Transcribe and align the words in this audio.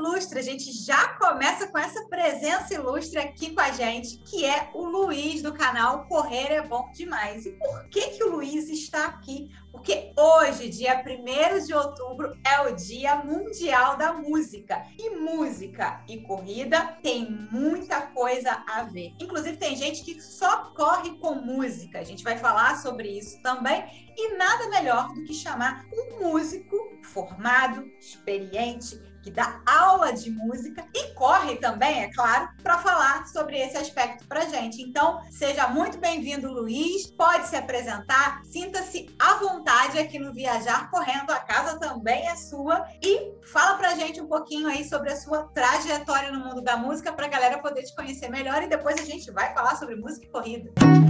ilustre. 0.00 0.38
A 0.38 0.42
gente 0.42 0.72
já 0.72 1.08
começa 1.14 1.68
com 1.68 1.78
essa 1.78 2.02
presença 2.08 2.74
ilustre 2.74 3.18
aqui 3.18 3.54
com 3.54 3.60
a 3.60 3.70
gente, 3.70 4.18
que 4.18 4.44
é 4.44 4.70
o 4.74 4.84
Luiz 4.84 5.42
do 5.42 5.52
canal 5.52 6.06
Correr 6.06 6.52
é 6.52 6.62
Bom 6.66 6.90
Demais. 6.92 7.44
E 7.44 7.52
por 7.52 7.88
que, 7.88 8.08
que 8.10 8.24
o 8.24 8.32
Luiz 8.32 8.68
está 8.68 9.06
aqui? 9.06 9.50
Porque 9.70 10.12
hoje, 10.16 10.68
dia 10.68 11.00
1 11.00 11.66
de 11.66 11.72
outubro, 11.72 12.36
é 12.44 12.60
o 12.62 12.74
Dia 12.74 13.16
Mundial 13.16 13.96
da 13.96 14.12
Música. 14.12 14.84
E 14.98 15.10
música 15.10 16.02
e 16.08 16.18
corrida 16.22 16.98
tem 17.02 17.30
muita 17.30 18.02
coisa 18.02 18.64
a 18.68 18.82
ver. 18.82 19.14
Inclusive, 19.20 19.56
tem 19.56 19.76
gente 19.76 20.02
que 20.02 20.20
só 20.20 20.72
corre 20.74 21.16
com 21.18 21.34
música. 21.36 22.00
A 22.00 22.04
gente 22.04 22.24
vai 22.24 22.36
falar 22.36 22.78
sobre 22.78 23.08
isso 23.16 23.40
também. 23.42 23.84
E 24.16 24.36
nada 24.36 24.68
melhor 24.68 25.14
do 25.14 25.24
que 25.24 25.32
chamar 25.32 25.86
um 25.92 26.24
músico 26.24 26.76
formado, 27.02 27.88
experiente, 28.00 29.00
que 29.22 29.30
dá 29.30 29.60
aula 29.66 30.12
de 30.12 30.30
música 30.30 30.84
e 30.94 31.14
corre 31.14 31.56
também, 31.56 32.02
é 32.02 32.12
claro, 32.12 32.48
para 32.62 32.78
falar 32.78 33.26
sobre 33.26 33.58
esse 33.58 33.76
aspecto 33.76 34.26
para 34.26 34.46
gente. 34.46 34.80
Então, 34.82 35.20
seja 35.30 35.68
muito 35.68 35.98
bem-vindo, 35.98 36.52
Luiz. 36.52 37.10
Pode 37.10 37.48
se 37.48 37.56
apresentar, 37.56 38.42
sinta-se 38.44 39.14
à 39.18 39.34
vontade 39.34 39.98
aqui 39.98 40.18
no 40.18 40.32
Viajar 40.32 40.90
Correndo. 40.90 41.30
A 41.30 41.40
casa 41.40 41.78
também 41.78 42.26
é 42.26 42.36
sua 42.36 42.86
e 43.02 43.32
fala 43.52 43.76
para 43.76 43.94
gente 43.94 44.20
um 44.20 44.26
pouquinho 44.26 44.68
aí 44.68 44.88
sobre 44.88 45.12
a 45.12 45.16
sua 45.16 45.44
trajetória 45.48 46.32
no 46.32 46.40
mundo 46.40 46.62
da 46.62 46.76
música 46.76 47.12
para 47.12 47.26
a 47.26 47.30
galera 47.30 47.58
poder 47.58 47.82
te 47.82 47.94
conhecer 47.94 48.28
melhor 48.28 48.62
e 48.62 48.68
depois 48.68 48.98
a 49.00 49.04
gente 49.04 49.30
vai 49.30 49.52
falar 49.52 49.76
sobre 49.76 49.96
música 49.96 50.26
e 50.26 50.30
corrida. 50.30 51.09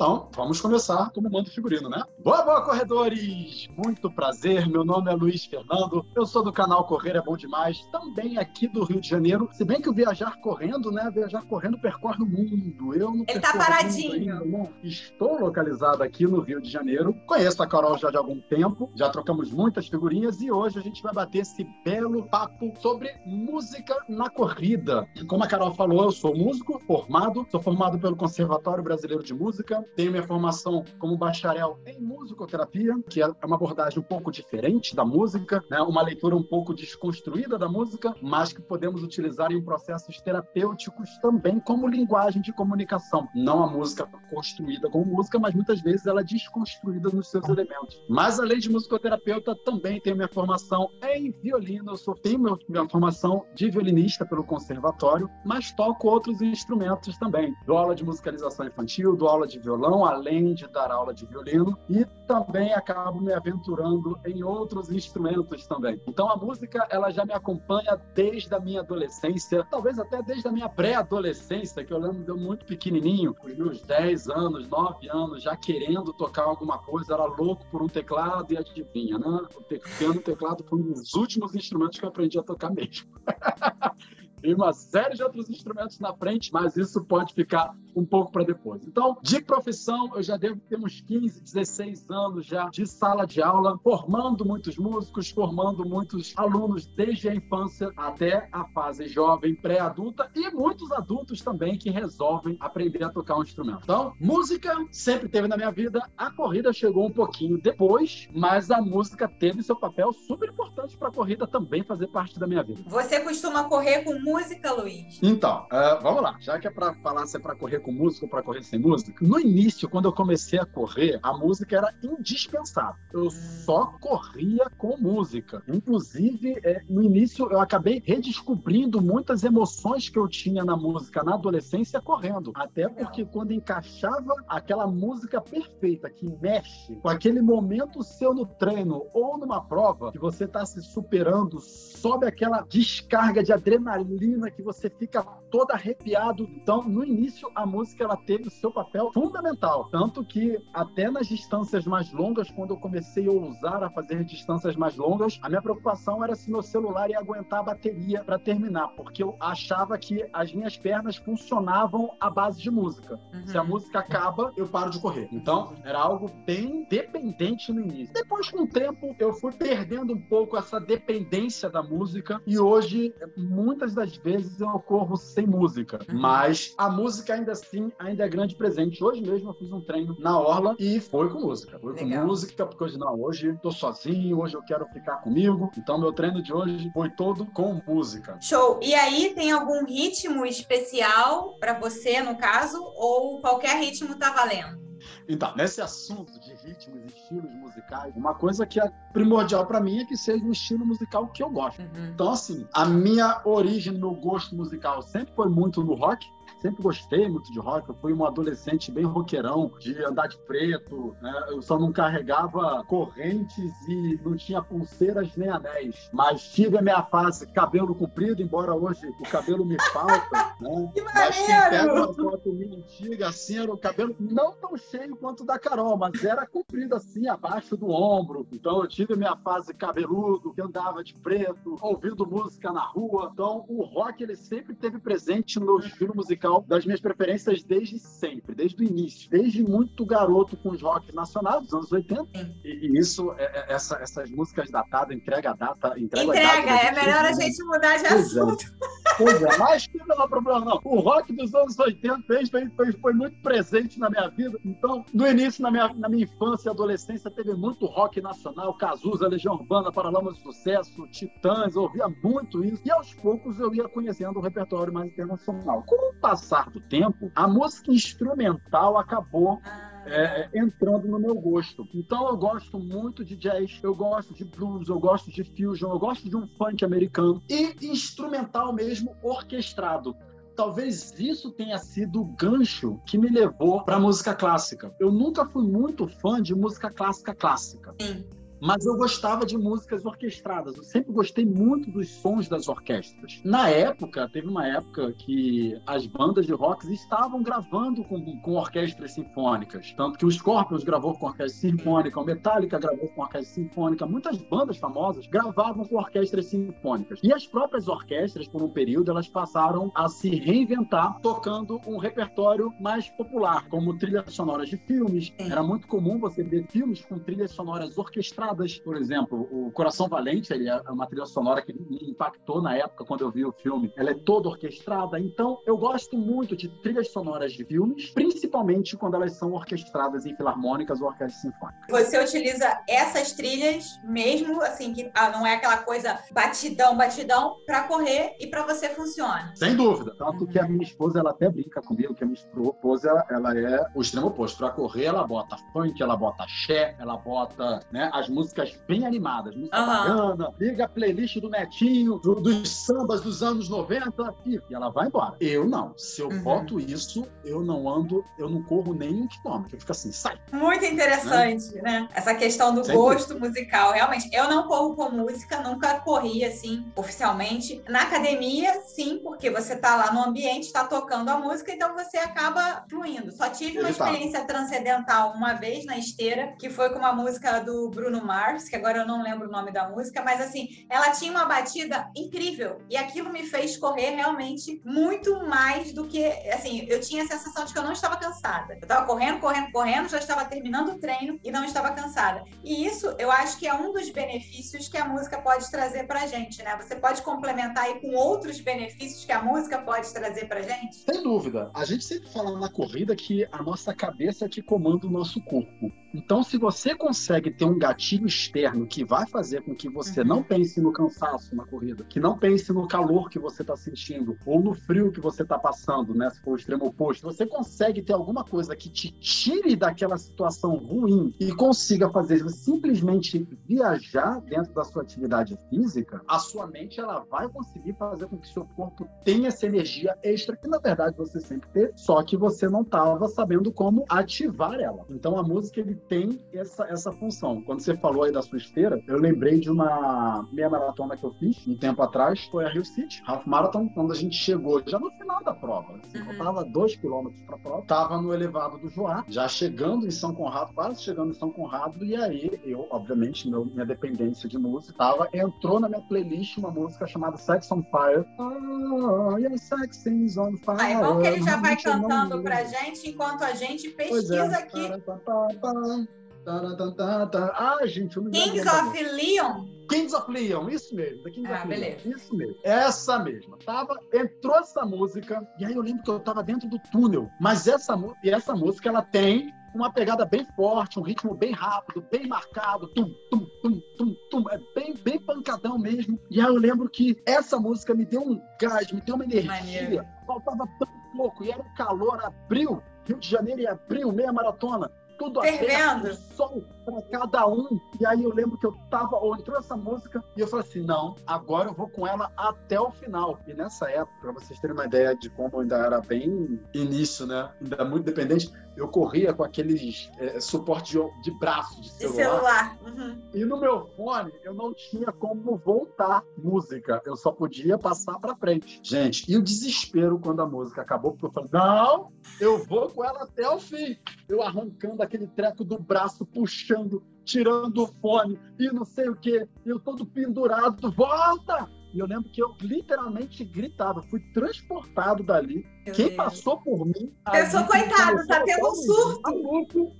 Então, 0.00 0.30
vamos 0.34 0.58
começar 0.62 1.10
como 1.10 1.30
manda 1.30 1.50
o 1.50 1.52
figurino, 1.52 1.90
né? 1.90 2.02
Boa, 2.24 2.42
boa, 2.42 2.64
corredores! 2.64 3.68
Muito 3.76 4.10
prazer, 4.10 4.66
meu 4.66 4.82
nome 4.82 5.12
é 5.12 5.14
Luiz 5.14 5.44
Fernando, 5.44 6.06
eu 6.16 6.24
sou 6.24 6.42
do 6.42 6.50
canal 6.50 6.86
Correr 6.86 7.16
é 7.16 7.20
Bom 7.20 7.36
Demais, 7.36 7.86
também 7.92 8.38
aqui 8.38 8.66
do 8.66 8.82
Rio 8.82 8.98
de 8.98 9.06
Janeiro. 9.06 9.50
Se 9.52 9.62
bem 9.62 9.78
que 9.78 9.90
o 9.90 9.92
Viajar 9.92 10.40
Correndo, 10.40 10.90
né? 10.90 11.10
Viajar 11.12 11.44
Correndo 11.44 11.78
percorre 11.78 12.22
o 12.22 12.26
mundo. 12.26 12.94
Eu 12.94 13.12
não 13.12 13.26
Ele 13.28 13.40
tá 13.40 13.52
paradinho. 13.52 14.40
Ainda? 14.40 14.72
Estou 14.82 15.38
localizado 15.38 16.02
aqui 16.02 16.26
no 16.26 16.40
Rio 16.40 16.62
de 16.62 16.70
Janeiro. 16.70 17.14
Conheço 17.26 17.62
a 17.62 17.66
Carol 17.66 17.98
já 17.98 18.10
de 18.10 18.16
algum 18.16 18.40
tempo, 18.40 18.90
já 18.94 19.10
trocamos 19.10 19.52
muitas 19.52 19.86
figurinhas 19.86 20.40
e 20.40 20.50
hoje 20.50 20.78
a 20.78 20.82
gente 20.82 21.02
vai 21.02 21.12
bater 21.12 21.40
esse 21.40 21.62
belo 21.84 22.22
papo 22.22 22.72
sobre 22.80 23.12
música 23.26 23.94
na 24.08 24.30
corrida. 24.30 25.06
Como 25.28 25.44
a 25.44 25.46
Carol 25.46 25.74
falou, 25.74 26.04
eu 26.04 26.10
sou 26.10 26.34
músico 26.34 26.80
formado, 26.86 27.46
sou 27.50 27.60
formado 27.60 27.98
pelo 27.98 28.16
Conservatório 28.16 28.82
Brasileiro 28.82 29.22
de 29.22 29.34
Música, 29.34 29.84
tenho 29.96 30.10
minha 30.10 30.22
formação 30.22 30.84
como 30.98 31.16
bacharel 31.16 31.78
em 31.86 32.00
musicoterapia, 32.00 32.94
que 33.08 33.22
é 33.22 33.26
uma 33.44 33.56
abordagem 33.56 33.98
um 33.98 34.02
pouco 34.02 34.30
diferente 34.30 34.94
da 34.94 35.04
música, 35.04 35.62
né? 35.70 35.80
uma 35.80 36.02
leitura 36.02 36.36
um 36.36 36.42
pouco 36.42 36.74
desconstruída 36.74 37.58
da 37.58 37.68
música, 37.68 38.14
mas 38.22 38.52
que 38.52 38.62
podemos 38.62 39.02
utilizar 39.02 39.52
em 39.52 39.62
processos 39.62 40.20
terapêuticos 40.20 41.18
também 41.18 41.60
como 41.60 41.88
linguagem 41.88 42.40
de 42.40 42.52
comunicação. 42.52 43.28
Não 43.34 43.62
a 43.62 43.66
música 43.66 44.06
construída 44.30 44.88
como 44.90 45.04
música, 45.04 45.38
mas 45.38 45.54
muitas 45.54 45.80
vezes 45.80 46.06
ela 46.06 46.20
é 46.20 46.24
desconstruída 46.24 47.10
nos 47.10 47.28
seus 47.28 47.48
elementos. 47.48 48.02
Mas 48.08 48.38
além 48.38 48.58
de 48.58 48.70
musicoterapeuta, 48.70 49.54
também 49.64 50.00
tenho 50.00 50.16
minha 50.16 50.28
formação 50.28 50.88
em 51.02 51.30
violino. 51.42 51.94
Eu 52.06 52.14
tenho 52.14 52.58
minha 52.68 52.88
formação 52.88 53.44
de 53.54 53.70
violinista 53.70 54.24
pelo 54.24 54.44
conservatório, 54.44 55.28
mas 55.44 55.72
toco 55.72 56.08
outros 56.08 56.40
instrumentos 56.40 57.16
também. 57.18 57.54
Dou 57.66 57.76
aula 57.76 57.94
de 57.94 58.04
musicalização 58.04 58.66
infantil, 58.66 59.16
dou 59.16 59.28
aula 59.28 59.46
de 59.46 59.58
violão 59.58 59.79
violão, 59.80 60.04
além 60.04 60.52
de 60.52 60.66
dar 60.66 60.92
aula 60.92 61.14
de 61.14 61.24
violino, 61.24 61.78
e 61.88 62.04
também 62.26 62.72
acabo 62.74 63.20
me 63.20 63.32
aventurando 63.32 64.18
em 64.26 64.42
outros 64.42 64.90
instrumentos 64.90 65.66
também. 65.66 66.00
Então 66.06 66.30
a 66.30 66.36
música 66.36 66.86
ela 66.90 67.10
já 67.10 67.24
me 67.24 67.32
acompanha 67.32 67.98
desde 68.14 68.54
a 68.54 68.60
minha 68.60 68.80
adolescência, 68.80 69.66
talvez 69.70 69.98
até 69.98 70.22
desde 70.22 70.46
a 70.46 70.52
minha 70.52 70.68
pré-adolescência, 70.68 71.82
que 71.82 71.92
eu 71.92 71.98
lembro 71.98 72.22
de 72.22 72.28
eu 72.28 72.36
muito 72.36 72.66
pequenininho, 72.66 73.34
os 73.42 73.56
meus 73.56 73.82
10 73.82 74.28
anos, 74.28 74.68
9 74.68 75.08
anos, 75.08 75.42
já 75.42 75.56
querendo 75.56 76.12
tocar 76.12 76.44
alguma 76.44 76.78
coisa, 76.78 77.14
era 77.14 77.24
louco 77.24 77.64
por 77.70 77.82
um 77.82 77.88
teclado 77.88 78.52
e 78.52 78.58
adivinha, 78.58 79.18
né? 79.18 79.40
O 79.56 79.62
piano 79.98 80.20
teclado 80.20 80.62
foi 80.64 80.78
um 80.78 80.92
dos 80.92 81.14
últimos 81.14 81.54
instrumentos 81.54 81.98
que 81.98 82.04
eu 82.04 82.10
aprendi 82.10 82.38
a 82.38 82.42
tocar 82.42 82.70
mesmo. 82.70 83.08
e 84.42 84.54
uma 84.54 84.72
série 84.72 85.14
de 85.14 85.22
outros 85.22 85.48
instrumentos 85.48 85.98
na 85.98 86.12
frente, 86.14 86.52
mas 86.52 86.76
isso 86.76 87.04
pode 87.04 87.34
ficar 87.34 87.74
um 87.94 88.04
pouco 88.04 88.30
para 88.30 88.44
depois. 88.44 88.86
Então, 88.86 89.16
de 89.22 89.40
profissão, 89.40 90.10
eu 90.14 90.22
já 90.22 90.36
devo 90.36 90.60
ter 90.68 90.78
uns 90.78 91.00
15, 91.00 91.40
16 91.40 92.10
anos 92.10 92.46
já 92.46 92.68
de 92.68 92.86
sala 92.86 93.26
de 93.26 93.42
aula, 93.42 93.78
formando 93.82 94.44
muitos 94.44 94.76
músicos, 94.76 95.30
formando 95.30 95.84
muitos 95.84 96.32
alunos 96.36 96.86
desde 96.86 97.28
a 97.28 97.34
infância 97.34 97.90
até 97.96 98.48
a 98.52 98.64
fase 98.66 99.08
jovem, 99.08 99.54
pré-adulta 99.54 100.30
e 100.34 100.50
muitos 100.50 100.90
adultos 100.92 101.40
também 101.40 101.76
que 101.76 101.90
resolvem 101.90 102.56
aprender 102.60 103.04
a 103.04 103.10
tocar 103.10 103.36
um 103.36 103.42
instrumento. 103.42 103.80
Então, 103.82 104.14
música 104.20 104.74
sempre 104.90 105.28
teve 105.28 105.48
na 105.48 105.56
minha 105.56 105.70
vida, 105.70 106.00
a 106.16 106.30
corrida 106.30 106.72
chegou 106.72 107.06
um 107.06 107.12
pouquinho 107.12 107.60
depois, 107.60 108.28
mas 108.32 108.70
a 108.70 108.80
música 108.80 109.28
teve 109.28 109.62
seu 109.62 109.76
papel 109.76 110.12
super 110.12 110.48
importante 110.48 110.96
para 110.96 111.08
a 111.08 111.12
corrida 111.12 111.46
também 111.46 111.82
fazer 111.82 112.06
parte 112.08 112.38
da 112.38 112.46
minha 112.46 112.62
vida. 112.62 112.82
Você 112.86 113.20
costuma 113.20 113.64
correr 113.64 114.02
com 114.04 114.18
música, 114.30 114.72
Luiz? 114.72 115.18
Então, 115.22 115.66
uh, 115.66 116.00
vamos 116.02 116.22
lá. 116.22 116.36
Já 116.40 116.58
que 116.58 116.68
é 116.68 116.70
para 116.70 116.94
falar 116.94 117.26
se 117.26 117.36
é 117.36 117.40
para 117.40 117.56
correr 117.56 117.80
com 117.80 117.92
música 117.92 118.26
ou 118.26 118.30
para 118.30 118.42
correr 118.42 118.62
sem 118.62 118.78
música, 118.78 119.12
no 119.20 119.38
início, 119.40 119.88
quando 119.88 120.06
eu 120.06 120.12
comecei 120.12 120.58
a 120.58 120.64
correr, 120.64 121.18
a 121.22 121.36
música 121.36 121.76
era 121.76 121.94
indispensável. 122.02 123.00
Eu 123.12 123.26
hum. 123.26 123.30
só 123.30 123.86
corria 124.00 124.70
com 124.78 124.96
música. 124.96 125.62
Inclusive, 125.68 126.60
é, 126.62 126.82
no 126.88 127.02
início, 127.02 127.50
eu 127.50 127.60
acabei 127.60 128.02
redescobrindo 128.04 129.00
muitas 129.00 129.42
emoções 129.42 130.08
que 130.08 130.18
eu 130.18 130.28
tinha 130.28 130.64
na 130.64 130.76
música 130.76 131.24
na 131.24 131.34
adolescência 131.34 132.00
correndo. 132.00 132.52
Até 132.54 132.88
porque 132.88 133.24
quando 133.24 133.52
encaixava 133.52 134.34
aquela 134.48 134.86
música 134.86 135.40
perfeita 135.40 136.08
que 136.08 136.26
mexe 136.40 136.94
com 136.96 137.08
aquele 137.08 137.40
momento 137.40 138.02
seu 138.02 138.32
no 138.32 138.46
treino 138.46 139.06
ou 139.12 139.36
numa 139.38 139.60
prova 139.60 140.12
que 140.12 140.18
você 140.18 140.44
está 140.44 140.64
se 140.64 140.82
superando, 140.82 141.60
sobe 141.60 142.26
aquela 142.26 142.62
descarga 142.62 143.42
de 143.42 143.52
adrenalina 143.52 144.19
que 144.50 144.62
você 144.62 144.90
fica 144.90 145.22
todo 145.50 145.70
arrepiado. 145.70 146.44
Então, 146.54 146.82
no 146.82 147.04
início, 147.04 147.50
a 147.54 147.64
música 147.64 148.04
ela 148.04 148.16
teve 148.16 148.48
o 148.48 148.50
seu 148.50 148.70
papel 148.70 149.10
fundamental. 149.12 149.88
Tanto 149.90 150.24
que, 150.24 150.58
até 150.74 151.10
nas 151.10 151.26
distâncias 151.26 151.86
mais 151.86 152.12
longas, 152.12 152.50
quando 152.50 152.70
eu 152.70 152.76
comecei 152.76 153.26
a 153.26 153.32
ousar 153.32 153.82
a 153.82 153.90
fazer 153.90 154.22
distâncias 154.24 154.76
mais 154.76 154.96
longas, 154.96 155.38
a 155.42 155.48
minha 155.48 155.62
preocupação 155.62 156.22
era 156.22 156.34
se 156.34 156.50
meu 156.50 156.62
celular 156.62 157.08
ia 157.08 157.18
aguentar 157.18 157.60
a 157.60 157.62
bateria 157.62 158.22
para 158.22 158.38
terminar, 158.38 158.88
porque 158.88 159.22
eu 159.22 159.36
achava 159.40 159.96
que 159.98 160.28
as 160.32 160.52
minhas 160.52 160.76
pernas 160.76 161.16
funcionavam 161.16 162.14
à 162.20 162.28
base 162.30 162.60
de 162.60 162.70
música. 162.70 163.18
Uhum. 163.32 163.46
Se 163.46 163.56
a 163.56 163.64
música 163.64 164.00
acaba, 164.00 164.52
eu 164.56 164.68
paro 164.68 164.90
de 164.90 165.00
correr. 165.00 165.28
Então, 165.32 165.74
era 165.82 165.98
algo 165.98 166.30
bem 166.44 166.86
dependente 166.88 167.72
no 167.72 167.80
início. 167.80 168.12
Depois, 168.12 168.50
com 168.50 168.64
o 168.64 168.68
tempo, 168.68 169.16
eu 169.18 169.32
fui 169.32 169.52
perdendo 169.52 170.12
um 170.12 170.20
pouco 170.20 170.56
essa 170.56 170.78
dependência 170.78 171.70
da 171.70 171.82
música 171.82 172.40
e 172.46 172.58
hoje, 172.58 173.14
muitas 173.36 173.94
das 173.94 174.09
vezes, 174.16 174.60
eu 174.60 174.78
corro 174.80 175.16
sem 175.16 175.46
música. 175.46 175.98
Uhum. 176.08 176.20
Mas 176.20 176.74
a 176.76 176.90
música 176.90 177.34
ainda 177.34 177.52
assim 177.52 177.92
ainda 177.98 178.24
é 178.24 178.28
grande 178.28 178.54
presente. 178.54 179.02
Hoje 179.02 179.20
mesmo 179.22 179.50
eu 179.50 179.54
fiz 179.54 179.72
um 179.72 179.80
treino 179.80 180.16
na 180.18 180.38
Orla 180.38 180.76
e 180.78 181.00
foi 181.00 181.28
com 181.30 181.40
música. 181.40 181.78
Foi 181.78 181.94
Legal. 181.94 182.22
com 182.22 182.28
música, 182.28 182.66
porque 182.66 182.84
hoje 182.84 182.98
não, 182.98 183.20
hoje 183.20 183.58
tô 183.62 183.70
sozinho, 183.70 184.40
hoje 184.40 184.54
eu 184.54 184.62
quero 184.62 184.86
ficar 184.86 185.16
comigo. 185.18 185.70
Então 185.76 185.98
meu 185.98 186.12
treino 186.12 186.42
de 186.42 186.52
hoje 186.52 186.90
foi 186.92 187.10
todo 187.10 187.46
com 187.46 187.80
música. 187.86 188.38
Show. 188.40 188.80
E 188.82 188.94
aí 188.94 189.32
tem 189.34 189.50
algum 189.50 189.84
ritmo 189.84 190.44
especial 190.44 191.56
para 191.58 191.78
você, 191.78 192.20
no 192.20 192.36
caso, 192.36 192.82
ou 192.96 193.40
qualquer 193.40 193.80
ritmo 193.80 194.16
tá 194.16 194.30
valendo? 194.30 194.89
Então, 195.28 195.54
nesse 195.56 195.80
assunto 195.80 196.38
de 196.40 196.54
ritmos 196.54 197.02
e 197.02 197.06
estilos 197.06 197.54
musicais, 197.54 198.14
uma 198.16 198.34
coisa 198.34 198.66
que 198.66 198.80
é 198.80 198.90
primordial 199.12 199.66
para 199.66 199.80
mim 199.80 200.00
é 200.00 200.04
que 200.04 200.16
seja 200.16 200.44
um 200.44 200.52
estilo 200.52 200.84
musical 200.84 201.28
que 201.28 201.42
eu 201.42 201.50
gosto. 201.50 201.80
Uhum. 201.80 202.10
Então, 202.14 202.30
assim, 202.30 202.66
a 202.72 202.84
minha 202.84 203.40
origem, 203.44 203.94
meu 203.94 204.14
gosto 204.14 204.54
musical 204.54 205.02
sempre 205.02 205.34
foi 205.34 205.48
muito 205.48 205.82
no 205.82 205.94
rock 205.94 206.26
sempre 206.58 206.82
gostei 206.82 207.28
muito 207.28 207.52
de 207.52 207.58
rock. 207.58 207.88
Eu 207.88 207.94
fui 207.94 208.12
um 208.12 208.24
adolescente 208.24 208.90
bem 208.90 209.04
roqueirão, 209.04 209.70
de 209.78 210.02
andar 210.04 210.28
de 210.28 210.38
preto. 210.38 211.14
Né? 211.20 211.44
Eu 211.48 211.62
só 211.62 211.78
não 211.78 211.92
carregava 211.92 212.84
correntes 212.84 213.72
e 213.88 214.18
não 214.24 214.36
tinha 214.36 214.62
pulseiras 214.62 215.36
nem 215.36 215.48
anéis. 215.48 216.10
Mas 216.12 216.42
tive 216.52 216.78
a 216.78 216.82
minha 216.82 217.02
fase 217.02 217.46
cabelo 217.46 217.94
comprido, 217.94 218.42
embora 218.42 218.74
hoje 218.74 219.06
o 219.20 219.30
cabelo 219.30 219.64
me 219.64 219.76
falta. 219.92 220.54
né? 220.60 220.90
Que 220.94 221.02
mas 221.02 221.36
quem 221.36 221.46
pega 221.46 221.94
uma 221.94 222.14
foto 222.14 222.52
minha 222.52 222.76
antiga, 222.76 223.28
assim, 223.28 223.58
era 223.58 223.72
o 223.72 223.78
cabelo 223.78 224.14
não 224.18 224.52
tão 224.52 224.76
cheio 224.76 225.16
quanto 225.16 225.42
o 225.42 225.46
da 225.46 225.58
Carol, 225.58 225.96
mas 225.96 226.24
era 226.24 226.46
comprido 226.46 226.94
assim, 226.94 227.28
abaixo 227.28 227.76
do 227.76 227.88
ombro. 227.88 228.46
Então 228.52 228.80
eu 228.82 228.88
tive 228.88 229.14
a 229.14 229.16
minha 229.16 229.36
fase 229.36 229.72
cabeludo, 229.74 230.52
que 230.52 230.60
andava 230.60 231.02
de 231.02 231.14
preto, 231.14 231.76
ouvindo 231.80 232.26
música 232.26 232.72
na 232.72 232.82
rua. 232.82 233.30
Então 233.32 233.64
o 233.68 233.82
rock 233.84 234.22
ele 234.22 234.36
sempre 234.36 234.74
teve 234.74 234.98
presente 234.98 235.58
no 235.58 235.78
estilo 235.78 236.14
musical 236.14 236.39
musical 236.40 236.64
das 236.66 236.84
minhas 236.84 237.00
preferências 237.00 237.62
desde 237.62 237.98
sempre, 237.98 238.54
desde 238.54 238.82
o 238.82 238.86
início, 238.86 239.30
desde 239.30 239.62
muito 239.62 240.04
garoto 240.06 240.56
com 240.56 240.70
os 240.70 240.80
rock 240.80 241.14
nacionais 241.14 241.62
dos 241.62 241.74
anos 241.74 241.92
80. 241.92 242.56
E, 242.64 242.68
e, 242.86 242.98
isso, 242.98 243.32
é, 243.36 243.44
é, 243.44 243.74
essa, 243.74 243.96
essas 243.96 244.30
músicas 244.30 244.70
datadas, 244.70 245.14
entrega 245.14 245.50
a 245.50 245.54
data, 245.54 245.98
entrega, 245.98 246.24
entrega 246.24 246.52
a 246.52 246.60
data, 246.60 246.86
é 246.86 246.92
melhor 246.92 247.24
a 247.24 247.32
gente 247.32 247.62
mudar 247.64 247.96
de 247.96 248.08
pois 248.08 248.36
é. 248.36 248.40
assunto. 248.40 248.64
É. 248.64 249.14
Pois 249.16 249.42
é, 249.42 249.58
mas 249.58 249.86
que 249.86 249.98
não 250.06 250.24
é 250.24 250.28
problema 250.28 250.60
não. 250.60 250.80
O 250.84 251.00
rock 251.00 251.32
dos 251.34 251.54
anos 251.54 251.78
80 251.78 252.22
fez, 252.26 252.48
fez, 252.48 252.96
foi 253.00 253.12
muito 253.12 253.40
presente 253.42 253.98
na 253.98 254.08
minha 254.08 254.28
vida. 254.28 254.58
Então, 254.64 255.04
no 255.12 255.26
início, 255.26 255.62
na 255.62 255.70
minha, 255.70 255.88
na 255.94 256.08
minha 256.08 256.24
infância 256.24 256.68
e 256.68 256.70
adolescência, 256.70 257.30
teve 257.30 257.52
muito 257.54 257.86
rock 257.86 258.20
nacional, 258.20 258.72
Cazuza, 258.74 259.28
Legião 259.28 259.54
Urbana, 259.54 259.92
Paralamas 259.92 260.36
de 260.36 260.42
Sucesso, 260.42 261.06
Titãs, 261.08 261.74
eu 261.74 261.82
ouvia 261.82 262.08
muito 262.22 262.64
isso. 262.64 262.82
E 262.84 262.90
aos 262.90 263.12
poucos 263.14 263.58
eu 263.60 263.74
ia 263.74 263.88
conhecendo 263.88 264.38
o 264.38 264.42
repertório 264.42 264.92
mais 264.92 265.10
internacional. 265.10 265.82
Com 265.86 265.96
o 265.96 266.20
passar 266.30 266.70
do 266.70 266.80
tempo, 266.80 267.30
a 267.34 267.48
música 267.48 267.90
instrumental 267.90 268.96
acabou 268.96 269.60
é, 270.06 270.48
é, 270.52 270.58
entrando 270.58 271.08
no 271.08 271.18
meu 271.18 271.34
gosto. 271.34 271.88
Então 271.92 272.28
eu 272.28 272.36
gosto 272.36 272.78
muito 272.78 273.24
de 273.24 273.36
jazz, 273.36 273.80
eu 273.82 273.94
gosto 273.94 274.32
de 274.32 274.44
blues, 274.44 274.88
eu 274.88 275.00
gosto 275.00 275.28
de 275.30 275.42
fusion, 275.42 275.90
eu 275.90 275.98
gosto 275.98 276.28
de 276.28 276.36
um 276.36 276.46
funk 276.56 276.84
americano 276.84 277.42
e 277.50 277.74
instrumental 277.82 278.72
mesmo 278.72 279.16
orquestrado 279.22 280.14
talvez 280.54 281.18
isso 281.18 281.50
tenha 281.52 281.78
sido 281.78 282.20
o 282.20 282.24
gancho 282.24 283.00
que 283.06 283.16
me 283.16 283.30
levou 283.30 283.82
para 283.82 283.98
música 283.98 284.34
clássica. 284.34 284.94
Eu 285.00 285.10
nunca 285.10 285.46
fui 285.46 285.66
muito 285.66 286.06
fã 286.06 286.42
de 286.42 286.54
música 286.54 286.90
clássica 286.90 287.34
clássica. 287.34 287.94
Sim. 287.98 288.26
Mas 288.60 288.84
eu 288.84 288.94
gostava 288.94 289.46
de 289.46 289.56
músicas 289.56 290.04
orquestradas. 290.04 290.76
Eu 290.76 290.84
sempre 290.84 291.12
gostei 291.12 291.46
muito 291.46 291.90
dos 291.90 292.08
sons 292.08 292.46
das 292.46 292.68
orquestras. 292.68 293.40
Na 293.42 293.70
época, 293.70 294.28
teve 294.28 294.48
uma 294.48 294.66
época 294.66 295.12
que 295.12 295.80
as 295.86 296.06
bandas 296.06 296.46
de 296.46 296.52
rock 296.52 296.86
estavam 296.92 297.42
gravando 297.42 298.04
com, 298.04 298.20
com 298.40 298.52
orquestras 298.52 299.12
sinfônicas. 299.14 299.94
Tanto 299.96 300.18
que 300.18 300.26
o 300.26 300.30
Scorpions 300.30 300.84
gravou 300.84 301.14
com 301.18 301.26
orquestra 301.26 301.70
sinfônica, 301.70 302.20
o 302.20 302.24
Metallica 302.24 302.78
gravou 302.78 303.08
com 303.08 303.22
orquestra 303.22 303.54
sinfônica. 303.54 304.06
Muitas 304.06 304.36
bandas 304.42 304.76
famosas 304.76 305.26
gravavam 305.26 305.84
com 305.86 305.96
orquestras 305.96 306.46
sinfônicas. 306.46 307.18
E 307.22 307.32
as 307.32 307.46
próprias 307.46 307.88
orquestras, 307.88 308.46
por 308.46 308.62
um 308.62 308.68
período, 308.68 309.10
elas 309.10 309.28
passaram 309.28 309.90
a 309.94 310.06
se 310.08 310.28
reinventar 310.28 311.18
tocando 311.20 311.80
um 311.86 311.96
repertório 311.96 312.72
mais 312.78 313.08
popular, 313.10 313.66
como 313.70 313.96
trilhas 313.96 314.34
sonoras 314.34 314.68
de 314.68 314.76
filmes. 314.76 315.32
Era 315.38 315.62
muito 315.62 315.88
comum 315.88 316.18
você 316.18 316.42
ver 316.42 316.66
filmes 316.66 317.02
com 317.02 317.18
trilhas 317.18 317.52
sonoras 317.52 317.96
orquestradas 317.96 318.49
por 318.84 318.96
exemplo, 318.96 319.48
o 319.50 319.70
Coração 319.70 320.08
Valente, 320.08 320.52
ele 320.52 320.68
é 320.68 320.80
uma 320.90 321.06
trilha 321.06 321.26
sonora 321.26 321.62
que 321.62 321.72
me 321.72 321.98
impactou 322.10 322.60
na 322.60 322.76
época 322.76 323.04
quando 323.04 323.22
eu 323.22 323.30
vi 323.30 323.44
o 323.44 323.52
filme. 323.52 323.92
Ela 323.96 324.10
é 324.10 324.14
toda 324.14 324.48
orquestrada, 324.48 325.18
então 325.18 325.60
eu 325.66 325.76
gosto 325.76 326.16
muito 326.16 326.56
de 326.56 326.68
trilhas 326.82 327.10
sonoras 327.12 327.52
de 327.52 327.64
filmes, 327.64 328.10
principalmente 328.10 328.96
quando 328.96 329.14
elas 329.14 329.32
são 329.32 329.52
orquestradas 329.52 330.26
em 330.26 330.34
filarmônicas 330.36 331.00
ou 331.00 331.08
orquestras 331.08 331.40
sinfônicas. 331.40 331.86
Você 331.88 332.22
utiliza 332.22 332.80
essas 332.88 333.32
trilhas 333.32 333.98
mesmo, 334.04 334.60
assim, 334.62 334.92
que 334.92 335.10
ah, 335.14 335.30
não 335.30 335.46
é 335.46 335.54
aquela 335.54 335.78
coisa 335.78 336.18
batidão, 336.32 336.96
batidão, 336.96 337.56
para 337.64 337.84
correr 337.84 338.36
e 338.40 338.46
para 338.46 338.66
você 338.66 338.88
funciona? 338.90 339.52
Sem 339.54 339.76
dúvida. 339.76 340.14
Tanto 340.18 340.46
que 340.46 340.58
a 340.58 340.66
minha 340.66 340.82
esposa, 340.82 341.20
ela 341.20 341.30
até 341.30 341.48
brinca 341.48 341.80
comigo, 341.80 342.14
que 342.14 342.24
a 342.24 342.26
minha 342.26 342.38
esposa, 342.38 343.24
ela 343.30 343.56
é 343.56 343.86
o 343.94 344.00
extremo 344.00 344.28
oposto. 344.28 344.58
Para 344.58 344.70
correr, 344.70 345.04
ela 345.06 345.26
bota 345.26 345.56
funk, 345.72 346.02
ela 346.02 346.16
bota 346.16 346.44
axé, 346.44 346.96
ela 346.98 347.16
bota 347.16 347.80
né, 347.92 348.10
as 348.12 348.28
músicas 348.28 348.39
músicas 348.40 348.74
bem 348.88 349.06
animadas, 349.06 349.54
música 349.54 349.78
uhum. 349.78 349.86
bacana, 349.86 350.54
liga 350.58 350.84
a 350.84 350.88
playlist 350.88 351.38
do 351.40 351.50
Netinho, 351.50 352.18
do, 352.18 352.36
dos 352.36 352.68
sambas 352.68 353.20
dos 353.20 353.42
anos 353.42 353.68
90 353.68 354.34
e, 354.46 354.58
ela 354.70 354.90
vai 354.90 355.08
embora. 355.08 355.36
Eu 355.40 355.68
não. 355.68 355.92
Se 355.96 356.22
eu 356.22 356.28
uhum. 356.28 356.42
boto 356.42 356.80
isso, 356.80 357.26
eu 357.44 357.62
não 357.62 357.88
ando, 357.88 358.24
eu 358.38 358.48
não 358.48 358.62
corro 358.62 358.94
nem 358.94 359.14
um 359.14 359.28
quilômetro. 359.28 359.76
Eu 359.76 359.80
fico 359.80 359.92
assim, 359.92 360.10
sai. 360.10 360.38
Muito 360.52 360.84
interessante, 360.84 361.74
né? 361.76 361.82
né? 361.82 362.08
Essa 362.14 362.34
questão 362.34 362.74
do 362.74 362.82
Sem 362.82 362.94
gosto 362.94 363.34
dúvida. 363.34 363.48
musical. 363.48 363.92
Realmente, 363.92 364.28
eu 364.32 364.48
não 364.48 364.66
corro 364.66 364.94
com 364.94 365.10
música, 365.10 365.60
nunca 365.60 366.00
corri 366.00 366.44
assim, 366.44 366.90
oficialmente. 366.96 367.82
Na 367.88 368.02
academia, 368.02 368.80
sim, 368.86 369.20
porque 369.22 369.50
você 369.50 369.76
tá 369.76 369.96
lá 369.96 370.12
no 370.12 370.24
ambiente, 370.24 370.66
está 370.66 370.84
tocando 370.84 371.28
a 371.28 371.38
música, 371.38 371.72
então 371.72 371.94
você 371.94 372.16
acaba 372.16 372.84
fluindo. 372.88 373.30
Só 373.32 373.50
tive 373.50 373.80
uma 373.80 373.90
experiência 373.90 374.44
transcendental 374.44 375.32
uma 375.34 375.54
vez 375.54 375.84
na 375.84 375.98
esteira, 375.98 376.54
que 376.58 376.70
foi 376.70 376.90
com 376.90 376.98
uma 376.98 377.12
música 377.12 377.60
do 377.60 377.90
Bruno 377.90 378.24
Mars, 378.30 378.68
que 378.68 378.76
agora 378.76 378.98
eu 378.98 379.06
não 379.06 379.24
lembro 379.24 379.48
o 379.48 379.50
nome 379.50 379.72
da 379.72 379.88
música, 379.88 380.22
mas 380.22 380.40
assim, 380.40 380.86
ela 380.88 381.10
tinha 381.10 381.32
uma 381.32 381.46
batida 381.46 382.08
incrível 382.16 382.78
e 382.88 382.96
aquilo 382.96 383.32
me 383.32 383.44
fez 383.44 383.76
correr 383.76 384.10
realmente 384.10 384.80
muito 384.84 385.44
mais 385.48 385.92
do 385.92 386.06
que, 386.06 386.24
assim, 386.52 386.86
eu 386.88 387.00
tinha 387.00 387.24
a 387.24 387.26
sensação 387.26 387.64
de 387.64 387.72
que 387.72 387.78
eu 387.80 387.82
não 387.82 387.90
estava 387.90 388.16
cansada. 388.16 388.74
Eu 388.74 388.82
estava 388.82 389.04
correndo, 389.04 389.40
correndo, 389.40 389.72
correndo, 389.72 390.08
já 390.08 390.18
estava 390.18 390.44
terminando 390.44 390.90
o 390.90 390.98
treino 391.00 391.40
e 391.42 391.50
não 391.50 391.64
estava 391.64 391.90
cansada. 391.90 392.44
E 392.62 392.86
isso 392.86 393.12
eu 393.18 393.32
acho 393.32 393.58
que 393.58 393.66
é 393.66 393.74
um 393.74 393.92
dos 393.92 394.08
benefícios 394.10 394.88
que 394.88 394.96
a 394.96 395.04
música 395.04 395.42
pode 395.42 395.68
trazer 395.68 396.06
pra 396.06 396.28
gente, 396.28 396.62
né? 396.62 396.76
Você 396.80 396.94
pode 396.94 397.22
complementar 397.22 397.86
aí 397.86 398.00
com 398.00 398.14
outros 398.14 398.60
benefícios 398.60 399.24
que 399.24 399.32
a 399.32 399.42
música 399.42 399.82
pode 399.82 400.12
trazer 400.12 400.46
pra 400.46 400.62
gente? 400.62 400.98
Sem 400.98 401.20
dúvida. 401.20 401.68
A 401.74 401.84
gente 401.84 402.04
sempre 402.04 402.30
fala 402.30 402.56
na 402.60 402.68
corrida 402.68 403.16
que 403.16 403.48
a 403.50 403.60
nossa 403.60 403.92
cabeça 403.92 404.44
é 404.44 404.48
que 404.48 404.62
comanda 404.62 405.08
o 405.08 405.10
nosso 405.10 405.40
corpo. 405.40 405.90
Então, 406.14 406.42
se 406.42 406.58
você 406.58 406.94
consegue 406.94 407.50
ter 407.50 407.64
um 407.64 407.78
gatilho 407.78 408.19
externo 408.26 408.86
que 408.86 409.04
vai 409.04 409.26
fazer 409.26 409.62
com 409.62 409.74
que 409.74 409.88
você 409.88 410.20
uhum. 410.20 410.26
não 410.26 410.42
pense 410.42 410.80
no 410.80 410.92
cansaço 410.92 411.54
na 411.54 411.64
corrida, 411.64 412.04
que 412.04 412.20
não 412.20 412.38
pense 412.38 412.72
no 412.72 412.86
calor 412.86 413.28
que 413.28 413.38
você 413.38 413.62
está 413.62 413.76
sentindo, 413.76 414.36
ou 414.46 414.60
no 414.60 414.74
frio 414.74 415.12
que 415.12 415.20
você 415.20 415.42
está 415.42 415.58
passando, 415.58 416.14
né? 416.14 416.30
Se 416.30 416.40
for 416.40 416.52
o 416.52 416.56
extremo 416.56 416.86
oposto, 416.86 417.22
você 417.22 417.46
consegue 417.46 418.02
ter 418.02 418.12
alguma 418.12 418.44
coisa 418.44 418.74
que 418.76 418.88
te 418.88 419.10
tire 419.10 419.76
daquela 419.76 420.18
situação 420.18 420.76
ruim 420.76 421.34
e 421.38 421.52
consiga 421.52 422.08
fazer 422.10 422.48
simplesmente 422.50 423.46
viajar 423.66 424.40
dentro 424.40 424.72
da 424.72 424.84
sua 424.84 425.02
atividade 425.02 425.56
física, 425.68 426.22
a 426.26 426.38
sua 426.38 426.66
mente 426.66 427.00
ela 427.00 427.24
vai 427.30 427.48
conseguir 427.48 427.94
fazer 427.94 428.26
com 428.26 428.38
que 428.38 428.48
seu 428.48 428.64
corpo 428.64 429.08
tenha 429.24 429.48
essa 429.48 429.66
energia 429.66 430.16
extra 430.22 430.56
que 430.56 430.68
na 430.68 430.78
verdade 430.78 431.16
você 431.16 431.40
sempre 431.40 431.68
teve, 431.70 431.92
só 431.96 432.22
que 432.22 432.36
você 432.36 432.68
não 432.68 432.82
estava 432.82 433.28
sabendo 433.28 433.72
como 433.72 434.04
ativar 434.08 434.74
ela. 434.80 435.04
Então 435.10 435.38
a 435.38 435.42
música 435.42 435.80
ele 435.80 435.94
tem 435.94 436.40
essa, 436.52 436.84
essa 436.84 437.12
função. 437.12 437.62
Quando 437.62 437.80
você 437.80 437.96
falou 438.10 438.24
aí 438.24 438.32
da 438.32 438.42
sua 438.42 438.58
esteira, 438.58 439.00
eu 439.06 439.16
lembrei 439.16 439.60
de 439.60 439.70
uma 439.70 440.44
meia 440.52 440.68
maratona 440.68 441.16
que 441.16 441.24
eu 441.24 441.32
fiz 441.34 441.64
um 441.66 441.76
tempo 441.76 442.02
atrás, 442.02 442.44
foi 442.50 442.64
a 442.64 442.68
Rio 442.68 442.84
City, 442.84 443.22
Half 443.24 443.46
Marathon, 443.46 443.88
quando 443.88 444.12
a 444.12 444.16
gente 444.16 444.34
chegou 444.34 444.82
já 444.84 444.98
no 444.98 445.10
final 445.12 445.42
da 445.44 445.54
prova. 445.54 445.96
Assim, 446.02 446.18
uhum. 446.18 446.34
Faltava 446.34 446.64
dois 446.64 446.96
quilômetros 446.96 447.40
para 447.42 447.54
a 447.54 447.58
prova. 447.58 447.82
Tava 447.86 448.20
no 448.20 448.34
elevado 448.34 448.78
do 448.78 448.90
Joá, 448.90 449.24
já 449.28 449.46
chegando 449.46 450.06
em 450.06 450.10
São 450.10 450.34
Conrado, 450.34 450.72
quase 450.74 451.02
chegando 451.02 451.30
em 451.30 451.34
São 451.34 451.52
Conrado, 451.52 452.04
e 452.04 452.16
aí 452.16 452.60
eu, 452.64 452.88
obviamente, 452.90 453.48
meu, 453.48 453.64
minha 453.64 453.86
dependência 453.86 454.48
de 454.48 454.58
música 454.58 454.98
tava, 454.98 455.28
entrou 455.32 455.78
na 455.78 455.88
minha 455.88 456.02
playlist 456.02 456.58
uma 456.58 456.70
música 456.70 457.06
chamada 457.06 457.36
Sex 457.36 457.70
on 457.70 457.82
Fire. 457.84 458.24
Oh, 458.38 459.38
your 459.38 459.56
sex 459.56 460.04
is 460.06 460.36
on 460.36 460.56
fire. 460.56 460.80
Ah, 460.80 460.90
é 460.90 461.00
bom 461.00 461.20
que 461.20 461.28
ele 461.28 461.42
já 461.42 461.56
vai 461.56 461.76
cantando 461.76 462.42
pra 462.42 462.64
gente 462.64 463.08
enquanto 463.08 463.42
a 463.42 463.52
gente 463.52 463.86
é. 463.86 463.90
pesquisa 463.90 464.44
é. 464.44 464.54
aqui. 464.54 466.19
Ah, 466.46 467.78
gente, 467.86 468.16
eu 468.16 468.22
não 468.24 468.30
Kings 468.30 468.68
of 468.68 469.02
Leon? 469.02 469.66
Kings 469.88 470.14
of 470.14 470.30
Leon, 470.30 470.68
isso 470.68 470.94
mesmo. 470.94 471.22
Kings 471.24 471.52
ah, 471.52 471.58
of 471.58 471.68
beleza. 471.68 472.00
Leon, 472.04 472.16
isso 472.16 472.36
mesmo. 472.36 472.56
Essa 472.62 473.18
mesma. 473.18 473.58
Tava, 473.64 473.98
entrou 474.12 474.56
essa 474.56 474.84
música, 474.84 475.46
e 475.58 475.64
aí 475.64 475.74
eu 475.74 475.82
lembro 475.82 476.02
que 476.02 476.10
eu 476.10 476.20
tava 476.20 476.42
dentro 476.42 476.68
do 476.68 476.78
túnel. 476.90 477.28
Mas 477.40 477.66
essa, 477.66 477.94
e 478.24 478.30
essa 478.30 478.54
música, 478.54 478.88
ela 478.88 479.02
tem 479.02 479.52
uma 479.74 479.92
pegada 479.92 480.24
bem 480.24 480.46
forte, 480.56 480.98
um 480.98 481.02
ritmo 481.02 481.34
bem 481.34 481.52
rápido, 481.52 482.04
bem 482.10 482.26
marcado, 482.26 482.88
tum, 482.88 483.14
tum, 483.30 483.46
tum, 483.62 483.80
tum, 483.96 484.16
tum, 484.30 484.44
é 484.50 484.58
bem, 484.74 484.94
bem 484.94 485.20
pancadão 485.20 485.78
mesmo. 485.78 486.18
E 486.30 486.40
aí 486.40 486.46
eu 486.46 486.56
lembro 486.56 486.88
que 486.88 487.20
essa 487.26 487.58
música 487.58 487.94
me 487.94 488.04
deu 488.04 488.22
um 488.22 488.40
gás, 488.60 488.90
me 488.90 489.00
deu 489.00 489.14
uma 489.14 489.24
energia. 489.24 489.52
Maneiro. 489.52 490.06
Faltava 490.26 490.66
tão 490.78 490.88
pouco, 491.16 491.44
e 491.44 491.50
era 491.50 491.60
o 491.60 491.74
calor, 491.74 492.24
abril, 492.24 492.82
Rio 493.04 493.18
de 493.18 493.28
Janeiro 493.28 493.60
e 493.60 493.66
abril, 493.66 494.12
meia 494.12 494.32
maratona 494.32 494.90
tudo 495.20 495.40
aberto, 495.42 496.18
sol 496.34 496.64
para 496.90 497.02
cada 497.02 497.46
um. 497.46 497.80
E 497.98 498.06
aí 498.06 498.22
eu 498.22 498.32
lembro 498.32 498.58
que 498.58 498.66
eu 498.66 498.74
tava, 498.90 499.16
ou 499.16 499.36
entrou 499.36 499.58
essa 499.58 499.76
música, 499.76 500.22
e 500.36 500.40
eu 500.40 500.46
falei 500.46 500.66
assim: 500.66 500.82
não, 500.82 501.14
agora 501.26 501.68
eu 501.68 501.74
vou 501.74 501.88
com 501.88 502.06
ela 502.06 502.32
até 502.36 502.80
o 502.80 502.90
final. 502.90 503.38
E 503.46 503.54
nessa 503.54 503.90
época, 503.90 504.18
para 504.20 504.32
vocês 504.32 504.58
terem 504.58 504.74
uma 504.74 504.86
ideia 504.86 505.14
de 505.14 505.30
como 505.30 505.60
ainda 505.60 505.76
era 505.76 506.00
bem 506.00 506.60
início, 506.74 507.26
né? 507.26 507.50
Ainda 507.60 507.84
muito 507.84 508.04
dependente, 508.04 508.50
eu 508.76 508.88
corria 508.88 509.32
com 509.32 509.42
aqueles 509.42 510.10
é, 510.18 510.40
suporte 510.40 510.92
de, 510.92 511.22
de 511.22 511.38
braço 511.38 511.80
de 511.80 511.90
celular. 511.90 512.14
De 512.14 512.22
celular. 512.22 512.78
Uhum. 512.86 513.22
E 513.34 513.44
no 513.44 513.60
meu 513.60 513.86
fone 513.96 514.32
eu 514.42 514.54
não 514.54 514.72
tinha 514.72 515.12
como 515.12 515.56
voltar 515.56 516.24
música, 516.38 517.02
eu 517.04 517.16
só 517.16 517.32
podia 517.32 517.78
passar 517.78 518.18
para 518.18 518.34
frente. 518.36 518.80
Gente, 518.82 519.30
e 519.30 519.36
o 519.36 519.42
desespero 519.42 520.18
quando 520.18 520.40
a 520.40 520.46
música 520.46 520.82
acabou, 520.82 521.12
porque 521.12 521.26
eu 521.26 521.32
falei: 521.32 521.50
não, 521.52 522.12
eu 522.40 522.64
vou 522.64 522.88
com 522.88 523.04
ela 523.04 523.24
até 523.24 523.48
o 523.48 523.58
fim. 523.58 523.98
Eu 524.28 524.42
arrancando 524.42 525.02
aquele 525.02 525.26
treco 525.26 525.64
do 525.64 525.78
braço, 525.78 526.24
puxando, 526.24 526.79
tirando 527.24 527.82
o 527.84 527.86
fone 527.86 528.38
e 528.58 528.66
não 528.72 528.84
sei 528.84 529.08
o 529.08 529.16
que, 529.16 529.46
eu 529.64 529.78
todo 529.78 530.04
pendurado, 530.06 530.90
volta, 530.92 531.68
E 531.92 531.98
eu 531.98 532.06
lembro 532.06 532.30
que 532.30 532.42
eu 532.42 532.54
literalmente 532.60 533.44
gritava, 533.44 534.02
fui 534.02 534.20
transportado 534.32 535.22
dali. 535.22 535.64
Meu 535.84 535.94
Quem 535.94 536.06
Deus. 536.06 536.16
passou 536.16 536.60
por 536.60 536.86
mim. 536.86 537.12
Ali, 537.24 537.50
coitado, 537.66 538.26
tá 538.26 538.42
tendo 538.44 538.68
um 538.68 538.74
surto. 538.74 539.20
maluco, 539.22 539.96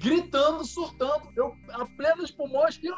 Gritando, 0.00 0.64
surtando, 0.64 1.28
eu 1.36 1.54
a 1.72 1.84
plenos 1.84 2.30
pulmões, 2.30 2.80
eu 2.82 2.94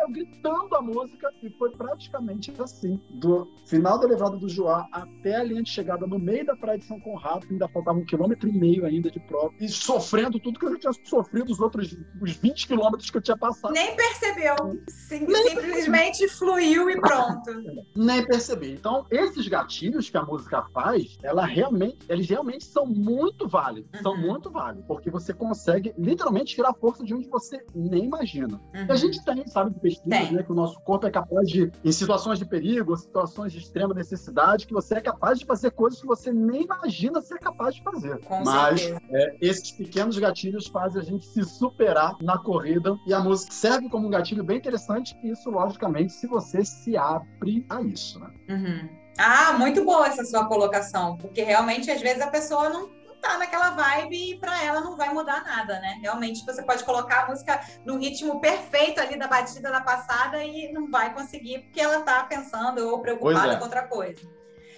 eu 0.00 0.08
gritando 0.10 0.76
a 0.76 0.82
música, 0.82 1.32
e 1.42 1.48
foi 1.50 1.70
praticamente 1.70 2.52
assim. 2.58 3.00
Do 3.10 3.48
final 3.66 3.98
da 3.98 4.06
levada 4.06 4.36
do 4.36 4.48
Joá 4.48 4.86
até 4.92 5.36
a 5.36 5.44
linha 5.44 5.62
de 5.62 5.70
chegada 5.70 6.06
no 6.06 6.18
meio 6.18 6.44
da 6.44 6.54
praia 6.54 6.78
de 6.78 6.84
São 6.84 7.00
Conrado, 7.00 7.46
ainda 7.50 7.66
faltava 7.68 7.98
um 7.98 8.04
quilômetro 8.04 8.48
e 8.48 8.52
meio 8.52 8.84
ainda 8.84 9.10
de 9.10 9.18
prova, 9.20 9.54
e 9.58 9.68
sofrendo 9.68 10.38
tudo 10.38 10.58
que 10.58 10.66
eu 10.66 10.72
já 10.72 10.78
tinha 10.78 10.92
sofrido 11.04 11.50
os 11.50 11.58
outros 11.60 11.96
os 12.20 12.32
20 12.36 12.66
quilômetros 12.66 13.10
que 13.10 13.16
eu 13.16 13.22
tinha 13.22 13.36
passado. 13.36 13.72
Nem 13.72 13.96
percebeu. 13.96 14.54
Sim- 14.88 15.26
simplesmente 15.26 16.28
fluiu 16.28 16.90
e 16.90 17.00
pronto. 17.00 17.50
nem 17.96 18.24
percebi. 18.26 18.72
Então, 18.72 19.06
esses 19.10 19.48
gatilhos 19.48 20.10
que 20.10 20.16
a 20.18 20.22
música 20.22 20.62
faz, 20.72 21.16
ela 21.22 21.46
realmente, 21.46 21.98
eles 22.08 22.28
realmente 22.28 22.64
são 22.64 22.84
muito 22.86 23.48
válidos. 23.48 23.90
São 24.02 24.12
Uhum. 24.12 24.20
muito 24.20 24.50
válidos. 24.50 24.86
Porque 24.86 25.10
você 25.14 25.32
consegue 25.32 25.94
literalmente 25.96 26.56
tirar 26.56 26.74
força 26.74 27.04
de 27.04 27.14
onde 27.14 27.28
você 27.28 27.64
nem 27.72 28.06
imagina. 28.06 28.60
E 28.74 28.90
a 28.90 28.96
gente 28.96 29.24
tem, 29.24 29.46
sabe, 29.46 29.72
de 29.72 29.78
pesquisas, 29.78 30.18
Tem. 30.18 30.32
né, 30.32 30.42
que 30.42 30.50
o 30.50 30.54
nosso 30.54 30.80
corpo 30.80 31.06
é 31.06 31.10
capaz 31.10 31.48
de, 31.48 31.70
em 31.84 31.92
situações 31.92 32.40
de 32.40 32.44
perigo, 32.44 32.96
situações 32.96 33.52
de 33.52 33.60
extrema 33.60 33.94
necessidade, 33.94 34.66
que 34.66 34.72
você 34.72 34.96
é 34.96 35.00
capaz 35.00 35.38
de 35.38 35.46
fazer 35.46 35.70
coisas 35.70 36.00
que 36.00 36.06
você 36.06 36.32
nem 36.32 36.64
imagina 36.64 37.20
ser 37.20 37.38
capaz 37.38 37.76
de 37.76 37.82
fazer. 37.84 38.18
Com 38.24 38.42
Mas 38.42 38.92
é, 39.10 39.36
esses 39.40 39.70
pequenos 39.70 40.18
gatilhos 40.18 40.66
fazem 40.66 41.00
a 41.00 41.04
gente 41.04 41.24
se 41.26 41.44
superar 41.44 42.16
na 42.20 42.36
corrida 42.36 42.96
e 43.06 43.14
a 43.14 43.20
música 43.20 43.52
serve 43.52 43.88
como 43.88 44.08
um 44.08 44.10
gatilho 44.10 44.42
bem 44.42 44.58
interessante. 44.58 45.16
E 45.22 45.30
isso, 45.30 45.48
logicamente, 45.48 46.12
se 46.12 46.26
você 46.26 46.64
se 46.64 46.96
abre 46.96 47.64
a 47.70 47.80
isso, 47.82 48.18
né? 48.18 48.30
Uhum. 48.48 48.88
Ah, 49.16 49.52
muito 49.52 49.84
boa 49.84 50.08
essa 50.08 50.24
sua 50.24 50.46
colocação, 50.46 51.16
porque 51.18 51.44
realmente 51.44 51.88
às 51.88 52.00
vezes 52.00 52.20
a 52.20 52.26
pessoa 52.26 52.68
não 52.68 53.03
tá 53.24 53.38
naquela 53.38 53.70
vibe 53.70 54.32
e 54.32 54.38
para 54.38 54.62
ela 54.62 54.80
não 54.82 54.96
vai 54.96 55.12
mudar 55.12 55.42
nada, 55.42 55.80
né? 55.80 55.98
Realmente 56.02 56.44
você 56.44 56.62
pode 56.62 56.84
colocar 56.84 57.22
a 57.22 57.28
música 57.28 57.60
no 57.84 57.98
ritmo 57.98 58.40
perfeito 58.40 59.00
ali 59.00 59.18
da 59.18 59.26
batida 59.26 59.70
da 59.70 59.80
passada 59.80 60.44
e 60.44 60.70
não 60.72 60.90
vai 60.90 61.12
conseguir 61.14 61.60
porque 61.60 61.80
ela 61.80 62.02
tá 62.02 62.22
pensando 62.24 62.86
ou 62.88 63.00
preocupada 63.00 63.54
é. 63.54 63.56
com 63.56 63.64
outra 63.64 63.88
coisa. 63.88 64.20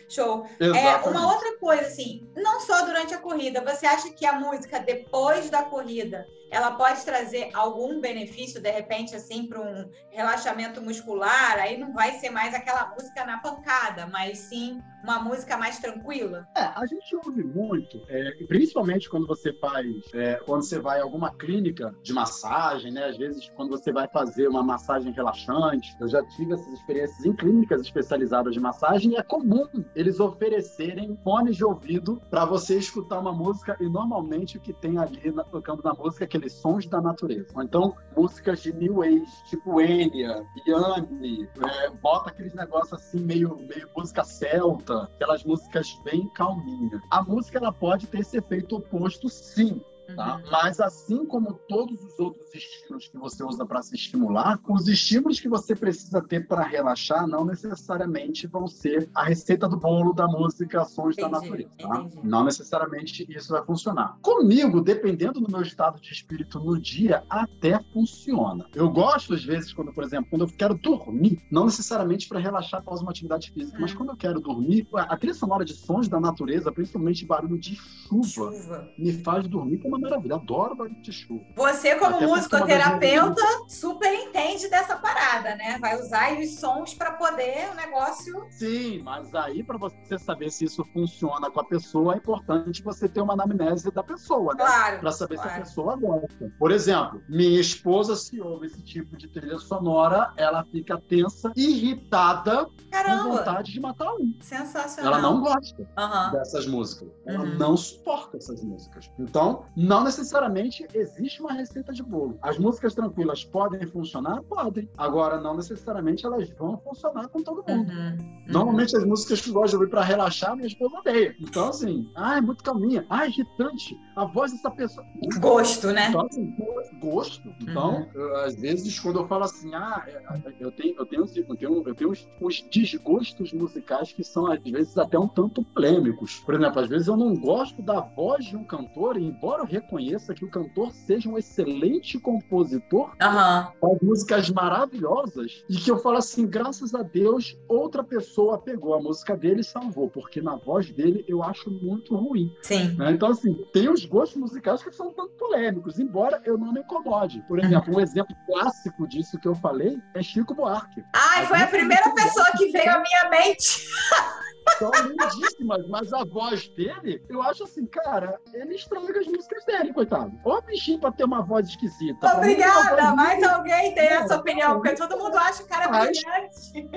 Show. 0.09 0.47
É, 0.61 1.09
uma 1.09 1.33
outra 1.33 1.59
coisa, 1.59 1.83
assim, 1.83 2.31
não 2.37 2.61
só 2.61 2.85
durante 2.85 3.13
a 3.13 3.19
corrida, 3.19 3.61
você 3.61 3.87
acha 3.87 4.09
que 4.11 4.25
a 4.25 4.35
música 4.35 4.79
depois 4.79 5.51
da 5.51 5.65
corrida 5.65 6.25
ela 6.51 6.73
pode 6.73 7.05
trazer 7.05 7.51
algum 7.55 8.01
benefício, 8.01 8.61
de 8.61 8.71
repente, 8.71 9.15
assim, 9.15 9.47
para 9.47 9.61
um 9.61 9.91
relaxamento 10.11 10.83
muscular? 10.83 11.59
Aí 11.59 11.77
não 11.77 11.93
vai 11.93 12.13
ser 12.13 12.31
mais 12.31 12.55
aquela 12.55 12.89
música 12.91 13.25
na 13.25 13.39
pancada, 13.39 14.07
mas 14.07 14.39
sim 14.39 14.79
uma 15.03 15.21
música 15.21 15.57
mais 15.57 15.79
tranquila? 15.79 16.47
É, 16.57 16.63
a 16.63 16.85
gente 16.85 17.15
ouve 17.17 17.45
muito, 17.45 18.03
é, 18.09 18.45
principalmente 18.47 19.09
quando 19.09 19.27
você 19.27 19.53
faz, 19.53 19.87
é, 20.13 20.35
quando 20.45 20.63
você 20.63 20.81
vai 20.81 20.99
a 21.01 21.03
alguma 21.03 21.33
clínica 21.33 21.95
de 22.03 22.13
massagem, 22.13 22.93
né? 22.93 23.05
Às 23.05 23.17
vezes, 23.17 23.49
quando 23.51 23.71
você 23.71 23.93
vai 23.93 24.09
fazer 24.09 24.49
uma 24.49 24.63
massagem 24.63 25.13
relaxante, 25.13 25.97
eu 26.01 26.09
já 26.09 26.25
tive 26.25 26.55
essas 26.55 26.73
experiências 26.73 27.25
em 27.25 27.33
clínicas 27.33 27.83
especializadas 27.83 28.53
de 28.53 28.61
massagem 28.61 29.13
e 29.13 29.17
é 29.17 29.23
comum 29.23 29.67
eles 29.95 30.19
oferecerem 30.19 31.17
fones 31.23 31.57
de 31.57 31.65
ouvido 31.65 32.21
para 32.29 32.45
você 32.45 32.77
escutar 32.77 33.21
uma 33.21 33.33
música 33.33 33.77
e 33.81 33.89
normalmente 33.89 34.57
o 34.59 34.61
que 34.61 34.73
tem 34.73 34.99
ali 34.99 35.31
na- 35.31 35.45
tocando 35.45 35.83
na 35.83 35.95
música 35.95 36.25
é 36.25 36.27
aqueles 36.37 36.53
sons 36.53 36.87
da 36.87 37.01
natureza. 37.01 37.49
Ou 37.55 37.63
então, 37.63 37.97
músicas 38.17 38.63
de 38.63 38.73
New 38.73 39.03
Age, 39.03 39.27
tipo 39.49 39.81
Enya, 39.81 40.45
Yanni, 40.67 41.49
é, 41.63 41.91
bota 41.91 42.31
aqueles 42.31 42.55
negócios 42.55 42.93
assim, 42.93 43.21
meio, 43.21 43.57
meio 43.57 43.89
música 43.97 44.23
celta, 44.25 45.05
aquelas 45.05 45.45
músicas 45.45 45.99
bem 46.05 46.29
calminhas. 46.29 47.01
A 47.11 47.23
música 47.23 47.59
ela 47.59 47.73
pode 47.73 48.07
ter 48.07 48.21
esse 48.21 48.39
efeito 48.39 48.77
oposto, 48.77 49.29
sim. 49.29 49.81
Tá? 50.17 50.37
Uhum. 50.37 50.43
Mas 50.51 50.81
assim 50.81 51.25
como 51.27 51.55
todos 51.69 52.03
os 52.03 52.19
outros 52.19 52.55
estímulos 52.55 53.09
que 53.09 53.19
você 53.19 53.45
usa 53.45 53.67
para 53.67 53.83
se 53.83 53.95
estimular, 53.95 54.59
os 54.69 54.89
estímulos 54.89 55.39
que 55.39 55.49
você 55.49 55.77
precisa 55.77 56.23
ter 56.23 56.47
para 56.49 56.63
relaxar 56.65 57.27
não 57.27 57.45
necessariamente 57.45 58.47
vão 58.47 58.67
ser 58.67 59.09
a 59.15 59.25
receita 59.25 59.69
do 59.69 59.77
bolo 59.77 60.13
da 60.13 60.27
música 60.27 60.85
Sons 60.85 61.17
da 61.17 61.29
Entendi, 61.29 61.45
Natureza. 61.47 61.71
Tá? 61.79 62.07
Não 62.23 62.45
necessariamente 62.45 63.27
isso 63.29 63.53
vai 63.53 63.63
funcionar. 63.65 64.19
Comigo, 64.23 64.81
dependendo 64.81 65.41
do 65.41 65.51
meu 65.51 65.63
estado 65.63 66.01
de 66.01 66.13
espírito 66.13 66.59
no 66.59 66.81
dia, 66.81 67.23
até 67.29 67.79
funciona. 67.93 68.67
Eu 68.75 68.89
gosto 68.91 69.35
às 69.35 69.45
vezes 69.45 69.73
quando, 69.73 69.93
por 69.93 70.05
exemplo, 70.05 70.29
quando 70.31 70.43
eu 70.43 70.49
quero 70.57 70.75
dormir, 70.75 71.41
não 71.51 71.67
necessariamente 71.67 72.29
para 72.29 72.39
relaxar 72.39 72.81
após 72.81 73.01
uma 73.03 73.11
atividade 73.11 73.51
física, 73.51 73.79
mas 73.81 73.93
Hum. 73.93 73.97
quando 73.97 74.09
eu 74.11 74.17
quero 74.17 74.41
dormir, 74.41 74.87
a 74.95 75.17
trilha 75.17 75.35
sonora 75.35 75.65
de 75.65 75.75
sons 75.75 76.09
da 76.09 76.19
natureza, 76.19 76.73
principalmente 76.73 77.25
barulho 77.27 77.59
de 77.59 77.75
chuva, 77.77 78.25
Chuva. 78.27 78.89
me 78.99 79.13
faz 79.13 79.47
dormir 79.47 79.79
com 79.79 79.89
uma 79.89 80.01
maravilha. 80.11 80.35
Adoro 80.37 80.75
barulho 80.77 81.01
de 81.03 81.13
chuva. 81.13 81.45
Você, 81.57 81.95
como 81.97 82.17
Até 82.17 82.27
musicoterapeuta, 82.27 83.43
super 83.69 84.13
entende 84.13 84.69
dessa 84.69 84.97
parada, 84.97 85.55
né? 85.57 85.79
Vai 85.81 86.01
usar 86.01 86.33
os 86.39 86.59
sons 86.59 86.95
para 86.95 87.13
poder 87.13 87.71
o 87.73 87.75
negócio. 87.75 88.47
Sim, 88.51 89.03
mas 89.03 89.35
aí 89.35 89.63
para 89.63 89.79
você 89.79 90.19
saber 90.19 90.51
se 90.51 90.65
isso 90.65 90.85
funciona 90.93 91.51
com 91.51 91.61
a 91.61 91.65
pessoa, 91.65 92.15
é 92.15 92.17
importante 92.19 92.83
você 92.83 93.09
ter 93.09 93.21
uma 93.21 93.35
anamnese 93.35 93.91
da 93.91 94.03
pessoa, 94.03 94.55
né? 94.55 94.65
Claro. 94.65 95.01
Para 95.01 95.13
saber 95.13 95.37
se 95.37 95.41
a 95.43 95.45
claro. 95.45 95.63
pessoa 95.63 95.97
gosta. 95.97 96.53
Por 96.59 96.71
exemplo, 96.71 97.23
minha 97.29 97.61
esposa, 97.61 98.15
se 98.17 98.41
ouve 98.41 98.67
esse 98.67 98.83
tipo 98.83 99.17
de 99.17 99.29
trilha 99.29 99.59
sonora, 99.59 100.33
ela 100.37 100.65
fica 100.65 101.01
tensa, 101.01 101.53
irritada, 101.57 102.65
com 102.67 102.73
Caramba, 102.91 103.23
vontade 103.39 103.73
de 103.73 103.81
matar 103.81 104.13
um. 104.15 104.35
sensacional. 104.41 105.13
Ela 105.15 105.23
não 105.23 105.41
gosta 105.41 105.89
Aham. 105.97 106.33
dessas 106.33 106.67
músicas. 106.67 107.09
Ela 107.27 107.45
Uhum. 107.45 107.59
não 107.59 107.77
suporta 107.77 108.37
essas 108.37 108.63
músicas. 108.63 109.11
Então, 109.19 109.65
não 109.77 109.96
necessariamente 110.05 110.87
existe 110.95 111.41
uma 111.41 111.53
receita 111.53 111.93
de 111.93 112.03
bolo. 112.03 112.39
As 112.43 112.59
músicas 112.59 112.95
tranquilas 112.95 113.45
podem 113.45 113.87
funcionar? 113.87 114.43
Podem. 114.43 114.89
Agora, 114.97 115.41
não 115.41 115.57
necessariamente 115.57 116.25
elas 116.27 116.49
vão 116.51 116.79
funcionar 116.79 117.29
com 117.29 117.43
todo 117.43 117.65
mundo. 117.67 117.91
Uhum. 117.91 118.17
Normalmente 118.49 118.97
as 118.97 119.05
músicas 119.05 119.41
que 119.41 119.51
eu 119.51 119.55
gosto 119.55 119.71
de 119.71 119.77
ouvir 119.77 119.91
pra 119.91 120.03
relaxar, 120.03 120.55
minha 120.55 120.67
esposa 120.67 120.99
odeia. 120.99 121.35
Então, 121.41 121.69
assim, 121.69 122.11
ah, 122.17 122.39
é 122.39 122.41
muito 122.41 122.63
calminha. 122.63 123.07
Ah, 123.09 123.27
irritante. 123.27 123.97
A 124.17 124.25
voz 124.25 124.53
dessa 124.53 124.71
pessoa. 124.71 125.07
Gosto, 125.41 125.89
né? 125.89 126.09
Então, 126.09 126.27
assim, 126.27 126.55
gosto. 127.01 127.55
Então, 127.61 128.09
eu, 128.15 128.37
às 128.37 128.55
vezes, 128.55 128.99
quando 128.99 129.21
eu 129.21 129.29
falo 129.29 129.45
assim, 129.45 129.75
ah, 129.75 130.05
é, 130.07 130.53
eu 130.61 130.71
tenho, 130.73 130.97
eu 130.99 131.07
tenho, 131.07 131.23
eu 131.23 131.57
tenho, 131.57 131.89
eu 131.89 131.95
tenho 131.95 132.11
uns, 132.11 132.29
uns 132.41 132.63
desgostos 132.63 133.53
musicais 133.53 134.13
que 134.13 134.25
são, 134.25 134.51
às 134.51 134.63
vezes, 134.63 134.97
até 134.97 135.19
um 135.19 135.29
tanto 135.29 135.63
polêmicos. 135.63 136.41
Por 136.41 136.55
exemplo, 136.55 136.81
às 136.81 136.89
vezes 136.89 137.09
eu 137.09 137.17
não 137.17 137.35
gosto 137.35 137.83
da 137.83 138.01
voz 138.01 138.45
de 138.45 138.57
um 138.57 138.65
cantor, 138.65 139.17
embora 139.17 139.63
eu 139.63 139.67
reconheça 139.87 140.35
que 140.35 140.45
o 140.45 140.51
cantor 140.51 140.91
seja 140.93 141.29
um 141.29 141.39
excelente 141.39 142.19
compositor, 142.19 143.15
Aham. 143.23 143.73
faz 143.81 143.99
músicas 144.03 144.51
maravilhosas 144.51 145.65
e 145.69 145.77
que 145.77 145.91
eu 145.91 145.99
falo 145.99 146.17
assim, 146.17 146.47
graças 146.47 146.95
a 146.95 147.03
Deus, 147.03 147.57
outra 147.69 148.03
pessoa 148.03 148.59
pegou 148.59 148.95
a 148.95 149.01
música 149.01 149.37
dele 149.37 149.61
e 149.61 149.65
salvou, 149.65 150.11
porque 150.11 150.43
na 150.43 150.57
voz 150.57 150.91
dele 150.91 151.25
eu 151.29 151.43
acho 151.43 151.71
muito 151.71 152.17
ruim. 152.17 152.53
Sim. 152.63 152.97
né? 152.97 153.13
Então, 153.13 153.31
assim, 153.31 153.55
tem 153.73 153.89
os 153.89 154.05
gostos 154.05 154.41
musicais 154.41 154.83
que 154.83 154.93
são 154.93 155.13
tanto 155.13 155.35
polêmicos, 155.35 155.99
embora 155.99 156.43
eu 156.45 156.59
não 156.59 156.73
me 156.73 156.81
incomode. 156.81 157.43
Por 157.47 157.59
exemplo, 157.59 157.97
um 157.97 158.01
exemplo 158.01 158.35
clássico 158.47 159.07
disso 159.07 159.39
que 159.39 159.47
eu 159.47 159.55
falei 159.55 159.99
é 160.15 160.23
Chico 160.23 160.55
Buarque. 160.55 161.03
Ai, 161.15 161.47
foi 161.47 161.61
a 161.61 161.67
primeira 161.67 162.13
pessoa 162.13 162.47
que 162.57 162.71
veio 162.71 162.91
à 162.91 163.03
minha 163.03 163.31
mente. 163.31 163.87
São 164.79 164.91
lindíssimas, 164.91 165.89
mas 165.89 166.13
a 166.13 166.25
voz 166.25 166.69
dele, 166.69 167.25
eu 167.29 167.43
acho 167.43 167.65
assim, 167.65 167.87
cara, 167.87 168.39
ele 168.53 168.75
estraga 168.75 169.21
as 169.21 169.27
músicas 169.27 169.65
dele, 169.65 169.93
coitado. 169.93 170.33
Ó, 170.45 170.61
bichinho 170.61 170.99
pra 170.99 171.13
ter 171.13 171.25
uma 171.25 171.43
voz 171.43 171.69
esquisita. 171.69 172.27
Uma 172.27 172.37
Obrigada, 172.37 173.03
voz 173.03 173.15
mas 173.15 173.39
muito 173.39 173.55
alguém 173.55 173.95
tem 173.95 174.09
essa 174.09 174.37
opinião, 174.37 174.75
porque 174.75 174.95
todo 174.95 175.17
mundo 175.17 175.37
acha 175.37 175.63
o 175.63 175.67
cara 175.67 175.89
brilhante. 175.89 176.89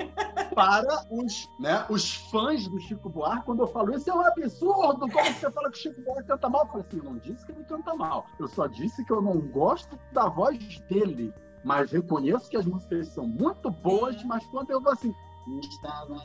para 0.54 1.04
os, 1.10 1.48
né, 1.58 1.86
os 1.88 2.14
fãs 2.30 2.68
do 2.68 2.78
Chico 2.80 3.08
Buarque, 3.08 3.46
quando 3.46 3.60
eu 3.60 3.68
falo 3.68 3.94
isso 3.94 4.10
é 4.10 4.14
um 4.14 4.20
absurdo, 4.20 5.08
como 5.08 5.24
você 5.24 5.50
fala 5.50 5.70
que 5.70 5.78
o 5.78 5.80
Chico 5.80 6.02
Buarque 6.02 6.28
canta 6.28 6.48
mal? 6.48 6.62
Eu 6.62 6.68
falei 6.68 6.86
assim, 6.86 6.98
eu 6.98 7.04
não 7.04 7.18
disse 7.18 7.46
que 7.46 7.52
ele 7.52 7.64
canta 7.64 7.94
mal, 7.94 8.26
eu 8.38 8.48
só 8.48 8.66
disse 8.66 9.04
que 9.04 9.12
eu 9.12 9.22
não 9.22 9.40
gosto 9.40 9.98
da 10.12 10.28
voz 10.28 10.58
dele, 10.88 11.32
mas 11.64 11.92
reconheço 11.92 12.50
que 12.50 12.56
as 12.56 12.66
músicas 12.66 13.08
são 13.08 13.26
muito 13.26 13.70
boas, 13.70 14.22
mas 14.24 14.44
quando 14.46 14.70
eu 14.70 14.80
vou 14.80 14.92
assim, 14.92 15.14
estava. 15.58 16.22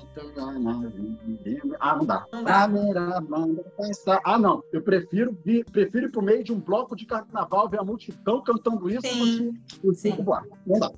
Ah, 1.79 1.95
não 1.95 2.05
dá. 2.05 2.25
Pensar. 3.77 4.21
Ah, 4.23 4.37
não. 4.37 4.63
Eu 4.71 4.81
prefiro, 4.81 5.37
vir, 5.43 5.65
prefiro 5.65 6.07
ir 6.07 6.11
pro 6.11 6.21
meio 6.21 6.43
de 6.43 6.51
um 6.51 6.59
bloco 6.59 6.95
de 6.95 7.05
carnaval 7.05 7.69
ver 7.69 7.79
a 7.79 7.83
multidão 7.83 8.41
cantando 8.41 8.89
isso 8.89 9.01
Sim. 9.01 9.51
do 9.81 9.93
que 9.93 10.21
o. 10.21 10.25
Não 10.65 10.79
dá. 10.79 10.91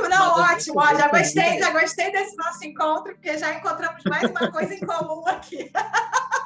Muito, 0.00 0.08
não, 0.08 0.38
Mas 0.38 0.52
ótimo, 0.52 0.80
ó, 0.80 0.94
já 0.94 1.08
gostei, 1.08 1.58
já 1.58 1.72
gostei 1.72 2.12
desse 2.12 2.36
nosso 2.36 2.64
encontro, 2.64 3.14
porque 3.14 3.36
já 3.36 3.58
encontramos 3.58 4.02
mais 4.04 4.30
uma 4.30 4.50
coisa 4.50 4.74
em 4.74 4.80
comum 4.80 5.26
aqui. 5.26 5.70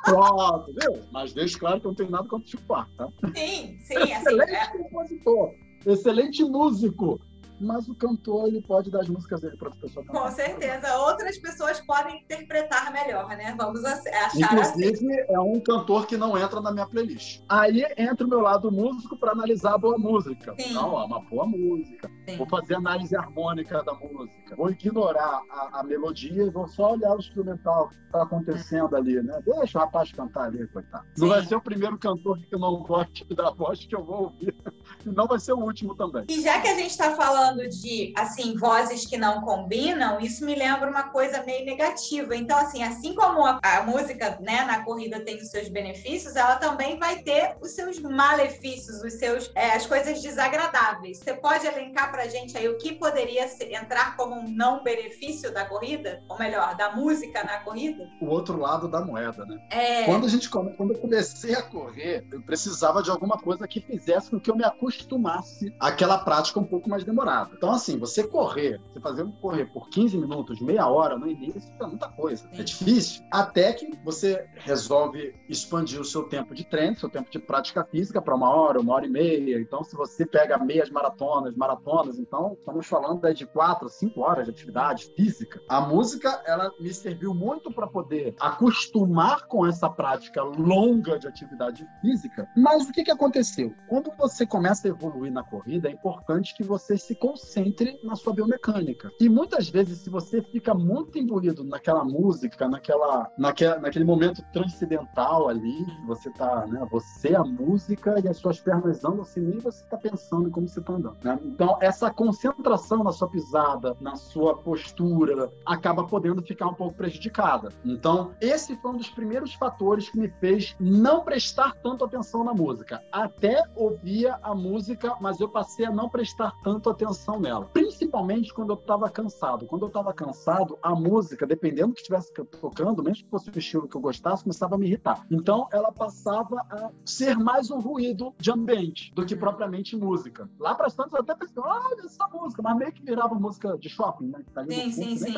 Pronto, 0.05 0.67
viu? 0.67 1.03
Mas 1.13 1.33
deixo 1.33 1.59
claro 1.59 1.81
que 1.81 1.87
eu 1.87 1.91
não 1.91 1.97
tenho 1.97 2.11
nada 2.11 2.29
contra 2.29 2.47
o 2.47 2.51
Chico 2.51 2.63
Buarque, 2.65 2.97
tá? 2.97 3.09
Sim, 3.35 3.79
sim, 3.81 3.97
assim, 3.97 4.13
Excelente 4.13 4.53
é, 4.53 4.67
compositor, 4.67 5.55
excelente 5.87 6.45
músico, 6.45 7.21
mas 7.61 7.89
o 7.89 7.95
cantor 7.95 8.49
ele 8.49 8.61
pode 8.63 8.91
dar 8.91 9.01
as 9.01 9.09
músicas 9.09 9.41
dele 9.41 9.57
para 9.57 9.69
as 9.69 9.77
pessoas 9.77 10.07
cantar. 10.07 10.21
Com 10.21 10.31
certeza, 10.31 10.97
outras 10.99 11.39
pessoas 11.39 11.81
podem 11.81 12.21
interpretar 12.21 12.93
melhor, 12.93 13.29
né? 13.29 13.55
Vamos 13.57 13.85
achar 13.85 14.31
Inclusive, 14.35 15.21
assim. 15.21 15.33
é 15.35 15.41
um 15.41 15.61
cantor 15.61 16.07
que 16.07 16.17
não 16.17 16.37
entra 16.37 16.61
na 16.61 16.73
minha 16.73 16.87
playlist. 16.87 17.43
Aí 17.49 17.85
entra 17.97 18.27
o 18.27 18.29
meu 18.29 18.41
lado 18.41 18.71
músico 18.71 19.17
para 19.17 19.33
analisar 19.33 19.75
a 19.75 19.79
boa 19.79 19.99
música. 19.99 20.55
Sim. 20.59 20.73
Não, 20.73 21.01
é 21.01 21.05
uma 21.05 21.21
boa 21.21 21.47
música. 21.47 22.11
Sim. 22.29 22.37
Vou 22.37 22.49
fazer 22.49 22.75
análise 22.75 23.17
harmônica 23.17 23.83
da 23.83 23.95
música. 23.95 24.57
Vou 24.57 24.71
ignorar 24.71 25.41
a, 25.51 25.81
a 25.81 25.83
melodia 25.83 26.45
e 26.45 26.51
vou 26.51 26.67
só 26.69 26.93
olhar 26.93 27.15
o 27.15 27.19
instrumental 27.19 27.89
que 27.89 27.97
está 27.97 28.23
acontecendo 28.23 28.97
ali, 28.97 29.23
né? 29.23 29.41
Deixa 29.45 29.79
o 29.79 29.81
rapaz 29.83 30.13
cantar 30.13 30.45
ali, 30.45 30.67
coitado. 30.69 31.05
Sim. 31.15 31.23
Não 31.23 31.29
vai 31.29 31.45
ser 31.45 31.57
o 31.57 31.61
primeiro 31.61 31.99
cantor 31.99 32.39
que 32.39 32.55
eu 32.55 32.59
não 32.59 32.83
gosto 32.83 33.35
da 33.35 33.51
voz 33.51 33.85
que 33.87 33.95
eu 33.95 34.05
vou 34.05 34.25
ouvir. 34.25 34.55
E 35.05 35.09
não 35.11 35.27
vai 35.27 35.39
ser 35.39 35.53
o 35.53 35.59
último 35.59 35.95
também. 35.95 36.25
E 36.29 36.43
já 36.43 36.61
que 36.61 36.69
a 36.69 36.75
gente 36.75 36.91
está 36.91 37.15
falando 37.17 37.44
de, 37.53 38.13
assim, 38.17 38.57
vozes 38.57 39.07
que 39.07 39.17
não 39.17 39.43
combinam, 39.43 40.21
isso 40.21 40.45
me 40.45 40.55
lembra 40.55 40.91
uma 40.91 41.05
coisa 41.05 41.43
meio 41.43 41.65
negativa. 41.65 42.35
Então, 42.35 42.57
assim, 42.59 42.83
assim 42.83 43.15
como 43.15 43.45
a, 43.45 43.61
a 43.63 43.83
música, 43.83 44.39
né, 44.41 44.65
na 44.65 44.85
corrida 44.85 45.21
tem 45.21 45.37
os 45.37 45.49
seus 45.49 45.69
benefícios, 45.69 46.37
ela 46.37 46.57
também 46.57 46.99
vai 46.99 47.23
ter 47.23 47.57
os 47.61 47.73
seus 47.73 47.99
malefícios, 48.01 49.03
os 49.03 49.15
seus, 49.15 49.51
é, 49.55 49.73
as 49.73 49.87
coisas 49.87 50.23
desagradáveis. 50.23 51.19
Você 51.19 51.35
pode 51.35 51.67
elencar 51.67 52.11
para 52.11 52.23
a 52.23 52.29
gente 52.29 52.57
aí 52.57 52.69
o 52.69 52.79
que 52.79 52.95
poderia 52.95 53.49
entrar 53.71 54.17
como 54.17 54.35
um 54.35 54.49
não 54.49 54.83
benefício 54.83 55.53
da 55.53 55.65
corrida? 55.65 56.23
Ou 56.29 56.39
melhor, 56.39 56.77
da 56.77 56.93
música 56.93 57.45
na 57.45 57.61
corrida? 57.61 58.09
O 58.21 58.27
outro 58.27 58.59
lado 58.59 58.89
da 58.89 59.05
moeda, 59.05 59.45
né? 59.47 59.59
É... 59.71 60.05
Quando, 60.05 60.27
a 60.27 60.29
gente, 60.29 60.49
quando 60.49 60.93
eu 60.93 60.99
comecei 60.99 61.55
a 61.55 61.63
correr, 61.63 62.27
eu 62.33 62.41
precisava 62.43 63.03
de 63.03 63.11
alguma 63.11 63.39
coisa 63.39 63.67
que 63.67 63.81
fizesse 63.81 64.31
com 64.31 64.41
que 64.41 64.51
eu 64.51 64.57
me 64.57 64.65
acostumasse 64.65 65.75
àquela 65.81 66.19
prática 66.19 66.61
um 66.61 66.65
pouco 66.65 66.89
mais 66.89 67.05
demorada. 67.05 67.34
Então, 67.53 67.71
assim, 67.71 67.99
você 67.99 68.27
correr, 68.27 68.81
você 68.93 69.01
fazer 69.01 69.23
um 69.23 69.33
correr 69.33 69.67
por 69.67 69.89
15 69.89 70.17
minutos, 70.17 70.61
meia 70.61 70.89
hora 70.89 71.19
no 71.19 71.27
início, 71.27 71.71
é 71.81 71.87
muita 71.87 72.09
coisa. 72.09 72.49
É 72.53 72.63
difícil. 72.63 73.25
Até 73.31 73.73
que 73.73 73.91
você 74.05 74.47
resolve 74.55 75.35
expandir 75.49 76.01
o 76.01 76.05
seu 76.05 76.25
tempo 76.25 76.55
de 76.55 76.65
treino, 76.65 76.97
seu 76.97 77.09
tempo 77.09 77.31
de 77.31 77.39
prática 77.39 77.85
física 77.85 78.21
para 78.21 78.35
uma 78.35 78.51
hora, 78.51 78.81
uma 78.81 78.95
hora 78.95 79.07
e 79.07 79.11
meia. 79.11 79.61
Então, 79.61 79.83
se 79.83 79.97
você 79.97 80.25
pega 80.25 80.59
meias 80.59 80.91
maratonas, 80.91 81.57
maratonas, 81.57 82.19
então 82.19 82.57
estamos 82.59 82.87
falando 82.87 83.25
de 83.33 83.47
quatro, 83.47 83.89
cinco 83.89 84.21
horas 84.21 84.45
de 84.45 84.51
atividade 84.51 85.07
física. 85.17 85.61
A 85.69 85.81
música, 85.81 86.43
ela 86.47 86.71
me 86.79 86.93
serviu 86.93 87.33
muito 87.33 87.73
para 87.73 87.87
poder 87.87 88.35
acostumar 88.41 89.47
com 89.47 89.67
essa 89.67 89.89
prática 89.89 90.43
longa 90.43 91.19
de 91.19 91.27
atividade 91.27 91.87
física. 92.01 92.47
Mas 92.57 92.89
o 92.89 92.93
que, 92.93 93.05
que 93.05 93.11
aconteceu? 93.11 93.73
Quando 93.89 94.11
você 94.19 94.47
começa 94.47 94.87
a 94.87 94.91
evoluir 94.91 95.33
na 95.33 95.43
corrida, 95.43 95.89
é 95.89 95.93
importante 95.93 96.55
que 96.55 96.63
você 96.63 96.97
se 96.99 97.15
concentre 97.25 97.99
na 98.03 98.15
sua 98.17 98.35
biomecânica. 98.35 99.11
E 99.19 99.31
muitas 99.31 99.71
vezes, 99.71 100.01
se 100.01 100.11
você 100.11 100.43
fica 100.43 100.75
muito 100.75 101.19
imbuído 101.19 101.65
naquela 101.65 102.05
música, 102.05 102.69
naquela, 102.69 103.33
naquela, 103.39 103.79
naquele 103.79 104.05
momento 104.05 104.45
transcendental 104.53 105.49
ali, 105.49 105.87
você 106.07 106.31
tá, 106.31 106.67
né? 106.67 106.87
Você, 106.91 107.35
a 107.35 107.43
música 107.43 108.21
e 108.23 108.29
as 108.29 108.37
suas 108.37 108.61
pernas 108.61 109.03
andam 109.03 109.23
assim, 109.23 109.41
nem 109.41 109.59
você 109.59 109.83
tá 109.87 109.97
pensando 109.97 110.51
como 110.51 110.69
você 110.69 110.83
tá 110.83 110.93
andando, 110.93 111.17
né? 111.25 111.39
Então, 111.43 111.79
essa 111.81 112.11
concentração 112.11 113.03
na 113.03 113.11
sua 113.11 113.31
pisada, 113.31 113.97
na 114.03 114.17
sua 114.17 114.59
postura, 114.59 115.51
acaba 115.65 116.05
podendo 116.05 116.43
ficar 116.43 116.67
um 116.67 116.75
pouco 116.75 116.95
prejudicada. 116.95 117.71
Então, 117.87 118.33
esse 118.39 118.77
foi 118.77 118.91
um 118.91 118.99
dos 118.99 119.09
primeiros 119.09 119.55
fatores 119.55 120.11
que 120.11 120.19
me 120.19 120.29
fez 120.29 120.77
não 120.79 121.25
prestar 121.25 121.75
tanto 121.83 122.05
atenção 122.05 122.45
na 122.45 122.53
música. 122.53 123.03
Até 123.11 123.63
ouvia 123.75 124.39
a 124.43 124.55
música, 124.55 125.17
mas 125.23 125.41
eu 125.41 125.49
passei 125.49 125.87
a 125.87 125.91
não 125.91 126.11
prestar 126.11 126.53
tanto 126.63 126.91
atenção 126.91 127.14
nela. 127.41 127.67
Principalmente 127.67 128.53
quando 128.53 128.71
eu 128.71 128.79
estava 128.79 129.11
cansado. 129.11 129.67
Quando 129.67 129.83
eu 129.83 129.89
estava 129.89 130.13
cansado, 130.13 130.79
a 130.83 130.95
música, 130.95 131.47
dependendo 131.47 131.89
do 131.89 131.95
que 131.95 132.01
estivesse 132.01 132.33
tocando, 132.61 133.03
mesmo 133.03 133.25
que 133.25 133.31
fosse 133.31 133.51
o 133.51 133.59
estilo 133.59 133.89
que 133.89 133.97
eu 133.97 134.01
gostasse, 134.01 134.43
começava 134.43 134.75
a 134.75 134.79
me 134.79 134.87
irritar. 134.87 135.27
Então, 135.31 135.69
ela 135.73 135.93
passava 135.93 136.57
a 136.71 136.91
ser 137.05 137.37
mais 137.37 137.71
um 137.71 137.79
ruído 137.79 138.35
de 138.39 138.51
ambiente 138.51 139.13
do 139.15 139.25
que 139.25 139.37
propriamente 139.37 139.97
música. 139.97 140.49
Lá 140.59 140.75
para 140.75 140.87
as 140.87 140.95
tantas, 140.95 141.13
eu 141.13 141.21
até 141.21 141.35
pensei, 141.35 141.63
olha 141.63 142.05
essa 142.05 142.27
música, 142.29 142.63
mas 142.63 142.77
meio 142.77 142.93
que 142.93 143.03
virava 143.03 143.35
música 143.35 143.77
de 143.79 143.89
shopping, 143.89 144.29
né? 144.29 144.45
Tá 144.55 144.65
sim, 144.65 144.91
sim, 144.91 145.17
sim. 145.17 145.35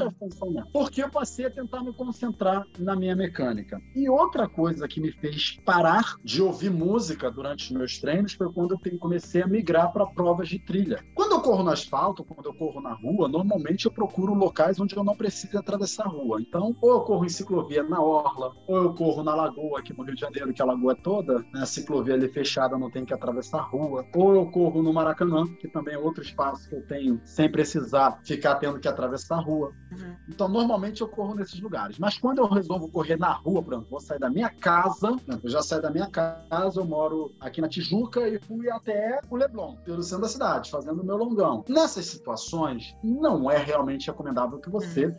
Porque 0.72 1.02
eu 1.02 1.10
passei 1.10 1.46
a 1.46 1.50
tentar 1.50 1.82
me 1.82 1.92
concentrar 1.92 2.64
na 2.78 2.96
minha 2.96 3.16
mecânica. 3.16 3.80
E 3.94 4.08
outra 4.08 4.48
coisa 4.48 4.86
que 4.88 5.00
me 5.00 5.12
fez 5.12 5.58
parar 5.64 6.16
de 6.22 6.42
ouvir 6.42 6.70
música 6.70 7.30
durante 7.30 7.64
os 7.64 7.70
meus 7.70 7.98
treinos 7.98 8.32
foi 8.32 8.52
quando 8.52 8.72
eu 8.74 8.98
comecei 8.98 9.42
a 9.42 9.46
migrar 9.46 9.92
para 9.92 10.06
provas 10.06 10.48
de 10.48 10.58
trilha. 10.58 11.04
Quando 11.14 11.32
eu 11.32 11.40
corro 11.40 11.62
no 11.66 11.72
asfalto, 11.72 12.24
quando 12.24 12.46
eu 12.46 12.54
corro 12.54 12.80
na 12.80 12.94
rua, 12.94 13.28
normalmente 13.28 13.86
eu 13.86 13.92
procuro 13.92 14.32
locais 14.32 14.78
onde 14.78 14.96
eu 14.96 15.04
não 15.04 15.16
preciso 15.16 15.58
atravessar 15.58 16.04
a 16.04 16.08
rua. 16.08 16.40
Então, 16.40 16.74
ou 16.80 16.90
eu 16.92 17.00
corro 17.00 17.24
em 17.24 17.28
ciclovia 17.28 17.82
na 17.82 18.00
orla, 18.00 18.52
ou 18.66 18.76
eu 18.76 18.94
corro 18.94 19.22
na 19.22 19.34
lagoa 19.34 19.80
aqui 19.80 19.92
no 19.92 20.04
Rio 20.04 20.14
de 20.14 20.20
Janeiro, 20.20 20.54
que 20.54 20.62
a 20.62 20.64
lagoa 20.64 20.92
é 20.92 20.94
toda, 20.94 21.40
né, 21.52 21.62
a 21.62 21.66
ciclovia 21.66 22.14
ali 22.14 22.28
fechada, 22.28 22.78
não 22.78 22.90
tem 22.90 23.04
que 23.04 23.12
atravessar 23.12 23.58
a 23.58 23.62
rua. 23.62 24.06
Ou 24.14 24.34
eu 24.34 24.46
corro 24.50 24.82
no 24.82 24.92
Maracanã, 24.92 25.44
que 25.58 25.68
também 25.68 25.94
é 25.94 25.98
outro 25.98 26.22
espaço 26.22 26.68
que 26.68 26.76
eu 26.76 26.86
tenho 26.86 27.20
sem 27.24 27.50
precisar 27.50 28.20
ficar 28.24 28.54
tendo 28.56 28.78
que 28.78 28.88
atravessar 28.88 29.38
a 29.38 29.40
rua. 29.40 29.72
Uhum. 29.90 30.16
Então, 30.28 30.48
normalmente 30.48 31.00
eu 31.00 31.08
corro 31.08 31.34
nesses 31.34 31.60
lugares. 31.60 31.98
Mas 31.98 32.16
quando 32.16 32.38
eu 32.38 32.46
resolvo 32.46 32.88
correr 32.88 33.18
na 33.18 33.32
rua, 33.32 33.62
pronto, 33.62 33.90
vou 33.90 34.00
sair 34.00 34.20
da 34.20 34.30
minha 34.30 34.50
casa, 34.50 35.16
eu 35.42 35.50
já 35.50 35.62
saio 35.62 35.82
da 35.82 35.90
minha 35.90 36.08
casa, 36.08 36.80
eu 36.80 36.84
moro 36.84 37.34
aqui 37.40 37.60
na 37.60 37.68
Tijuca 37.68 38.28
e 38.28 38.38
fui 38.38 38.70
até 38.70 39.20
o 39.28 39.36
Leblon, 39.36 39.76
pelo 39.84 40.02
centro 40.02 40.22
da 40.22 40.28
cidade, 40.28 40.70
fazendo 40.70 41.02
o 41.02 41.04
meu 41.04 41.16
longão. 41.16 41.55
Nessas 41.68 42.06
situações, 42.06 42.96
não 43.02 43.50
é 43.50 43.58
realmente 43.58 44.06
recomendável 44.06 44.58
que 44.58 44.70
você 44.70 45.14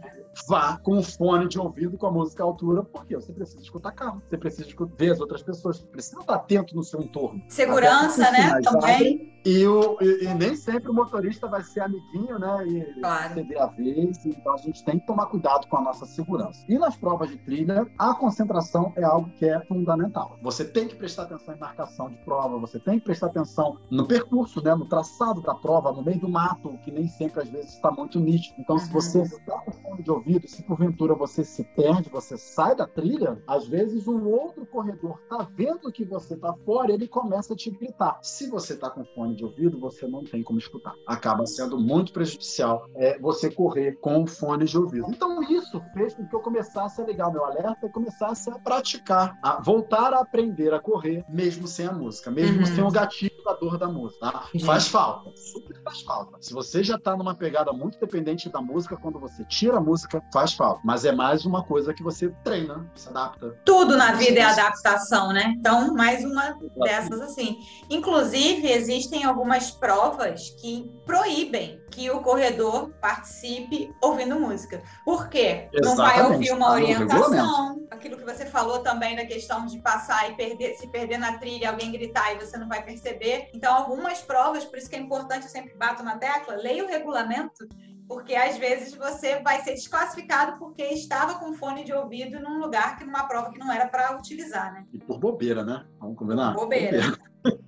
vá 0.47 0.77
com 0.77 0.97
o 0.97 1.03
fone 1.03 1.47
de 1.47 1.59
ouvido 1.59 1.97
com 1.97 2.07
a 2.07 2.11
música 2.11 2.43
à 2.43 2.45
altura, 2.45 2.83
porque 2.83 3.15
você 3.15 3.33
precisa 3.33 3.61
escutar 3.61 3.91
carro, 3.91 4.21
você 4.27 4.37
precisa 4.37 4.67
ver 4.97 5.11
as 5.11 5.19
outras 5.19 5.41
pessoas, 5.41 5.79
você 5.79 5.87
precisa 5.87 6.19
estar 6.21 6.35
atento 6.35 6.75
no 6.75 6.83
seu 6.83 7.01
entorno. 7.01 7.41
Segurança, 7.49 8.31
né? 8.31 8.59
Também. 8.61 9.36
E, 9.47 9.65
o, 9.65 9.97
e, 10.01 10.25
e, 10.25 10.33
nem 10.33 10.57
sempre 10.57 10.91
o 10.91 10.93
motorista 10.93 11.47
vai 11.47 11.63
ser 11.63 11.79
amiguinho, 11.79 12.37
né? 12.37 12.67
E 12.67 12.99
claro. 12.99 13.33
ceder 13.33 13.61
a 13.61 13.67
vez. 13.67 14.25
Então 14.25 14.53
a 14.53 14.57
gente 14.57 14.83
tem 14.83 14.99
que 14.99 15.07
tomar 15.07 15.27
cuidado 15.27 15.67
com 15.67 15.77
a 15.77 15.81
nossa 15.81 16.05
segurança. 16.05 16.65
E 16.67 16.77
nas 16.77 16.97
provas 16.97 17.29
de 17.29 17.37
trilha, 17.37 17.89
a 17.97 18.13
concentração 18.13 18.91
é 18.97 19.05
algo 19.05 19.29
que 19.37 19.45
é 19.45 19.57
fundamental. 19.61 20.37
Você 20.41 20.65
tem 20.65 20.85
que 20.85 20.97
prestar 20.97 21.23
atenção 21.23 21.55
em 21.55 21.59
marcação 21.59 22.09
de 22.09 22.17
prova, 22.25 22.59
você 22.59 22.77
tem 22.77 22.99
que 22.99 23.05
prestar 23.05 23.27
atenção 23.27 23.77
no 23.89 24.05
percurso, 24.05 24.61
né? 24.61 24.75
No 24.75 24.85
traçado 24.85 25.41
da 25.41 25.55
prova, 25.55 25.93
no 25.93 26.03
meio 26.03 26.19
do 26.19 26.27
mato, 26.27 26.77
que 26.83 26.91
nem 26.91 27.07
sempre 27.07 27.41
às 27.41 27.47
vezes 27.47 27.75
está 27.75 27.89
muito 27.89 28.19
nítido. 28.19 28.55
Então, 28.59 28.75
uhum. 28.75 28.81
se 28.81 28.91
você 28.91 29.21
está 29.21 29.59
com 29.59 29.71
fone 29.71 30.03
de 30.03 30.11
ouvido, 30.11 30.45
se 30.45 30.61
porventura 30.61 31.15
você 31.15 31.45
se 31.45 31.63
perde, 31.63 32.09
você 32.09 32.37
sai 32.37 32.75
da 32.75 32.85
trilha, 32.85 33.41
às 33.47 33.65
vezes 33.65 34.09
um 34.09 34.27
outro 34.27 34.65
corredor 34.65 35.17
está 35.23 35.47
vendo 35.55 35.89
que 35.89 36.03
você 36.03 36.33
está 36.33 36.51
fora, 36.65 36.91
ele 36.91 37.07
começa 37.07 37.53
a 37.53 37.55
te 37.55 37.71
gritar. 37.71 38.19
Se 38.21 38.49
você 38.49 38.73
está 38.73 38.89
com 38.89 39.05
fone 39.05 39.36
de 39.37 39.45
ouvido, 39.45 39.79
você 39.79 40.07
não 40.07 40.23
tem 40.23 40.43
como 40.43 40.59
escutar. 40.59 40.93
Acaba 41.05 41.45
sendo 41.45 41.79
muito 41.79 42.11
prejudicial 42.11 42.87
é, 42.95 43.17
você 43.19 43.49
correr 43.49 43.97
com 44.01 44.27
fone 44.27 44.65
de 44.65 44.77
ouvido. 44.77 45.07
Então, 45.09 45.41
isso 45.43 45.81
fez 45.93 46.13
com 46.13 46.27
que 46.27 46.35
eu 46.35 46.39
começasse 46.41 47.01
a 47.01 47.05
ligar 47.05 47.31
meu 47.31 47.45
alerta 47.45 47.85
e 47.85 47.89
começasse 47.89 48.49
a 48.49 48.59
praticar, 48.59 49.37
a 49.41 49.61
voltar 49.61 50.13
a 50.13 50.19
aprender 50.19 50.73
a 50.73 50.79
correr, 50.79 51.23
mesmo 51.29 51.67
sem 51.67 51.87
a 51.87 51.91
música, 51.91 52.29
mesmo 52.29 52.59
uhum. 52.59 52.65
sem 52.65 52.83
o 52.83 52.91
gatilho 52.91 53.43
da 53.45 53.53
dor 53.53 53.77
da 53.77 53.87
música. 53.87 54.31
Tá? 54.31 54.49
Uhum. 54.53 54.59
Faz 54.59 54.87
falta, 54.87 55.31
super 55.35 55.81
faz 55.83 56.01
falta. 56.01 56.37
Se 56.41 56.53
você 56.53 56.83
já 56.83 56.95
está 56.95 57.15
numa 57.15 57.35
pegada 57.35 57.71
muito 57.71 57.99
dependente 57.99 58.49
da 58.49 58.61
música, 58.61 58.97
quando 58.97 59.19
você 59.19 59.45
tira 59.45 59.77
a 59.77 59.81
música, 59.81 60.21
faz 60.33 60.53
falta. 60.53 60.81
Mas 60.83 61.05
é 61.05 61.11
mais 61.11 61.45
uma 61.45 61.63
coisa 61.63 61.93
que 61.93 62.03
você 62.03 62.29
treina, 62.43 62.89
se 62.95 63.09
adapta. 63.09 63.57
Tudo 63.63 63.95
na 63.95 64.13
vida 64.13 64.39
é 64.39 64.43
adaptação, 64.43 65.31
né? 65.31 65.53
Então, 65.57 65.93
mais 65.93 66.25
uma 66.25 66.57
dessas 66.83 67.21
assim. 67.21 67.59
Inclusive, 67.89 68.67
existem 68.69 69.16
algumas 69.23 69.71
provas 69.71 70.49
que 70.61 70.91
proíbem 71.05 71.81
que 71.91 72.09
o 72.09 72.21
corredor 72.21 72.89
participe 73.01 73.93
ouvindo 74.01 74.39
música. 74.39 74.81
Por 75.05 75.29
quê? 75.29 75.69
Exatamente. 75.73 75.85
Não 75.85 75.95
vai 75.95 76.31
ouvir 76.31 76.51
uma 76.51 76.71
orientação. 76.71 77.87
Aquilo 77.89 78.17
que 78.17 78.25
você 78.25 78.45
falou 78.45 78.79
também 78.79 79.15
da 79.15 79.25
questão 79.25 79.65
de 79.65 79.79
passar 79.79 80.29
e 80.29 80.35
perder, 80.35 80.75
se 80.75 80.87
perder 80.89 81.17
na 81.17 81.37
trilha, 81.37 81.69
alguém 81.69 81.91
gritar 81.91 82.33
e 82.33 82.39
você 82.39 82.57
não 82.57 82.67
vai 82.67 82.83
perceber. 82.83 83.49
Então, 83.53 83.73
algumas 83.73 84.21
provas, 84.21 84.65
por 84.65 84.77
isso 84.77 84.89
que 84.89 84.95
é 84.95 84.99
importante, 84.99 85.43
eu 85.43 85.49
sempre 85.49 85.73
bato 85.75 86.03
na 86.03 86.17
tecla, 86.17 86.55
leia 86.55 86.83
o 86.83 86.87
regulamento 86.87 87.67
porque 88.07 88.33
às 88.35 88.57
vezes 88.57 88.95
você 88.95 89.41
vai 89.41 89.61
ser 89.61 89.73
desclassificado 89.73 90.57
porque 90.57 90.81
estava 90.83 91.35
com 91.35 91.53
fone 91.53 91.83
de 91.83 91.93
ouvido 91.93 92.39
num 92.39 92.59
lugar 92.59 92.97
que 92.97 93.03
numa 93.03 93.27
prova 93.27 93.51
que 93.51 93.59
não 93.59 93.71
era 93.71 93.87
para 93.87 94.17
utilizar, 94.17 94.73
né? 94.73 94.85
E 94.93 94.97
por 94.97 95.19
bobeira, 95.19 95.63
né? 95.63 95.85
Vamos 95.99 96.17
combinar? 96.17 96.53
Bobeira. 96.53 97.17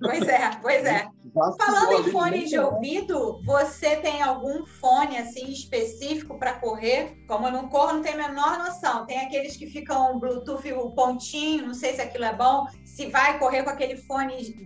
Pois 0.00 0.28
é, 0.28 0.50
pois 0.60 0.84
é. 0.84 1.08
Falando 1.32 2.08
em 2.08 2.10
fone 2.10 2.44
de 2.46 2.58
ouvido, 2.58 3.40
você 3.44 3.96
tem 3.96 4.20
algum 4.20 4.66
fone 4.66 5.16
assim 5.16 5.50
específico 5.50 6.38
para 6.38 6.54
correr? 6.54 7.16
Como 7.28 7.46
eu 7.46 7.52
não 7.52 7.68
corro, 7.68 7.94
não 7.94 8.02
tenho 8.02 8.22
a 8.24 8.28
menor 8.28 8.58
noção. 8.58 9.06
Tem 9.06 9.20
aqueles 9.20 9.56
que 9.56 9.66
ficam 9.66 10.18
Bluetooth 10.18 10.72
o 10.72 10.90
pontinho, 10.90 11.68
não 11.68 11.74
sei 11.74 11.94
se 11.94 12.00
aquilo 12.00 12.24
é 12.24 12.34
bom. 12.34 12.66
se 12.84 13.06
vai 13.06 13.38
correr 13.38 13.62
com 13.62 13.70
aquele 13.70 13.96
fone 13.96 14.56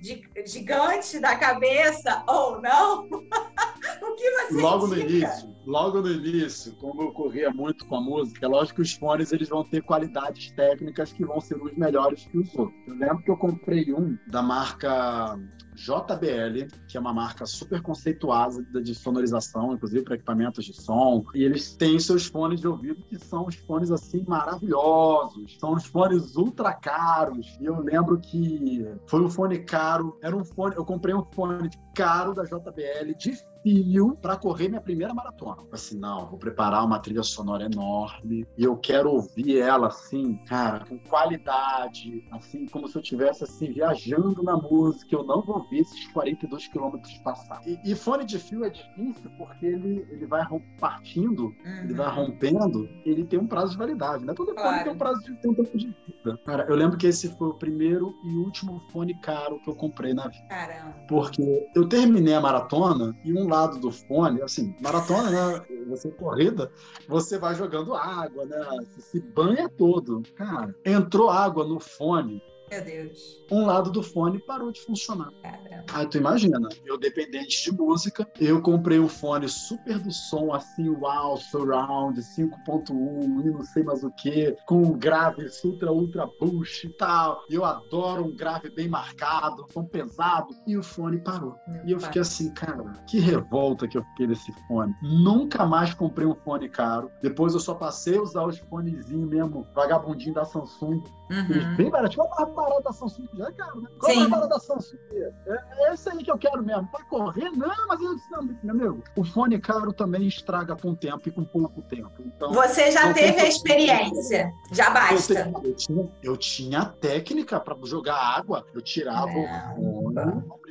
gigante 0.47 1.19
da 1.21 1.37
cabeça 1.37 2.25
ou 2.27 2.61
não? 2.63 3.05
o 4.03 4.15
que 4.17 4.31
você 4.31 4.55
Logo 4.55 4.87
indica? 4.87 5.05
no 5.05 5.11
início, 5.11 5.57
logo 5.67 6.01
no 6.01 6.11
início, 6.11 6.77
como 6.77 7.03
eu 7.03 7.13
corria 7.13 7.51
muito 7.51 7.87
com 7.87 7.97
a 7.97 8.01
música, 8.01 8.47
é 8.47 8.49
lógico 8.49 8.77
que 8.77 8.83
os 8.83 8.95
fones 8.95 9.33
eles 9.33 9.49
vão 9.49 9.65
ter 9.65 9.83
qualidades 9.83 10.51
técnicas 10.53 11.13
que 11.13 11.25
vão 11.25 11.41
ser 11.41 11.61
os 11.63 11.77
melhores 11.77 12.27
que 12.27 12.39
os 12.39 12.55
outros. 12.55 12.79
Eu 12.87 12.95
lembro 12.95 13.23
que 13.23 13.31
eu 13.31 13.37
comprei 13.37 13.64
um 13.97 14.19
da 14.27 14.43
marca 14.43 15.39
JBL, 15.75 16.69
que 16.87 16.97
é 16.97 17.01
uma 17.01 17.13
marca 17.13 17.45
super 17.47 17.83
conceituada 17.83 18.63
de 18.81 18.95
sonorização, 18.95 19.75
inclusive 19.75 20.05
para 20.05 20.15
equipamentos 20.15 20.65
de 20.65 20.73
som. 20.73 21.25
E 21.35 21.43
eles 21.43 21.75
têm 21.77 21.99
seus 21.99 22.27
fones 22.27 22.61
de 22.61 22.69
ouvido 22.69 23.03
que 23.05 23.19
são 23.19 23.47
os 23.47 23.57
fones 23.57 23.91
assim 23.91 24.25
maravilhosos, 24.27 25.59
são 25.59 25.73
os 25.73 25.85
fones 25.85 26.37
ultra 26.37 26.73
caros. 26.73 27.59
E 27.61 27.65
eu 27.65 27.81
lembro 27.81 28.21
que 28.21 28.87
foi 29.07 29.23
um 29.23 29.29
fone 29.29 29.59
caro, 29.61 30.19
era 30.23 30.37
um 30.37 30.45
fone, 30.45 30.77
eu 30.77 30.85
comprei 30.85 31.15
um 31.15 31.25
fone 31.33 31.71
caro 31.95 32.35
da 32.35 32.45
JBL 32.45 33.15
de 33.19 33.37
fio 33.65 34.15
para 34.21 34.37
correr 34.37 34.69
minha 34.69 34.81
primeira 34.81 35.15
maratona. 35.15 35.63
Assim, 35.73 35.99
não, 35.99 36.27
vou 36.27 36.39
preparar 36.39 36.85
uma 36.85 36.99
trilha 36.99 37.23
sonora 37.23 37.65
enorme 37.65 38.47
e 38.59 38.63
eu 38.63 38.77
quero 38.77 39.11
ouvir 39.11 39.59
ela 39.59 39.89
assim, 39.89 40.37
cara, 40.47 40.85
com 40.85 40.99
qualidade, 40.99 42.23
assim 42.31 42.67
como 42.67 42.87
se 42.87 42.97
eu 42.97 43.03
estivesse 43.03 43.43
assim 43.43 43.73
viajando 43.73 44.43
na 44.43 44.57
música. 44.57 45.17
Eu 45.17 45.25
não 45.25 45.41
vou 45.41 45.67
ver 45.71 45.79
esses 45.79 46.07
42 46.13 46.69
quilômetros 46.69 47.17
passar. 47.19 47.63
E, 47.67 47.81
e, 47.85 47.95
fone 47.95 48.25
de 48.25 48.39
fio 48.39 48.65
é 48.65 48.71
difícil 48.71 49.31
porque 49.39 49.65
ele, 49.65 50.07
ele 50.11 50.27
vai 50.27 50.45
partindo, 50.79 51.45
uhum. 51.45 51.85
ele 51.85 51.95
vai 51.95 52.15
rompendo, 52.15 52.87
ele 53.07 53.25
tem 53.25 53.39
um 53.39 53.47
prazo 53.47 53.73
de 53.73 53.79
validade, 53.79 54.25
né? 54.27 54.35
Todo 54.35 54.55
claro. 54.55 54.71
fone 54.71 54.85
tem 54.85 54.93
um 54.93 54.99
prazo 54.99 55.23
de 55.23 55.35
tem 55.41 55.51
um 55.51 55.55
tempo 55.55 55.79
de 55.79 55.87
vida. 55.87 56.39
Cara, 56.45 56.67
eu 56.69 56.75
lembro 56.75 56.99
que 56.99 57.07
esse 57.07 57.29
foi 57.39 57.49
o 57.49 57.55
primeiro 57.55 58.15
e 58.25 58.37
último 58.37 58.81
fone 58.93 59.15
caro 59.21 59.59
que 59.63 59.71
eu 59.71 59.75
comprei 59.75 60.13
na 60.13 60.29
vida. 60.29 60.45
Caramba. 60.49 60.95
Porque 61.09 61.71
eu 61.75 61.89
terminei 61.89 62.35
a 62.35 62.41
maratona 62.41 63.17
e 63.25 63.33
um 63.33 63.49
lado 63.55 63.79
do 63.79 63.91
fone, 63.91 64.43
assim, 64.43 64.75
maratona, 64.81 65.31
né? 65.31 65.65
Você 65.89 66.11
corrida, 66.11 66.71
você 67.09 67.39
vai 67.39 67.55
jogando 67.55 67.95
água, 67.95 68.45
né? 68.45 68.59
Você 68.81 69.01
se 69.01 69.21
banha 69.21 69.69
todo. 69.69 70.23
Cara, 70.35 70.75
entrou 70.85 71.31
água 71.31 71.65
no 71.67 71.79
fone 71.79 72.43
meu 72.71 72.85
Deus. 72.85 73.45
Um 73.51 73.67
lado 73.67 73.91
do 73.91 74.03
fone 74.03 74.39
parou 74.39 74.73
de 74.73 74.81
funcionar. 74.81 75.31
Caramba. 75.43 75.85
Aí 75.93 76.07
tu 76.07 76.19
imagina, 76.19 76.69
eu 76.85 76.99
dependente 76.99 77.65
de 77.65 77.73
música, 77.73 78.27
eu 78.41 78.61
comprei 78.63 78.99
um 78.99 79.09
fone 79.09 79.49
super 79.49 79.99
do 79.99 80.11
som, 80.11 80.53
assim, 80.53 80.89
wow, 80.89 81.37
surround, 81.37 82.19
5.1 82.21 83.47
e 83.47 83.51
não 83.51 83.63
sei 83.63 83.83
mais 83.83 84.03
o 84.03 84.11
que, 84.13 84.57
com 84.67 84.83
um 84.83 84.99
grave 84.99 85.47
ultra, 85.65 85.93
ultra 85.93 86.27
boost 86.41 86.87
e 86.87 86.91
tal. 86.91 87.45
Eu 87.49 87.65
adoro 87.65 88.25
um 88.25 88.35
grave 88.35 88.71
bem 88.71 88.89
marcado, 88.89 89.67
som 89.73 89.85
pesado. 89.85 90.55
E 90.67 90.77
o 90.77 90.83
fone 90.83 91.19
parou. 91.19 91.57
Meu 91.69 91.87
e 91.87 91.93
eu 91.93 91.99
pai. 91.99 92.07
fiquei 92.07 92.23
assim, 92.23 92.53
cara, 92.55 92.83
que 93.07 93.19
revolta 93.19 93.87
que 93.87 93.99
eu 93.99 94.05
fiquei 94.05 94.27
desse 94.27 94.53
fone. 94.67 94.95
Nunca 95.03 95.67
mais 95.67 95.93
comprei 95.95 96.27
um 96.27 96.35
fone 96.35 96.69
caro. 96.69 97.11
Depois 97.23 97.55
eu 97.55 97.61
só 97.61 97.75
passei 97.75 98.17
a 98.17 98.23
usar 98.23 98.45
os 98.47 98.59
fonezinhos 98.59 99.29
mesmo, 99.29 99.67
vagabundinho 99.75 100.35
da 100.35 100.45
Samsung. 100.45 101.03
Uhum. 101.31 101.77
Bem 101.77 101.91
baratinho 101.91 102.25
barato 102.55 102.83
da 102.83 102.93
Samsung 102.93 103.29
já 103.35 103.49
é 103.49 103.53
caro, 103.53 103.81
né? 103.81 103.91
Qual 103.99 104.13
Sim. 104.13 104.23
é 104.23 104.25
a 104.25 104.29
barato 104.29 104.49
da 104.49 104.59
Samsung? 104.59 104.99
É, 105.13 105.33
é 105.47 105.95
esse 105.95 106.09
aí 106.09 106.23
que 106.23 106.31
eu 106.31 106.39
quero 106.39 106.63
mesmo. 106.63 106.87
Pra 106.89 107.05
correr, 107.05 107.51
não, 107.51 107.89
mas 107.89 108.01
eu 108.01 108.15
disse, 108.15 108.31
não, 108.31 108.43
meu 108.43 108.71
amigo, 108.71 109.03
o 109.17 109.25
fone 109.25 109.59
caro 109.59 109.93
também 109.93 110.27
estraga 110.27 110.77
com 110.77 110.91
o 110.91 110.97
tempo 110.97 111.29
e 111.29 111.33
com 111.33 111.45
pouco 111.45 111.83
tempo. 111.83 112.13
Então, 112.21 112.53
Você 112.53 112.91
já 112.91 113.13
teve 113.13 113.41
a 113.41 113.49
experiência, 113.49 114.53
já 114.73 114.91
basta. 114.91 115.53
Eu, 115.55 115.63
eu, 115.65 115.75
tinha, 115.75 116.11
eu 116.23 116.37
tinha 116.37 116.81
a 116.81 116.87
técnica 116.87 117.61
para 117.61 117.77
jogar 117.85 118.17
água, 118.17 118.67
eu 118.75 118.81
tirava 118.81 119.27
não. 119.27 119.43
o 119.79 120.03
fone, 120.03 120.19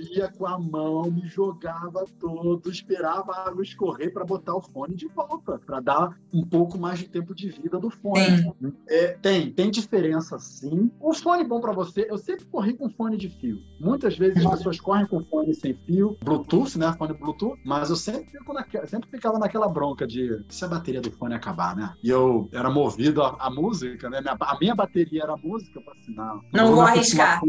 abria 0.04 0.32
com 0.38 0.46
a 0.46 0.60
mão, 0.60 1.12
me 1.12 1.28
jogava 1.28 2.06
todo, 2.20 2.70
esperava 2.70 3.32
a 3.32 3.48
água 3.50 3.64
escorrer 3.64 4.14
para 4.14 4.26
botar 4.26 4.56
o 4.56 4.62
fone 4.62 4.96
de 4.96 5.08
volta, 5.08 5.60
para 5.60 5.80
dar 5.80 6.18
um 6.34 6.46
pouco 6.46 6.78
mais 6.78 7.00
de 7.00 7.08
tempo 7.08 7.34
de 7.34 7.50
vida 7.50 7.80
do 7.80 7.90
fone. 7.90 8.54
É, 8.88 9.18
tem, 9.22 9.52
tem 9.52 9.70
diferença 9.70 10.38
sim. 10.40 10.92
O 11.00 11.14
fone 11.14 11.44
bom 11.44 11.60
para 11.60 11.73
você, 11.74 12.08
eu 12.10 12.18
sempre 12.18 12.46
corri 12.46 12.74
com 12.74 12.90
fone 12.90 13.18
de 13.18 13.30
fio. 13.30 13.62
Muitas 13.80 14.18
vezes 14.18 14.46
as 14.46 14.58
pessoas 14.58 14.80
correm 14.80 15.06
com 15.06 15.24
fone 15.26 15.54
sem 15.54 15.74
fio, 15.74 16.18
Bluetooth, 16.24 16.78
né? 16.78 16.94
Fone 16.98 17.14
Bluetooth, 17.14 17.60
mas 17.66 17.90
eu 17.90 17.96
sempre, 17.96 18.40
naquela, 18.54 18.88
sempre 18.88 19.10
ficava 19.10 19.38
naquela 19.40 19.68
bronca 19.68 20.08
de 20.08 20.44
se 20.50 20.64
a 20.64 20.68
bateria 20.68 21.02
do 21.02 21.12
fone 21.12 21.34
acabar, 21.34 21.76
né? 21.76 21.94
E 22.04 22.10
eu 22.10 22.50
era 22.52 22.70
movido 22.70 23.22
à, 23.24 23.50
música, 23.50 24.10
né? 24.10 24.22
Minha, 24.22 24.38
a 24.40 24.58
minha 24.60 24.76
bateria 24.76 25.24
era 25.24 25.36
música 25.38 25.82
para 25.82 25.96
sinal. 25.96 26.42
Não, 26.52 26.66
não 26.66 26.76
vou 26.76 26.82
arriscar. 26.84 27.42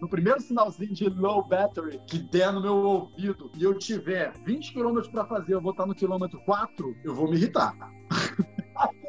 No 0.00 0.08
primeiro 0.08 0.40
sinalzinho 0.40 0.92
de 0.92 1.08
low 1.08 1.46
battery 1.46 2.00
que 2.06 2.18
der 2.18 2.52
no 2.52 2.60
meu 2.60 2.74
ouvido 2.74 3.50
e 3.56 3.64
eu 3.64 3.74
tiver 3.78 4.32
20 4.44 4.72
km 4.72 5.00
para 5.10 5.24
fazer, 5.24 5.54
eu 5.54 5.60
vou 5.60 5.72
estar 5.72 5.86
no 5.86 5.94
quilômetro 5.94 6.40
4, 6.44 6.96
eu 7.04 7.14
vou 7.14 7.28
me 7.28 7.36
irritar. 7.36 7.74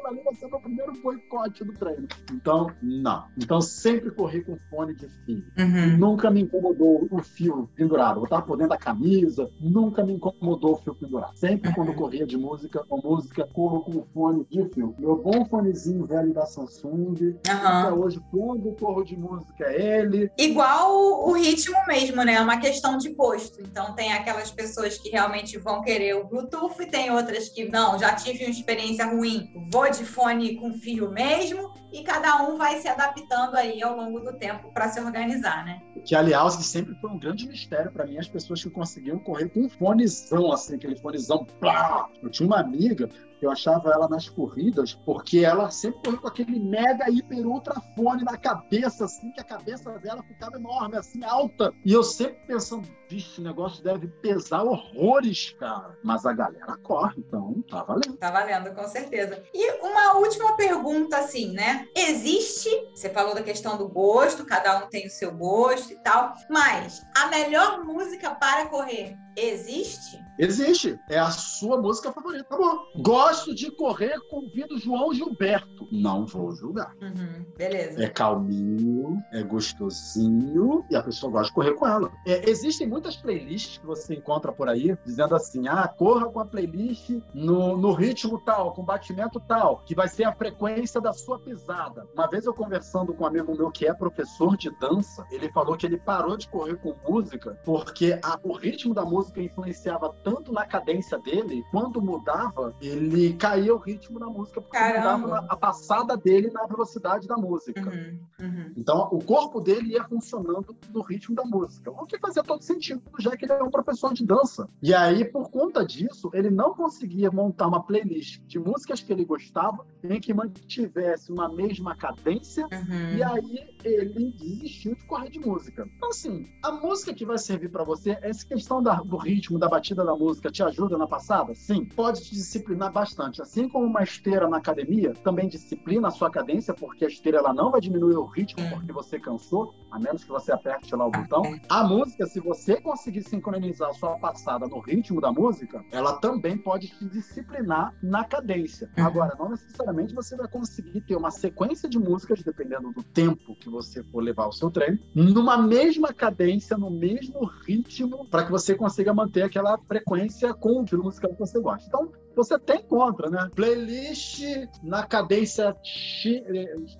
aquilo 0.04 0.08
ali 0.08 0.22
vai 0.22 0.34
ser 0.34 0.48
meu 0.48 0.60
primeiro 0.60 0.92
boicote 1.00 1.64
do 1.64 1.72
treino. 1.72 2.06
Então, 2.32 2.70
não. 2.82 3.24
Então, 3.38 3.60
sempre 3.60 4.10
corri 4.10 4.44
com 4.44 4.58
fone 4.70 4.94
de 4.94 5.08
fio. 5.08 5.44
Uhum. 5.58 5.96
Nunca 5.96 6.30
me 6.30 6.42
incomodou 6.42 7.08
o 7.10 7.22
fio 7.22 7.68
pendurado. 7.74 8.20
Eu 8.20 8.24
estava 8.24 8.42
por 8.42 8.56
dentro 8.56 8.70
da 8.70 8.78
camisa, 8.78 9.50
nunca 9.60 10.04
me 10.04 10.14
incomodou 10.14 10.74
o 10.74 10.76
fio 10.76 10.94
pendurado. 10.94 11.36
Sempre 11.36 11.68
uhum. 11.68 11.74
quando 11.74 11.94
corria 11.94 12.26
de 12.26 12.36
música, 12.36 12.84
com 12.84 13.00
música, 13.00 13.48
corro 13.52 13.82
com 13.82 14.04
fone 14.12 14.46
de 14.50 14.68
fio. 14.70 14.94
Meu 14.98 15.16
bom 15.16 15.44
fonezinho 15.46 16.04
velho 16.04 16.32
da 16.32 16.46
Samsung. 16.46 17.14
Uhum. 17.20 17.40
Até 17.48 17.92
hoje, 17.92 18.20
quando 18.30 18.72
corro 18.76 19.04
de 19.04 19.16
música, 19.16 19.64
é 19.64 20.00
ele. 20.00 20.30
Igual 20.38 21.28
o 21.28 21.32
ritmo 21.32 21.76
mesmo, 21.86 22.22
né? 22.22 22.34
É 22.34 22.40
uma 22.40 22.58
questão 22.58 22.98
de 22.98 23.10
gosto. 23.10 23.60
Então, 23.60 23.94
tem 23.94 24.12
aquelas 24.12 24.50
pessoas 24.50 24.98
que 24.98 25.10
realmente 25.10 25.58
vão 25.58 25.82
querer 25.82 26.16
o 26.16 26.24
Bluetooth 26.26 26.82
e 26.82 26.86
tem 26.86 27.10
outras 27.10 27.48
que, 27.48 27.68
não, 27.68 27.98
já 27.98 28.14
tive 28.14 28.44
uma 28.44 28.50
experiência 28.50 29.06
ruim 29.06 29.54
vou 29.70 29.90
de 29.98 30.04
fone 30.04 30.56
com 30.56 30.72
fio 30.72 31.10
mesmo 31.10 31.72
e 31.94 32.02
cada 32.02 32.42
um 32.42 32.58
vai 32.58 32.80
se 32.80 32.88
adaptando 32.88 33.54
aí 33.54 33.80
ao 33.80 33.96
longo 33.96 34.18
do 34.18 34.32
tempo 34.32 34.72
para 34.72 34.88
se 34.88 35.00
organizar, 35.00 35.64
né? 35.64 35.80
Que, 36.04 36.16
aliás, 36.16 36.56
que 36.56 36.64
sempre 36.64 36.92
foi 36.96 37.08
um 37.08 37.18
grande 37.18 37.46
mistério 37.46 37.92
para 37.92 38.04
mim, 38.04 38.18
as 38.18 38.28
pessoas 38.28 38.60
que 38.60 38.68
conseguiam 38.68 39.16
correr 39.20 39.48
com 39.48 39.60
um 39.60 39.68
fonezão, 39.70 40.52
assim, 40.52 40.74
aquele 40.74 40.96
fonezão, 40.96 41.46
plá! 41.60 42.10
Eu 42.20 42.28
tinha 42.28 42.48
uma 42.48 42.58
amiga 42.58 43.08
eu 43.44 43.50
achava 43.50 43.90
ela 43.90 44.08
nas 44.08 44.28
corridas, 44.28 44.94
porque 44.94 45.40
ela 45.40 45.70
sempre 45.70 46.00
correu 46.02 46.20
com 46.20 46.28
aquele 46.28 46.58
mega, 46.58 47.10
hiper, 47.10 47.46
ultra 47.46 47.80
fone 47.94 48.24
na 48.24 48.36
cabeça, 48.36 49.04
assim, 49.04 49.30
que 49.32 49.40
a 49.40 49.44
cabeça 49.44 49.90
dela 49.98 50.22
ficava 50.22 50.56
enorme, 50.56 50.96
assim, 50.96 51.22
alta. 51.24 51.72
E 51.84 51.92
eu 51.92 52.02
sempre 52.02 52.38
pensando, 52.46 52.88
vixe, 53.08 53.40
o 53.40 53.44
negócio 53.44 53.82
deve 53.84 54.08
pesar 54.08 54.62
horrores, 54.62 55.54
cara. 55.58 55.96
Mas 56.02 56.24
a 56.24 56.32
galera 56.32 56.76
corre, 56.78 57.16
então 57.18 57.62
tá 57.68 57.82
valendo. 57.82 58.16
Tá 58.16 58.30
valendo, 58.30 58.74
com 58.74 58.86
certeza. 58.88 59.42
E 59.52 59.72
uma 59.82 60.18
última 60.18 60.56
pergunta, 60.56 61.18
assim, 61.18 61.52
né? 61.52 61.83
Existe, 61.94 62.68
você 62.94 63.08
falou 63.08 63.34
da 63.34 63.42
questão 63.42 63.76
do 63.76 63.88
gosto, 63.88 64.46
cada 64.46 64.78
um 64.78 64.88
tem 64.88 65.06
o 65.06 65.10
seu 65.10 65.32
gosto 65.32 65.92
e 65.92 65.96
tal, 65.96 66.34
mas 66.48 67.02
a 67.16 67.26
melhor 67.26 67.84
música 67.84 68.34
para 68.34 68.66
correr 68.66 69.16
existe? 69.36 70.22
Existe. 70.38 70.98
É 71.08 71.18
a 71.18 71.30
sua 71.30 71.80
música 71.80 72.12
favorita. 72.12 72.44
Tá 72.44 72.56
bom. 72.56 72.78
Gosto 72.96 73.54
de 73.54 73.70
correr 73.70 74.18
convido 74.28 74.78
João 74.78 75.12
Gilberto. 75.14 75.88
Não 75.92 76.26
vou 76.26 76.52
julgar. 76.52 76.94
Uhum, 77.00 77.46
beleza. 77.56 78.02
É 78.02 78.08
calminho, 78.08 79.22
é 79.32 79.42
gostosinho 79.42 80.84
e 80.90 80.96
a 80.96 81.02
pessoa 81.02 81.30
gosta 81.30 81.48
de 81.48 81.54
correr 81.54 81.74
com 81.74 81.86
ela. 81.86 82.12
É, 82.26 82.48
existem 82.48 82.86
muitas 82.86 83.16
playlists 83.16 83.78
que 83.78 83.86
você 83.86 84.14
encontra 84.14 84.52
por 84.52 84.68
aí 84.68 84.96
dizendo 85.04 85.34
assim: 85.34 85.68
ah, 85.68 85.86
corra 85.86 86.28
com 86.28 86.40
a 86.40 86.44
playlist 86.44 87.10
no, 87.32 87.76
no 87.76 87.92
ritmo 87.92 88.38
tal, 88.44 88.72
com 88.72 88.84
batimento 88.84 89.40
tal, 89.40 89.82
que 89.86 89.94
vai 89.94 90.08
ser 90.08 90.24
a 90.24 90.32
frequência 90.32 91.00
da 91.00 91.12
sua 91.12 91.38
pisada. 91.38 92.06
Uma 92.14 92.26
vez 92.26 92.44
eu 92.46 92.54
conversando 92.54 93.14
com 93.14 93.24
um 93.24 93.26
amigo 93.26 93.56
meu 93.56 93.70
que 93.70 93.86
é 93.86 93.94
professor 93.94 94.56
de 94.56 94.70
dança, 94.78 95.26
ele 95.30 95.50
falou 95.52 95.76
que 95.76 95.86
ele 95.86 95.98
parou 95.98 96.36
de 96.36 96.48
correr 96.48 96.76
com 96.76 96.94
música 97.08 97.58
porque 97.64 98.18
a, 98.22 98.38
o 98.42 98.52
ritmo 98.52 98.94
da 98.94 99.04
música 99.04 99.23
influenciava 99.36 100.14
tanto 100.22 100.52
na 100.52 100.64
cadência 100.64 101.18
dele, 101.18 101.64
quando 101.70 102.00
mudava, 102.00 102.74
ele 102.80 103.34
caía 103.34 103.74
o 103.74 103.78
ritmo 103.78 104.18
da 104.18 104.26
música, 104.26 104.60
porque 104.60 104.76
Caramba. 104.76 105.18
mudava 105.18 105.46
a 105.48 105.56
passada 105.56 106.16
dele 106.16 106.50
na 106.50 106.66
velocidade 106.66 107.26
da 107.26 107.36
música. 107.36 107.80
Uhum, 107.80 108.20
uhum. 108.40 108.72
Então, 108.76 109.08
o 109.12 109.22
corpo 109.22 109.60
dele 109.60 109.92
ia 109.92 110.04
funcionando 110.04 110.76
no 110.92 111.02
ritmo 111.02 111.34
da 111.34 111.44
música, 111.44 111.90
o 111.90 112.06
que 112.06 112.18
fazia 112.18 112.42
todo 112.42 112.62
sentido, 112.62 113.02
já 113.18 113.36
que 113.36 113.44
ele 113.44 113.52
é 113.52 113.62
um 113.62 113.70
professor 113.70 114.12
de 114.12 114.24
dança. 114.24 114.68
E 114.82 114.94
aí, 114.94 115.24
por 115.24 115.50
conta 115.50 115.84
disso, 115.84 116.30
ele 116.32 116.50
não 116.50 116.74
conseguia 116.74 117.30
montar 117.30 117.68
uma 117.68 117.82
playlist 117.82 118.40
de 118.46 118.58
músicas 118.58 119.00
que 119.00 119.12
ele 119.12 119.24
gostava, 119.24 119.86
em 120.12 120.20
que 120.20 120.34
mantivesse 120.34 121.32
uma 121.32 121.48
mesma 121.48 121.94
cadência, 121.96 122.64
uhum. 122.64 123.16
e 123.16 123.22
aí 123.22 123.74
ele 123.84 124.32
desistiu 124.32 124.94
de 124.94 125.04
correr 125.04 125.30
de 125.30 125.38
música. 125.38 125.88
Então, 125.96 126.10
assim, 126.10 126.46
a 126.62 126.72
música 126.72 127.14
que 127.14 127.24
vai 127.24 127.38
servir 127.38 127.70
para 127.70 127.84
você, 127.84 128.18
essa 128.22 128.46
questão 128.46 128.82
da, 128.82 128.94
do 128.96 129.16
ritmo, 129.16 129.58
da 129.58 129.68
batida 129.68 130.04
da 130.04 130.14
música, 130.14 130.50
te 130.50 130.62
ajuda 130.62 130.98
na 130.98 131.06
passada? 131.06 131.54
Sim. 131.54 131.84
Pode 131.84 132.22
te 132.22 132.34
disciplinar 132.34 132.92
bastante. 132.92 133.40
Assim 133.40 133.68
como 133.68 133.86
uma 133.86 134.02
esteira 134.02 134.48
na 134.48 134.58
academia 134.58 135.12
também 135.22 135.48
disciplina 135.48 136.08
a 136.08 136.10
sua 136.10 136.30
cadência, 136.30 136.74
porque 136.74 137.04
a 137.04 137.08
esteira 137.08 137.38
ela 137.38 137.52
não 137.52 137.70
vai 137.70 137.80
diminuir 137.80 138.16
o 138.16 138.24
ritmo 138.24 138.62
hum. 138.62 138.70
porque 138.70 138.92
você 138.92 139.18
cansou, 139.18 139.74
a 139.90 139.98
menos 139.98 140.24
que 140.24 140.30
você 140.30 140.52
aperte 140.52 140.94
lá 140.94 141.06
o 141.06 141.10
botão. 141.10 141.42
A 141.68 141.84
música, 141.84 142.26
se 142.26 142.40
você 142.40 142.80
conseguir 142.80 143.22
sincronizar 143.22 143.90
a 143.90 143.94
sua 143.94 144.18
passada 144.18 144.66
no 144.66 144.80
ritmo 144.80 145.20
da 145.20 145.32
música, 145.32 145.84
ela 145.90 146.14
também 146.18 146.56
pode 146.56 146.88
te 146.88 147.04
disciplinar 147.08 147.94
na 148.02 148.24
cadência. 148.24 148.90
Uhum. 148.96 149.04
Agora, 149.04 149.36
não 149.38 149.50
necessariamente 149.50 149.93
você 150.14 150.36
vai 150.36 150.48
conseguir 150.48 151.00
ter 151.02 151.16
uma 151.16 151.30
sequência 151.30 151.88
de 151.88 151.98
músicas, 151.98 152.42
dependendo 152.42 152.92
do 152.92 153.02
tempo 153.02 153.54
que 153.56 153.68
você 153.68 154.02
for 154.02 154.22
levar 154.22 154.46
o 154.46 154.52
seu 154.52 154.70
treino, 154.70 154.98
numa 155.14 155.56
mesma 155.56 156.12
cadência, 156.12 156.76
no 156.76 156.90
mesmo 156.90 157.44
ritmo, 157.66 158.26
para 158.28 158.44
que 158.44 158.50
você 158.50 158.74
consiga 158.74 159.12
manter 159.12 159.42
aquela 159.42 159.78
frequência 159.78 160.52
com 160.54 160.80
o 160.80 160.84
estilo 160.84 161.04
musical 161.04 161.32
que 161.32 161.38
você 161.38 161.60
gosta. 161.60 161.86
Então, 161.86 162.12
você 162.34 162.58
tem 162.58 162.82
contra, 162.82 163.30
né? 163.30 163.48
Playlist 163.54 164.42
na 164.82 165.04
cadência 165.04 165.76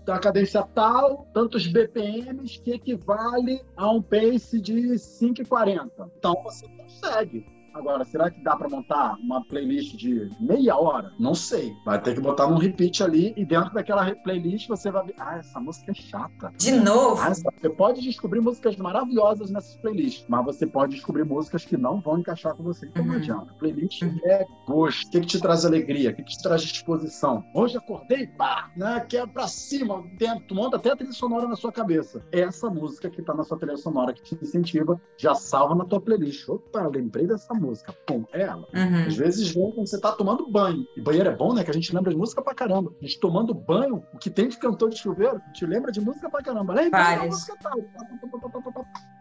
na 0.07 0.19
cadência 0.19 0.63
tal, 0.63 1.29
tantos 1.35 1.67
BPMs 1.67 2.61
que 2.61 2.73
equivale 2.73 3.61
a 3.77 3.91
um 3.91 4.01
pace 4.01 4.61
de 4.61 4.75
5,40. 4.75 5.91
Então 6.19 6.41
você 6.43 6.69
consegue. 6.69 7.54
Agora, 7.75 8.05
será 8.05 8.31
que 8.31 8.41
dá 8.41 8.55
para 8.55 8.69
montar 8.69 9.17
uma 9.21 9.45
playlist 9.45 9.97
de 9.97 10.31
meia 10.39 10.77
hora? 10.77 11.13
Não 11.19 11.35
sei. 11.35 11.75
Vai 11.85 12.01
ter 12.01 12.15
que 12.15 12.21
botar 12.21 12.47
num 12.47 12.57
repeat 12.57 13.03
ali 13.03 13.35
e 13.37 13.45
dentro 13.45 13.75
daquela 13.75 14.15
playlist 14.15 14.69
você 14.69 14.93
vai 14.93 15.05
ver, 15.07 15.15
ah, 15.19 15.39
essa 15.39 15.59
música 15.59 15.91
é 15.91 15.95
chata. 15.95 16.53
De 16.57 16.71
novo? 16.71 17.21
Ah, 17.21 17.35
você 17.35 17.69
pode 17.69 18.01
descobrir 18.01 18.41
músicas 18.41 18.77
maravilhosas 18.77 19.51
nessas 19.51 19.77
playlists, 19.79 20.25
mas 20.29 20.45
você 20.45 20.67
pode 20.67 20.95
descobrir 20.95 21.25
músicas 21.25 21.65
que 21.65 21.77
não 21.77 22.01
vão 22.01 22.19
encaixar 22.19 22.55
com 22.55 22.63
você. 22.63 22.87
Então 22.87 23.03
uhum. 23.03 23.09
não 23.09 23.17
adianta. 23.17 23.53
Playlist 23.55 24.03
uhum. 24.03 24.21
é 24.25 24.47
gosto. 24.69 25.09
O 25.09 25.11
que, 25.11 25.21
que 25.21 25.27
te 25.27 25.41
traz 25.41 25.65
alegria? 25.65 26.11
O 26.11 26.15
que, 26.15 26.23
que 26.23 26.37
te 26.37 26.43
traz 26.43 26.63
disposição? 26.63 27.45
Hoje 27.53 27.77
acordei, 27.77 28.29
pá, 28.29 28.71
né? 28.77 29.05
Que 29.09 29.17
é 29.17 29.27
pra 29.27 29.49
cima. 29.49 30.05
Tu 30.47 30.55
monta 30.55 30.77
até 30.77 30.93
a 30.93 30.97
trilha 30.97 31.13
sonora 31.13 31.49
na 31.49 31.57
sua 31.57 31.73
cabeça. 31.73 32.25
Essa 32.31 32.71
música 32.71 33.11
que 33.11 33.21
tá 33.21 33.35
na 33.35 33.43
sua 33.43 33.59
trilha 33.59 33.77
sonora 33.77 34.13
que 34.13 34.23
te 34.23 34.39
incentiva, 34.41 35.01
já 35.17 35.35
salva 35.35 35.75
na 35.75 35.85
tua 35.85 36.01
playlist. 36.01 36.49
Opa, 36.49 36.87
lembrei 36.87 37.27
dessa 37.27 37.53
música 37.53 37.64
música. 37.65 37.93
Pum, 38.07 38.25
é 38.33 38.43
ela. 38.43 38.67
Uhum. 38.75 39.07
Às 39.07 39.17
vezes 39.17 39.51
vem 39.51 39.71
quando 39.73 39.89
você 39.89 40.01
tá 40.01 40.13
tomando 40.13 40.49
banho. 40.51 40.87
E 40.97 41.01
banheiro 41.01 41.29
é 41.29 41.35
bom, 41.35 41.55
né? 41.55 41.65
Que 41.65 41.71
a 41.71 41.75
gente 41.75 41.95
lembra 41.95 42.11
de 42.11 42.17
música 42.17 42.43
pra 42.43 42.55
caramba. 42.55 42.93
A 43.01 43.07
gente 43.07 43.19
tomando 43.19 43.55
banho, 43.55 44.05
o 44.13 44.19
que 44.19 44.31
tem 44.31 44.49
de 44.49 44.57
cantor 44.59 44.91
de 44.91 44.99
chuveiro, 44.99 45.41
gente 45.47 45.67
lembra 45.67 45.93
de 45.93 46.01
música 46.01 46.29
pra 46.29 46.43
caramba. 46.43 46.75
Lembra 46.75 47.17
da 47.17 47.25
música 47.25 47.57
tal. 47.63 47.75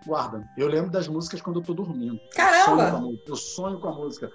Guarda. 0.06 0.48
Eu 0.58 0.68
lembro 0.68 0.92
das 0.92 1.08
músicas 1.08 1.42
quando 1.42 1.60
eu 1.60 1.64
tô 1.64 1.74
dormindo. 1.74 2.20
Caramba! 2.36 2.92
Sonho 2.92 3.20
eu 3.26 3.36
sonho 3.36 3.80
com 3.80 3.88
a 3.88 3.94
música. 3.94 4.30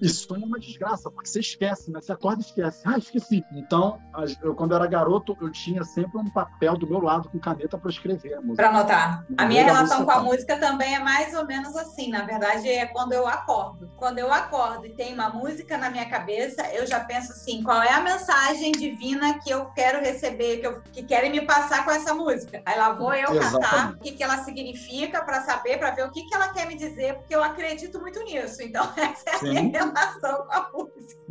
E 0.00 0.08
sonho 0.08 0.42
é 0.42 0.46
uma 0.46 0.58
desgraça, 0.58 1.10
porque 1.10 1.28
você 1.28 1.40
esquece, 1.40 1.90
né? 1.90 2.00
Você 2.00 2.12
acorda 2.12 2.42
e 2.42 2.44
esquece. 2.44 2.82
Ah, 2.84 2.98
esqueci. 2.98 3.44
Então, 3.52 4.00
eu, 4.42 4.54
quando 4.54 4.72
eu 4.72 4.76
era 4.76 4.86
garoto, 4.86 5.36
eu 5.40 5.50
tinha 5.50 5.84
sempre 5.84 6.18
um 6.18 6.28
papel 6.28 6.76
do 6.76 6.86
meu 6.86 7.00
lado 7.00 7.28
com 7.30 7.38
caneta 7.38 7.78
para 7.78 7.90
escrever 7.90 8.34
a 8.34 8.40
música. 8.40 8.56
Para 8.56 8.68
anotar. 8.68 9.26
A 9.38 9.46
minha 9.46 9.64
relação 9.64 10.04
com 10.04 10.10
a 10.10 10.20
música 10.20 10.58
também 10.58 10.94
é 10.94 10.98
mais 10.98 11.34
ou 11.34 11.46
menos 11.46 11.74
assim. 11.76 12.10
Na 12.10 12.24
verdade, 12.24 12.68
é 12.68 12.86
quando 12.86 13.12
eu 13.12 13.26
acordo. 13.26 13.90
Quando 13.96 14.18
eu 14.18 14.32
acordo 14.32 14.86
e 14.86 14.90
tem 14.90 15.14
uma 15.14 15.30
música 15.30 15.78
na 15.78 15.88
minha 15.88 16.08
cabeça, 16.08 16.62
eu 16.74 16.86
já 16.86 17.00
penso 17.00 17.32
assim: 17.32 17.62
qual 17.62 17.80
é 17.80 17.92
a 17.92 18.00
mensagem 18.00 18.72
divina 18.72 19.38
que 19.38 19.50
eu 19.50 19.66
quero 19.66 20.00
receber, 20.00 20.58
que, 20.58 20.66
eu, 20.66 20.82
que 20.92 21.02
querem 21.04 21.30
me 21.30 21.42
passar 21.42 21.84
com 21.84 21.90
essa 21.92 22.12
música? 22.12 22.60
Aí 22.66 22.76
lá 22.76 22.92
vou 22.92 23.14
eu 23.14 23.30
Exatamente. 23.30 23.60
catar 23.60 23.92
o 23.92 23.98
que, 23.98 24.12
que 24.12 24.22
ela 24.22 24.38
significa 24.38 24.81
para 25.24 25.42
saber, 25.42 25.78
para 25.78 25.90
ver 25.90 26.06
o 26.06 26.10
que, 26.10 26.24
que 26.26 26.34
ela 26.34 26.52
quer 26.52 26.66
me 26.66 26.76
dizer, 26.76 27.14
porque 27.16 27.34
eu 27.34 27.42
acredito 27.42 28.00
muito 28.00 28.22
nisso. 28.24 28.62
Então, 28.62 28.84
essa 28.96 29.30
é 29.30 29.36
a 29.36 29.42
minha 29.42 29.62
relação 29.62 30.46
com 30.46 30.52
a 30.52 30.70
música. 30.72 31.22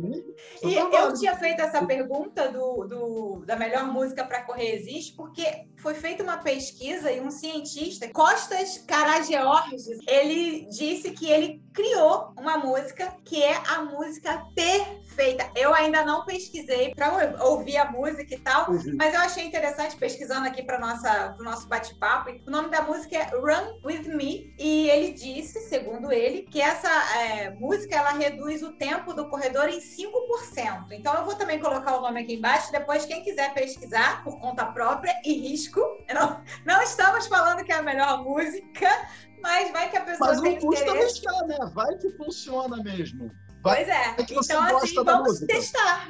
Sim, 0.58 0.68
e 0.68 0.74
eu 0.74 1.14
tinha 1.14 1.36
feito 1.36 1.60
essa 1.60 1.84
pergunta 1.84 2.48
do, 2.48 2.84
do 2.84 3.44
da 3.46 3.56
melhor 3.56 3.84
música 3.84 4.24
para 4.24 4.42
correr 4.42 4.74
existe, 4.74 5.14
porque 5.14 5.66
foi 5.80 5.94
feita 5.94 6.22
uma 6.22 6.38
pesquisa 6.38 7.10
e 7.10 7.20
um 7.20 7.30
cientista, 7.30 8.08
Costas 8.08 8.78
Karageorgis, 8.86 9.88
ele 10.06 10.66
disse 10.66 11.10
que 11.10 11.30
ele 11.30 11.62
criou 11.72 12.32
uma 12.38 12.58
música 12.58 13.16
que 13.24 13.42
é 13.42 13.56
a 13.68 13.82
música 13.82 14.44
perfeita. 14.54 15.50
Eu 15.56 15.74
ainda 15.74 16.04
não 16.04 16.24
pesquisei 16.24 16.94
para 16.94 17.36
ouvir 17.44 17.76
a 17.76 17.90
música 17.90 18.34
e 18.34 18.38
tal, 18.38 18.70
uhum. 18.70 18.96
mas 18.96 19.14
eu 19.14 19.20
achei 19.20 19.44
interessante 19.44 19.96
pesquisando 19.96 20.46
aqui 20.46 20.62
para 20.62 20.78
nossa 20.78 21.36
o 21.38 21.42
nosso 21.42 21.66
bate-papo. 21.68 22.30
O 22.46 22.50
nome 22.50 22.70
da 22.70 22.82
música 22.82 23.16
é 23.16 23.36
Run 23.42 23.80
with 23.84 24.08
Me 24.08 24.54
e 24.56 24.88
ele 24.88 25.12
disse, 25.12 25.68
segundo 25.68 26.12
ele, 26.12 26.42
que 26.42 26.60
essa 26.60 26.88
é, 27.18 27.50
música 27.50 27.96
ela 27.96 28.12
reduz 28.12 28.62
o 28.62 28.72
tempo 28.74 29.12
do 29.12 29.28
corredor 29.28 29.68
em 29.68 29.80
5%. 29.80 30.92
Então 30.92 31.12
eu 31.14 31.24
vou 31.24 31.34
também 31.34 31.58
colocar 31.58 31.96
o 31.96 32.00
nome 32.00 32.20
aqui 32.20 32.34
embaixo. 32.34 32.70
Depois 32.70 33.04
quem 33.04 33.24
quiser 33.24 33.52
pesquisar 33.52 34.22
por 34.22 34.38
conta 34.38 34.64
própria 34.66 35.12
e 35.24 35.32
risco, 35.32 35.80
não, 36.14 36.40
não 36.64 36.80
estamos 36.82 37.26
falando 37.26 37.64
que 37.64 37.72
é 37.72 37.76
a 37.76 37.82
melhor 37.82 38.22
música, 38.22 38.88
mas 39.42 39.72
vai 39.72 39.90
que 39.90 39.96
a 39.96 40.04
pessoa 40.04 40.30
Mas 40.30 40.40
não 40.40 40.56
custa 40.56 40.90
arriscar, 40.92 41.46
né? 41.46 41.58
Vai 41.74 41.98
que 41.98 42.10
funciona 42.10 42.76
mesmo. 42.76 43.30
Vai, 43.62 43.84
pois 43.84 43.88
é. 43.88 44.16
Então, 44.18 44.38
assim, 44.40 44.94
vamos 45.04 45.28
música. 45.28 45.46
testar. 45.46 46.08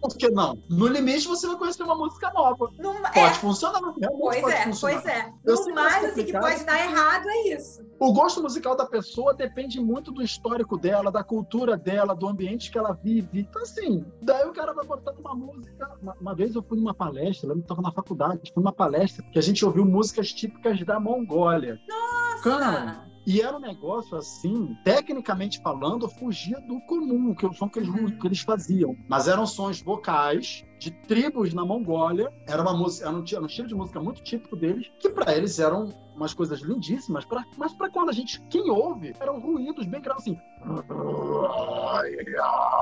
Por 0.00 0.16
que 0.16 0.30
não? 0.30 0.56
No 0.68 0.86
limite, 0.86 1.28
você 1.28 1.46
vai 1.46 1.56
conhecer 1.56 1.82
uma 1.82 1.94
música 1.94 2.32
nova. 2.32 2.70
No, 2.78 2.94
pode 2.94 3.18
é. 3.18 3.34
funcionar, 3.34 3.80
Pois 3.82 4.40
pode 4.40 4.54
é, 4.54 4.64
funcionar. 4.64 5.02
pois 5.02 5.14
é. 5.14 5.32
No 5.44 5.74
mais, 5.74 6.04
assim, 6.04 6.24
que 6.24 6.32
pode 6.32 6.64
dar 6.64 6.80
errado 6.80 7.28
é 7.28 7.48
isso. 7.48 7.84
O 7.98 8.12
gosto 8.12 8.42
musical 8.42 8.74
da 8.74 8.86
pessoa 8.86 9.34
depende 9.34 9.78
muito 9.78 10.10
do 10.10 10.22
histórico 10.22 10.78
dela, 10.78 11.10
da 11.12 11.22
cultura 11.22 11.76
dela, 11.76 12.14
do 12.14 12.26
ambiente 12.26 12.70
que 12.70 12.78
ela 12.78 12.94
vive. 12.94 13.40
Então, 13.40 13.60
assim, 13.60 14.06
daí 14.22 14.48
o 14.48 14.52
cara 14.52 14.72
vai 14.72 14.86
botando 14.86 15.18
uma 15.18 15.34
música. 15.34 15.90
Uma, 16.00 16.16
uma 16.18 16.34
vez 16.34 16.54
eu 16.54 16.62
fui 16.62 16.78
numa 16.78 16.94
palestra, 16.94 17.48
lembro 17.48 17.62
que 17.62 17.66
estava 17.66 17.82
na 17.82 17.92
faculdade, 17.92 18.40
fui 18.54 18.62
numa 18.62 18.72
palestra 18.72 19.22
que 19.30 19.38
a 19.38 19.42
gente 19.42 19.64
ouviu 19.64 19.84
músicas 19.84 20.32
típicas 20.32 20.80
da 20.84 20.98
Mongólia. 20.98 21.78
Nossa! 21.86 22.42
Cara, 22.42 23.09
e 23.30 23.40
era 23.40 23.56
um 23.56 23.60
negócio 23.60 24.16
assim, 24.16 24.76
tecnicamente 24.82 25.62
falando, 25.62 26.08
fugia 26.08 26.60
do 26.62 26.80
comum, 26.80 27.32
que 27.32 27.46
é 27.46 27.48
o 27.48 27.52
som 27.52 27.68
que 27.68 27.78
eles, 27.78 27.88
uhum. 27.88 28.18
que 28.18 28.26
eles 28.26 28.40
faziam. 28.40 28.96
Mas 29.08 29.28
eram 29.28 29.46
sons 29.46 29.80
vocais 29.80 30.64
de 30.80 30.90
tribos 30.90 31.54
na 31.54 31.64
Mongólia. 31.64 32.32
Era 32.44 32.60
uma 32.60 32.76
música, 32.76 33.06
era 33.06 33.16
um, 33.16 33.24
era 33.24 33.40
um 33.40 33.46
estilo 33.46 33.68
de 33.68 33.74
música 33.76 34.00
muito 34.00 34.20
típico 34.24 34.56
deles, 34.56 34.90
que 34.98 35.08
para 35.10 35.32
eles 35.36 35.60
eram 35.60 35.94
umas 36.16 36.34
coisas 36.34 36.60
lindíssimas, 36.60 37.24
pra, 37.24 37.44
mas 37.56 37.72
para 37.72 37.88
quando 37.88 38.08
a 38.08 38.12
gente, 38.12 38.42
quem 38.48 38.68
ouve, 38.68 39.14
eram 39.20 39.38
ruídos 39.38 39.86
bem 39.86 40.00
graves 40.00 40.24
assim. 40.24 40.36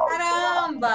Caramba! 0.08 0.88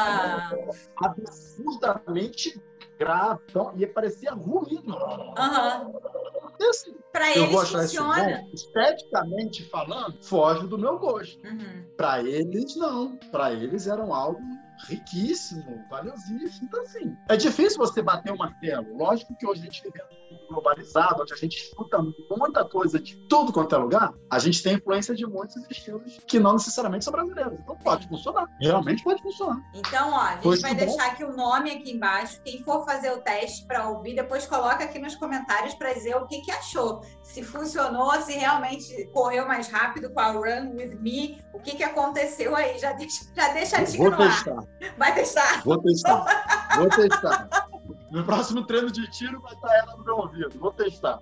Absurdamente 0.97 2.59
grave, 2.97 3.39
então, 3.49 3.71
e 3.77 3.85
parecia 3.85 4.33
ruído. 4.33 4.95
Uhum. 4.95 6.69
Assim, 6.69 6.95
para 7.13 7.37
eles 7.37 7.69
funciona. 7.69 8.41
Bom, 8.41 8.49
esteticamente 8.51 9.63
falando, 9.69 10.17
foge 10.23 10.65
do 10.67 10.79
meu 10.79 10.97
gosto. 10.97 11.39
Uhum. 11.47 11.85
Para 11.95 12.23
eles, 12.23 12.75
não. 12.75 13.15
Para 13.31 13.53
eles 13.53 13.85
eram 13.85 14.11
algo 14.11 14.41
riquíssimo, 14.87 15.85
valiosíssimo. 15.89 16.67
Então, 16.67 16.81
assim, 16.81 17.15
é 17.29 17.37
difícil 17.37 17.77
você 17.77 18.01
bater 18.01 18.33
o 18.33 18.37
martelo. 18.37 18.97
Lógico 18.97 19.37
que 19.37 19.45
hoje 19.45 19.61
a 19.61 19.65
gente 19.65 19.83
vive 19.83 20.01
globalizado, 20.47 21.21
onde 21.21 21.33
a 21.33 21.37
gente 21.37 21.57
escuta 21.57 21.99
muita 22.29 22.65
coisa 22.65 22.99
de 22.99 23.15
tudo 23.27 23.51
quanto 23.51 23.75
é 23.75 23.77
lugar, 23.77 24.13
a 24.29 24.39
gente 24.39 24.61
tem 24.61 24.75
influência 24.75 25.15
de 25.15 25.25
muitos 25.25 25.55
estilos 25.69 26.19
que 26.27 26.39
não 26.39 26.53
necessariamente 26.53 27.05
são 27.05 27.13
brasileiros. 27.13 27.59
Então 27.59 27.75
pode 27.77 28.07
funcionar. 28.07 28.47
Realmente 28.59 29.03
pode 29.03 29.21
funcionar. 29.21 29.61
Então, 29.73 30.11
ó, 30.11 30.19
a 30.19 30.35
gente 30.41 30.61
vai 30.61 30.75
deixar 30.75 31.07
aqui 31.07 31.23
o 31.23 31.35
nome 31.35 31.71
aqui 31.71 31.91
embaixo. 31.91 32.41
Quem 32.43 32.63
for 32.63 32.85
fazer 32.85 33.11
o 33.11 33.21
teste 33.21 33.65
para 33.65 33.89
ouvir, 33.89 34.15
depois 34.15 34.45
coloca 34.45 34.83
aqui 34.83 34.99
nos 34.99 35.15
comentários 35.15 35.73
para 35.75 35.93
dizer 35.93 36.15
o 36.15 36.27
que, 36.27 36.41
que 36.41 36.51
achou. 36.51 37.01
Se 37.21 37.43
funcionou, 37.43 38.13
se 38.21 38.33
realmente 38.33 39.07
correu 39.13 39.47
mais 39.47 39.67
rápido 39.67 40.11
com 40.11 40.19
a 40.19 40.31
Run 40.31 40.75
With 40.75 40.95
Me, 40.99 41.41
o 41.53 41.59
que, 41.59 41.75
que 41.75 41.83
aconteceu 41.83 42.55
aí. 42.55 42.77
Já 42.79 42.93
deixa, 42.93 43.25
já 43.35 43.53
deixa 43.53 43.77
a 43.77 43.83
dica 43.83 44.03
Vou 44.03 44.17
testar. 44.17 44.63
Vai 44.97 45.15
testar? 45.15 45.63
Vou 45.63 45.81
testar. 45.81 46.75
Vou 46.77 46.89
testar. 46.89 47.69
No 48.13 48.23
próximo 48.23 48.63
treino 48.63 48.91
de 48.91 49.09
tiro 49.09 49.41
vai 49.41 49.55
estar 49.55 49.75
ela 49.75 49.97
no 49.97 50.03
meu 50.03 50.17
ouvido. 50.17 50.59
Vou 50.59 50.71
testar. 50.71 51.19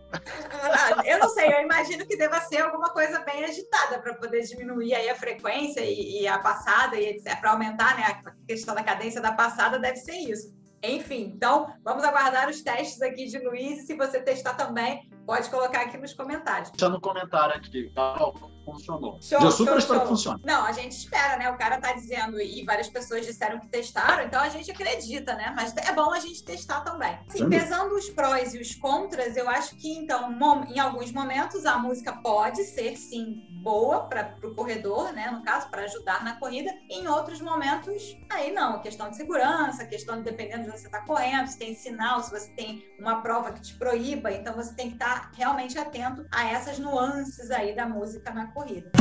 Eu 1.06 1.20
não 1.20 1.30
sei, 1.30 1.48
eu 1.48 1.62
imagino 1.62 2.06
que 2.06 2.18
deva 2.18 2.42
ser 2.42 2.58
alguma 2.58 2.90
coisa 2.90 3.20
bem 3.20 3.46
agitada 3.46 3.98
para 4.00 4.14
poder 4.16 4.42
diminuir 4.42 4.94
aí 4.94 5.10
a 5.10 5.16
frequência 5.16 5.80
e, 5.80 6.24
e 6.24 6.28
a 6.28 6.38
passada 6.40 7.00
e. 7.00 7.22
Para 7.40 7.52
aumentar 7.52 7.96
né, 7.96 8.04
a 8.04 8.32
questão 8.46 8.76
da 8.76 8.84
cadência 8.84 9.22
da 9.22 9.32
passada, 9.32 9.80
deve 9.80 9.96
ser 9.96 10.18
isso. 10.18 10.54
Enfim, 10.84 11.32
então 11.34 11.74
vamos 11.82 12.04
aguardar 12.04 12.50
os 12.50 12.62
testes 12.62 13.02
aqui 13.02 13.26
de 13.26 13.40
Luiz. 13.40 13.84
E 13.84 13.86
se 13.86 13.96
você 13.96 14.20
testar 14.20 14.56
também, 14.56 15.10
pode 15.32 15.50
colocar 15.50 15.84
aqui 15.84 15.98
nos 15.98 16.14
comentários. 16.14 16.70
Deixa 16.72 16.90
no 16.90 17.00
comentário 17.00 17.56
aqui, 17.56 17.90
Carol, 17.96 18.36
funcionou. 18.66 19.18
Show, 19.22 19.40
eu 19.40 19.50
super 19.50 19.70
show, 19.70 19.78
espero 19.78 20.00
show. 20.00 20.02
que 20.02 20.08
funcione. 20.10 20.42
Não, 20.44 20.66
a 20.66 20.74
gente 20.74 20.92
espera, 20.92 21.38
né? 21.38 21.50
O 21.50 21.58
cara 21.58 21.80
tá 21.80 21.94
dizendo, 21.94 22.38
e 22.42 22.66
várias 22.66 22.90
pessoas 22.90 23.26
disseram 23.26 23.58
que 23.58 23.68
testaram, 23.68 24.26
então 24.26 24.42
a 24.42 24.50
gente 24.50 24.70
acredita, 24.70 25.34
né? 25.36 25.54
Mas 25.56 25.74
é 25.78 25.94
bom 25.94 26.12
a 26.12 26.20
gente 26.20 26.44
testar 26.44 26.82
também. 26.82 27.18
Assim, 27.30 27.48
pesando 27.50 27.96
os 27.96 28.10
prós 28.10 28.54
e 28.54 28.60
os 28.60 28.76
contras, 28.76 29.38
eu 29.38 29.50
acho 29.50 29.78
que, 29.78 29.90
então, 29.90 30.38
em 30.68 30.80
alguns 30.80 31.14
momentos, 31.14 31.66
a 31.66 31.78
música 31.78 32.12
pode 32.22 32.66
ser, 32.66 32.98
sim, 32.98 33.48
boa 33.62 34.08
para 34.08 34.36
o 34.44 34.54
corredor, 34.54 35.14
né? 35.14 35.30
No 35.32 35.44
caso, 35.44 35.70
para 35.70 35.84
ajudar 35.84 36.24
na 36.24 36.38
corrida. 36.38 36.72
Em 36.90 37.08
outros 37.08 37.40
momentos, 37.40 38.18
aí 38.30 38.52
não. 38.52 38.82
Questão 38.82 39.10
de 39.10 39.16
segurança, 39.16 39.86
questão 39.86 40.18
de 40.18 40.24
dependendo 40.24 40.64
de 40.64 40.70
onde 40.72 40.80
você 40.80 40.88
está 40.88 41.02
correndo, 41.02 41.48
se 41.48 41.58
tem 41.58 41.74
sinal, 41.76 42.22
se 42.22 42.32
você 42.32 42.52
tem 42.52 42.84
uma 43.00 43.22
prova 43.22 43.52
que 43.54 43.62
te 43.62 43.76
proíba. 43.76 44.32
Então, 44.32 44.56
você 44.56 44.74
tem 44.76 44.90
que 44.90 44.96
estar 44.96 45.21
tá 45.21 45.21
realmente 45.34 45.78
atento 45.78 46.26
a 46.32 46.48
essas 46.50 46.80
nuances 46.80 47.52
aí 47.52 47.76
da 47.76 47.86
música 47.86 48.32
na 48.32 48.48
corrida. 48.48 48.92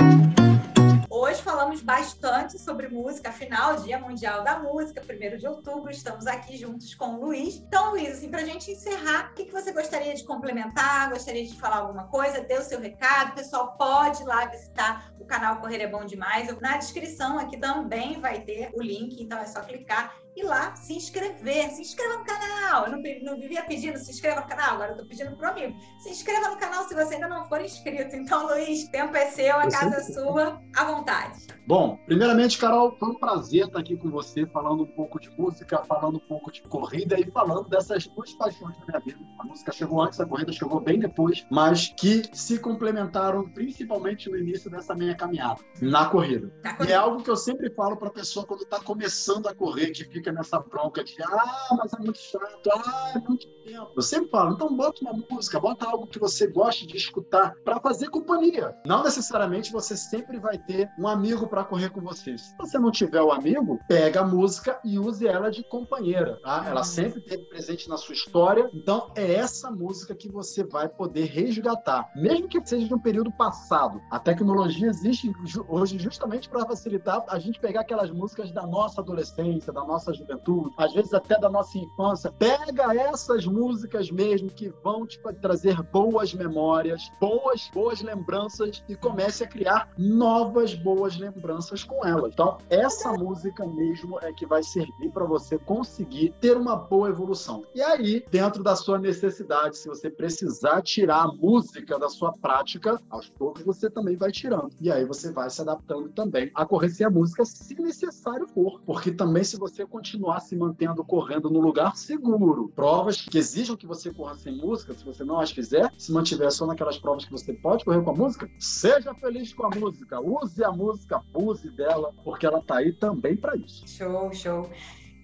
Hoje 1.12 1.42
falamos 1.42 1.82
bastante 1.82 2.56
sobre 2.56 2.86
música, 2.88 3.30
afinal, 3.30 3.76
Dia 3.82 3.98
Mundial 3.98 4.44
da 4.44 4.60
Música, 4.60 5.02
1 5.02 5.38
de 5.38 5.46
outubro, 5.46 5.90
estamos 5.90 6.24
aqui 6.24 6.56
juntos 6.56 6.94
com 6.94 7.16
o 7.16 7.24
Luiz. 7.24 7.56
Então, 7.56 7.90
Luiz, 7.90 8.10
assim, 8.10 8.30
para 8.30 8.42
a 8.42 8.44
gente 8.44 8.70
encerrar, 8.70 9.30
o 9.30 9.34
que, 9.34 9.46
que 9.46 9.52
você 9.52 9.72
gostaria 9.72 10.14
de 10.14 10.22
complementar? 10.22 11.10
Gostaria 11.10 11.44
de 11.44 11.58
falar 11.58 11.78
alguma 11.78 12.06
coisa? 12.06 12.40
Dê 12.40 12.56
o 12.58 12.62
seu 12.62 12.80
recado, 12.80 13.32
o 13.32 13.34
pessoal 13.34 13.76
pode 13.76 14.22
ir 14.22 14.26
lá 14.26 14.46
visitar 14.46 15.12
o 15.18 15.24
canal 15.24 15.56
Correr 15.56 15.82
é 15.82 15.88
Bom 15.88 16.04
Demais. 16.04 16.56
Na 16.60 16.76
descrição 16.76 17.40
aqui 17.40 17.56
também 17.58 18.20
vai 18.20 18.42
ter 18.42 18.70
o 18.72 18.80
link, 18.80 19.20
então 19.20 19.38
é 19.38 19.46
só 19.46 19.62
clicar 19.62 20.14
ir 20.36 20.44
lá 20.44 20.74
se 20.76 20.94
inscrever. 20.94 21.70
Se 21.70 21.82
inscreva 21.82 22.18
no 22.18 22.24
canal. 22.24 22.86
Eu 22.86 22.92
não, 22.92 23.02
não 23.22 23.40
vivia 23.40 23.62
pedindo 23.64 23.98
se 23.98 24.10
inscreva 24.10 24.40
no 24.40 24.46
canal, 24.46 24.74
agora 24.74 24.90
eu 24.90 24.92
estou 24.92 25.08
pedindo 25.08 25.36
para 25.36 25.48
o 25.48 25.52
amigo. 25.52 25.78
Se 25.98 26.10
inscreva 26.10 26.48
no 26.48 26.56
canal 26.56 26.86
se 26.86 26.94
você 26.94 27.14
ainda 27.14 27.28
não 27.28 27.48
for 27.48 27.60
inscrito. 27.60 28.14
Então, 28.16 28.46
Luiz, 28.46 28.88
tempo 28.88 29.16
é 29.16 29.26
seu, 29.30 29.56
a 29.56 29.68
casa 29.68 29.96
é 29.96 30.00
sua, 30.00 30.60
à 30.76 30.84
vontade. 30.84 31.46
Bom, 31.66 31.98
primeiramente, 32.06 32.58
Carol, 32.58 32.96
foi 32.98 33.10
um 33.10 33.18
prazer 33.18 33.66
estar 33.66 33.78
aqui 33.78 33.96
com 33.96 34.10
você, 34.10 34.46
falando 34.46 34.84
um 34.84 34.86
pouco 34.86 35.20
de 35.20 35.30
música, 35.38 35.82
falando 35.84 36.16
um 36.16 36.28
pouco 36.28 36.50
de 36.50 36.62
corrida 36.62 37.18
e 37.18 37.30
falando 37.30 37.68
dessas 37.68 38.06
duas 38.08 38.32
paixões 38.34 38.76
da 38.78 38.86
minha 38.86 39.00
vida. 39.00 39.18
A 39.38 39.44
música 39.44 39.72
chegou 39.72 40.02
antes, 40.02 40.20
a 40.20 40.26
corrida 40.26 40.52
chegou 40.52 40.80
bem 40.80 40.98
depois, 40.98 41.46
mas 41.50 41.94
que 41.96 42.22
se 42.32 42.58
complementaram 42.58 43.48
principalmente 43.50 44.28
no 44.28 44.36
início 44.36 44.70
dessa 44.70 44.94
minha 44.94 45.14
caminhada, 45.14 45.60
na 45.80 46.06
corrida. 46.06 46.20
Corrida. 46.20 46.84
E 46.86 46.92
é 46.92 46.94
algo 46.94 47.22
que 47.22 47.30
eu 47.30 47.36
sempre 47.36 47.70
falo 47.70 47.96
para 47.96 48.08
a 48.08 48.12
pessoa 48.12 48.46
quando 48.46 48.62
está 48.62 48.80
começando 48.80 49.46
a 49.46 49.54
correr, 49.54 49.90
que 49.90 50.04
fica 50.04 50.19
nessa 50.32 50.58
bronca 50.60 51.02
de 51.02 51.16
ah, 51.22 51.68
mas 51.76 51.92
é 51.92 51.98
muito 51.98 52.18
chato, 52.18 52.70
ah, 52.72 53.12
é 53.14 53.18
muito 53.18 53.46
tempo. 53.64 53.92
Eu 53.94 54.02
sempre 54.02 54.30
falo, 54.30 54.54
então 54.54 54.74
bota 54.74 55.00
uma 55.02 55.12
música, 55.30 55.60
bota 55.60 55.86
algo 55.86 56.06
que 56.06 56.18
você 56.18 56.46
goste 56.46 56.86
de 56.86 56.96
escutar 56.96 57.54
para 57.64 57.80
fazer 57.80 58.08
companhia. 58.10 58.76
Não 58.84 59.02
necessariamente 59.02 59.72
você 59.72 59.96
sempre 59.96 60.38
vai 60.38 60.58
ter 60.58 60.90
um 60.98 61.06
amigo 61.06 61.46
para 61.46 61.64
correr 61.64 61.90
com 61.90 62.00
você. 62.00 62.36
Se 62.36 62.56
você 62.58 62.78
não 62.78 62.90
tiver 62.90 63.22
o 63.22 63.32
amigo, 63.32 63.78
pega 63.88 64.20
a 64.20 64.26
música 64.26 64.80
e 64.84 64.98
use 64.98 65.26
ela 65.26 65.50
de 65.50 65.62
companheira, 65.62 66.38
tá? 66.42 66.64
Ela 66.66 66.84
sempre 66.84 67.20
esteve 67.20 67.44
presente 67.44 67.88
na 67.88 67.96
sua 67.96 68.14
história, 68.14 68.68
então 68.74 69.12
é 69.14 69.34
essa 69.34 69.70
música 69.70 70.14
que 70.14 70.28
você 70.28 70.64
vai 70.64 70.88
poder 70.88 71.26
resgatar, 71.26 72.10
mesmo 72.16 72.48
que 72.48 72.60
seja 72.64 72.86
de 72.86 72.94
um 72.94 72.98
período 72.98 73.30
passado. 73.32 74.00
A 74.10 74.18
tecnologia 74.18 74.88
existe 74.88 75.32
hoje 75.68 75.98
justamente 75.98 76.48
para 76.48 76.66
facilitar 76.66 77.24
a 77.28 77.38
gente 77.38 77.60
pegar 77.60 77.80
aquelas 77.80 78.10
músicas 78.10 78.52
da 78.52 78.66
nossa 78.66 79.00
adolescência, 79.00 79.72
da 79.72 79.84
nossa 79.84 80.09
juventude, 80.12 80.70
às 80.76 80.92
vezes 80.92 81.12
até 81.12 81.38
da 81.38 81.48
nossa 81.48 81.78
infância. 81.78 82.32
Pega 82.32 82.94
essas 82.94 83.46
músicas 83.46 84.10
mesmo 84.10 84.50
que 84.50 84.68
vão 84.82 85.06
te 85.06 85.20
trazer 85.40 85.80
boas 85.84 86.32
memórias, 86.34 87.10
boas, 87.20 87.70
boas 87.72 88.00
lembranças 88.00 88.82
e 88.88 88.96
comece 88.96 89.44
a 89.44 89.48
criar 89.48 89.90
novas 89.96 90.74
boas 90.74 91.16
lembranças 91.16 91.84
com 91.84 92.04
elas. 92.04 92.32
Então, 92.32 92.58
essa 92.68 93.12
música 93.12 93.66
mesmo 93.66 94.18
é 94.22 94.32
que 94.32 94.46
vai 94.46 94.62
servir 94.62 95.10
para 95.12 95.24
você 95.24 95.58
conseguir 95.58 96.34
ter 96.40 96.56
uma 96.56 96.76
boa 96.76 97.08
evolução. 97.08 97.64
E 97.74 97.82
aí, 97.82 98.24
dentro 98.30 98.62
da 98.62 98.76
sua 98.76 98.98
necessidade, 98.98 99.78
se 99.78 99.88
você 99.88 100.10
precisar 100.10 100.82
tirar 100.82 101.24
a 101.24 101.32
música 101.32 101.98
da 101.98 102.08
sua 102.08 102.32
prática, 102.32 103.00
aos 103.08 103.28
poucos 103.28 103.62
você 103.62 103.90
também 103.90 104.16
vai 104.16 104.30
tirando. 104.30 104.70
E 104.80 104.90
aí 104.90 105.04
você 105.04 105.32
vai 105.32 105.50
se 105.50 105.60
adaptando 105.60 106.08
também 106.10 106.50
a 106.54 106.64
correr 106.64 106.88
sem 106.88 107.06
a 107.06 107.10
música, 107.10 107.44
se 107.44 107.74
necessário 107.74 108.46
for. 108.48 108.80
Porque 108.84 109.10
também, 109.10 109.44
se 109.44 109.58
você 109.58 109.86
continuar 110.00 110.40
se 110.40 110.56
mantendo 110.56 111.04
correndo 111.04 111.50
no 111.50 111.60
lugar 111.60 111.94
seguro. 111.94 112.72
Provas 112.74 113.20
que 113.20 113.36
exijam 113.36 113.76
que 113.76 113.86
você 113.86 114.10
corra 114.10 114.34
sem 114.34 114.56
música, 114.56 114.94
se 114.94 115.04
você 115.04 115.22
não 115.22 115.38
as 115.38 115.50
fizer, 115.50 115.92
se 115.98 116.10
mantiver 116.10 116.50
só 116.50 116.66
naquelas 116.66 116.98
provas 116.98 117.26
que 117.26 117.30
você 117.30 117.52
pode 117.52 117.84
correr 117.84 118.02
com 118.02 118.10
a 118.10 118.14
música, 118.14 118.50
seja 118.58 119.14
feliz 119.14 119.52
com 119.52 119.66
a 119.66 119.70
música, 119.70 120.18
use 120.18 120.64
a 120.64 120.72
música, 120.72 121.22
use 121.34 121.68
dela, 121.70 122.14
porque 122.24 122.46
ela 122.46 122.62
tá 122.62 122.78
aí 122.78 122.94
também 122.94 123.36
para 123.36 123.54
isso. 123.56 123.86
Show, 123.86 124.32
show. 124.32 124.70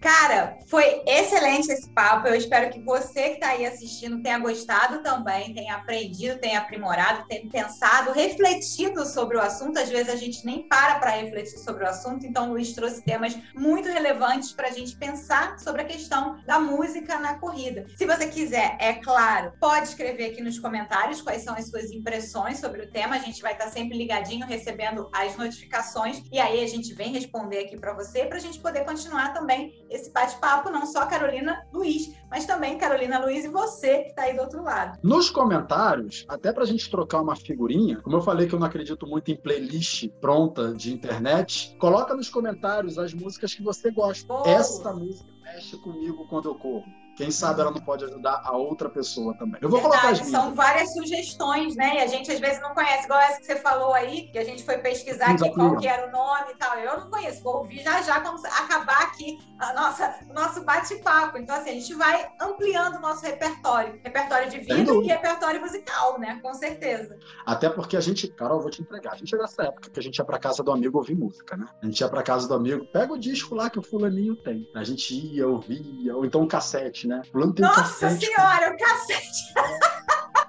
Cara, 0.06 0.56
foi 0.68 1.02
excelente 1.04 1.68
esse 1.68 1.90
papo. 1.90 2.28
Eu 2.28 2.36
espero 2.36 2.70
que 2.70 2.78
você 2.78 3.30
que 3.30 3.34
está 3.34 3.48
aí 3.48 3.66
assistindo 3.66 4.22
tenha 4.22 4.38
gostado 4.38 5.02
também, 5.02 5.52
tenha 5.52 5.74
aprendido, 5.74 6.38
tenha 6.38 6.60
aprimorado, 6.60 7.26
tenha 7.26 7.50
pensado, 7.50 8.12
refletido 8.12 9.04
sobre 9.04 9.36
o 9.36 9.40
assunto. 9.40 9.80
Às 9.80 9.88
vezes 9.88 10.08
a 10.08 10.14
gente 10.14 10.46
nem 10.46 10.68
para 10.68 11.00
para 11.00 11.10
refletir 11.10 11.58
sobre 11.58 11.82
o 11.82 11.88
assunto, 11.88 12.24
então 12.24 12.50
o 12.50 12.52
Luiz 12.52 12.72
trouxe 12.72 13.02
temas 13.02 13.36
muito 13.52 13.88
relevantes 13.88 14.52
para 14.52 14.68
a 14.68 14.70
gente 14.70 14.96
pensar 14.96 15.58
sobre 15.58 15.82
a 15.82 15.84
questão 15.84 16.40
da 16.46 16.60
música 16.60 17.18
na 17.18 17.40
corrida. 17.40 17.86
Se 17.96 18.06
você 18.06 18.28
quiser, 18.28 18.76
é 18.78 18.92
claro, 18.92 19.54
pode 19.58 19.88
escrever 19.88 20.30
aqui 20.30 20.40
nos 20.40 20.60
comentários 20.60 21.20
quais 21.20 21.42
são 21.42 21.56
as 21.56 21.68
suas 21.68 21.90
impressões 21.90 22.60
sobre 22.60 22.82
o 22.82 22.90
tema. 22.92 23.16
A 23.16 23.18
gente 23.18 23.42
vai 23.42 23.54
estar 23.54 23.64
tá 23.64 23.70
sempre 23.72 23.98
ligadinho, 23.98 24.46
recebendo 24.46 25.10
as 25.12 25.36
notificações 25.36 26.22
e 26.30 26.38
aí 26.38 26.62
a 26.62 26.68
gente 26.68 26.94
vem 26.94 27.12
responder 27.12 27.58
aqui 27.58 27.76
para 27.76 27.92
você 27.92 28.24
para 28.26 28.36
a 28.36 28.40
gente 28.40 28.60
poder 28.60 28.84
continuar 28.84 29.34
também 29.34 29.74
esse 29.96 30.10
bate-papo, 30.10 30.70
não 30.70 30.86
só 30.86 31.06
Carolina 31.06 31.66
Luiz, 31.72 32.14
mas 32.30 32.46
também 32.46 32.78
Carolina 32.78 33.18
Luiz 33.18 33.44
e 33.44 33.48
você 33.48 34.02
que 34.02 34.10
está 34.10 34.22
aí 34.22 34.34
do 34.34 34.42
outro 34.42 34.62
lado. 34.62 34.98
Nos 35.02 35.30
comentários, 35.30 36.24
até 36.28 36.52
para 36.52 36.62
a 36.62 36.66
gente 36.66 36.90
trocar 36.90 37.20
uma 37.20 37.34
figurinha, 37.34 38.00
como 38.00 38.16
eu 38.16 38.22
falei 38.22 38.46
que 38.46 38.54
eu 38.54 38.58
não 38.58 38.66
acredito 38.66 39.06
muito 39.06 39.30
em 39.30 39.36
playlist 39.36 40.08
pronta 40.20 40.72
de 40.74 40.92
internet, 40.92 41.76
coloca 41.78 42.14
nos 42.14 42.28
comentários 42.28 42.98
as 42.98 43.12
músicas 43.12 43.54
que 43.54 43.62
você 43.62 43.90
gosta. 43.90 44.26
Boa. 44.26 44.48
Essa 44.48 44.92
música 44.92 45.30
mexe 45.42 45.76
comigo 45.78 46.26
quando 46.28 46.48
eu 46.48 46.54
corro. 46.56 46.84
Quem 47.16 47.30
sabe 47.30 47.62
ela 47.62 47.70
não 47.70 47.80
pode 47.80 48.04
ajudar 48.04 48.42
a 48.44 48.52
outra 48.52 48.90
pessoa 48.90 49.34
também. 49.38 49.58
Eu 49.62 49.70
vou 49.70 49.80
Verdade, 49.80 50.02
colocar 50.02 50.22
as 50.22 50.30
São 50.30 50.54
várias 50.54 50.92
sugestões, 50.92 51.74
né? 51.74 51.96
E 51.96 51.98
a 52.00 52.06
gente 52.06 52.30
às 52.30 52.38
vezes 52.38 52.60
não 52.60 52.74
conhece, 52.74 53.04
igual 53.04 53.18
essa 53.20 53.40
que 53.40 53.46
você 53.46 53.56
falou 53.56 53.94
aí, 53.94 54.28
que 54.28 54.38
a 54.38 54.44
gente 54.44 54.62
foi 54.62 54.78
pesquisar 54.78 55.30
aqui 55.30 55.50
qual 55.52 55.76
que 55.78 55.88
era 55.88 56.08
o 56.08 56.12
nome 56.12 56.52
e 56.52 56.56
tal. 56.56 56.78
Eu 56.78 57.00
não 57.00 57.10
conheço, 57.10 57.42
vou 57.42 57.58
ouvir 57.58 57.82
já 57.82 58.02
já 58.02 58.20
quando 58.20 58.44
acabar 58.44 59.02
aqui 59.04 59.38
a 59.58 59.72
nossa, 59.72 60.18
o 60.28 60.34
nosso 60.34 60.62
bate-papo. 60.62 61.38
Então, 61.38 61.56
assim, 61.56 61.70
a 61.70 61.74
gente 61.74 61.94
vai 61.94 62.28
ampliando 62.40 62.96
o 62.96 63.00
nosso 63.00 63.24
repertório. 63.24 63.98
Repertório 64.04 64.50
de 64.50 64.58
vida 64.58 64.92
e 64.92 65.06
repertório 65.06 65.60
musical, 65.60 66.18
né? 66.18 66.38
Com 66.42 66.52
certeza. 66.52 67.18
Até 67.46 67.70
porque 67.70 67.96
a 67.96 68.00
gente, 68.00 68.28
Carol, 68.28 68.58
eu 68.58 68.62
vou 68.62 68.70
te 68.70 68.82
entregar. 68.82 69.14
A 69.14 69.16
gente 69.16 69.34
é 69.34 69.38
dessa 69.38 69.62
época 69.62 69.90
que 69.90 69.98
a 69.98 70.02
gente 70.02 70.18
ia 70.18 70.24
pra 70.24 70.38
casa 70.38 70.62
do 70.62 70.70
amigo 70.70 70.98
ouvir 70.98 71.14
música, 71.14 71.56
né? 71.56 71.66
A 71.82 71.86
gente 71.86 71.98
ia 71.98 72.08
pra 72.08 72.22
casa 72.22 72.46
do 72.46 72.54
amigo, 72.54 72.84
pega 72.86 73.12
o 73.12 73.18
disco 73.18 73.54
lá 73.54 73.70
que 73.70 73.78
o 73.78 73.82
fulaninho 73.82 74.36
tem. 74.36 74.68
A 74.74 74.84
gente 74.84 75.14
ia, 75.14 75.48
ouvia, 75.48 76.14
ou 76.14 76.24
então 76.24 76.42
um 76.42 76.46
cassete 76.46 77.05
cassete, 77.06 77.32
né? 77.34 77.52
Tem 77.54 77.64
Nossa 77.64 77.82
cassete. 77.82 78.26
senhora, 78.26 78.72
o 78.72 78.76
cassete! 78.76 79.54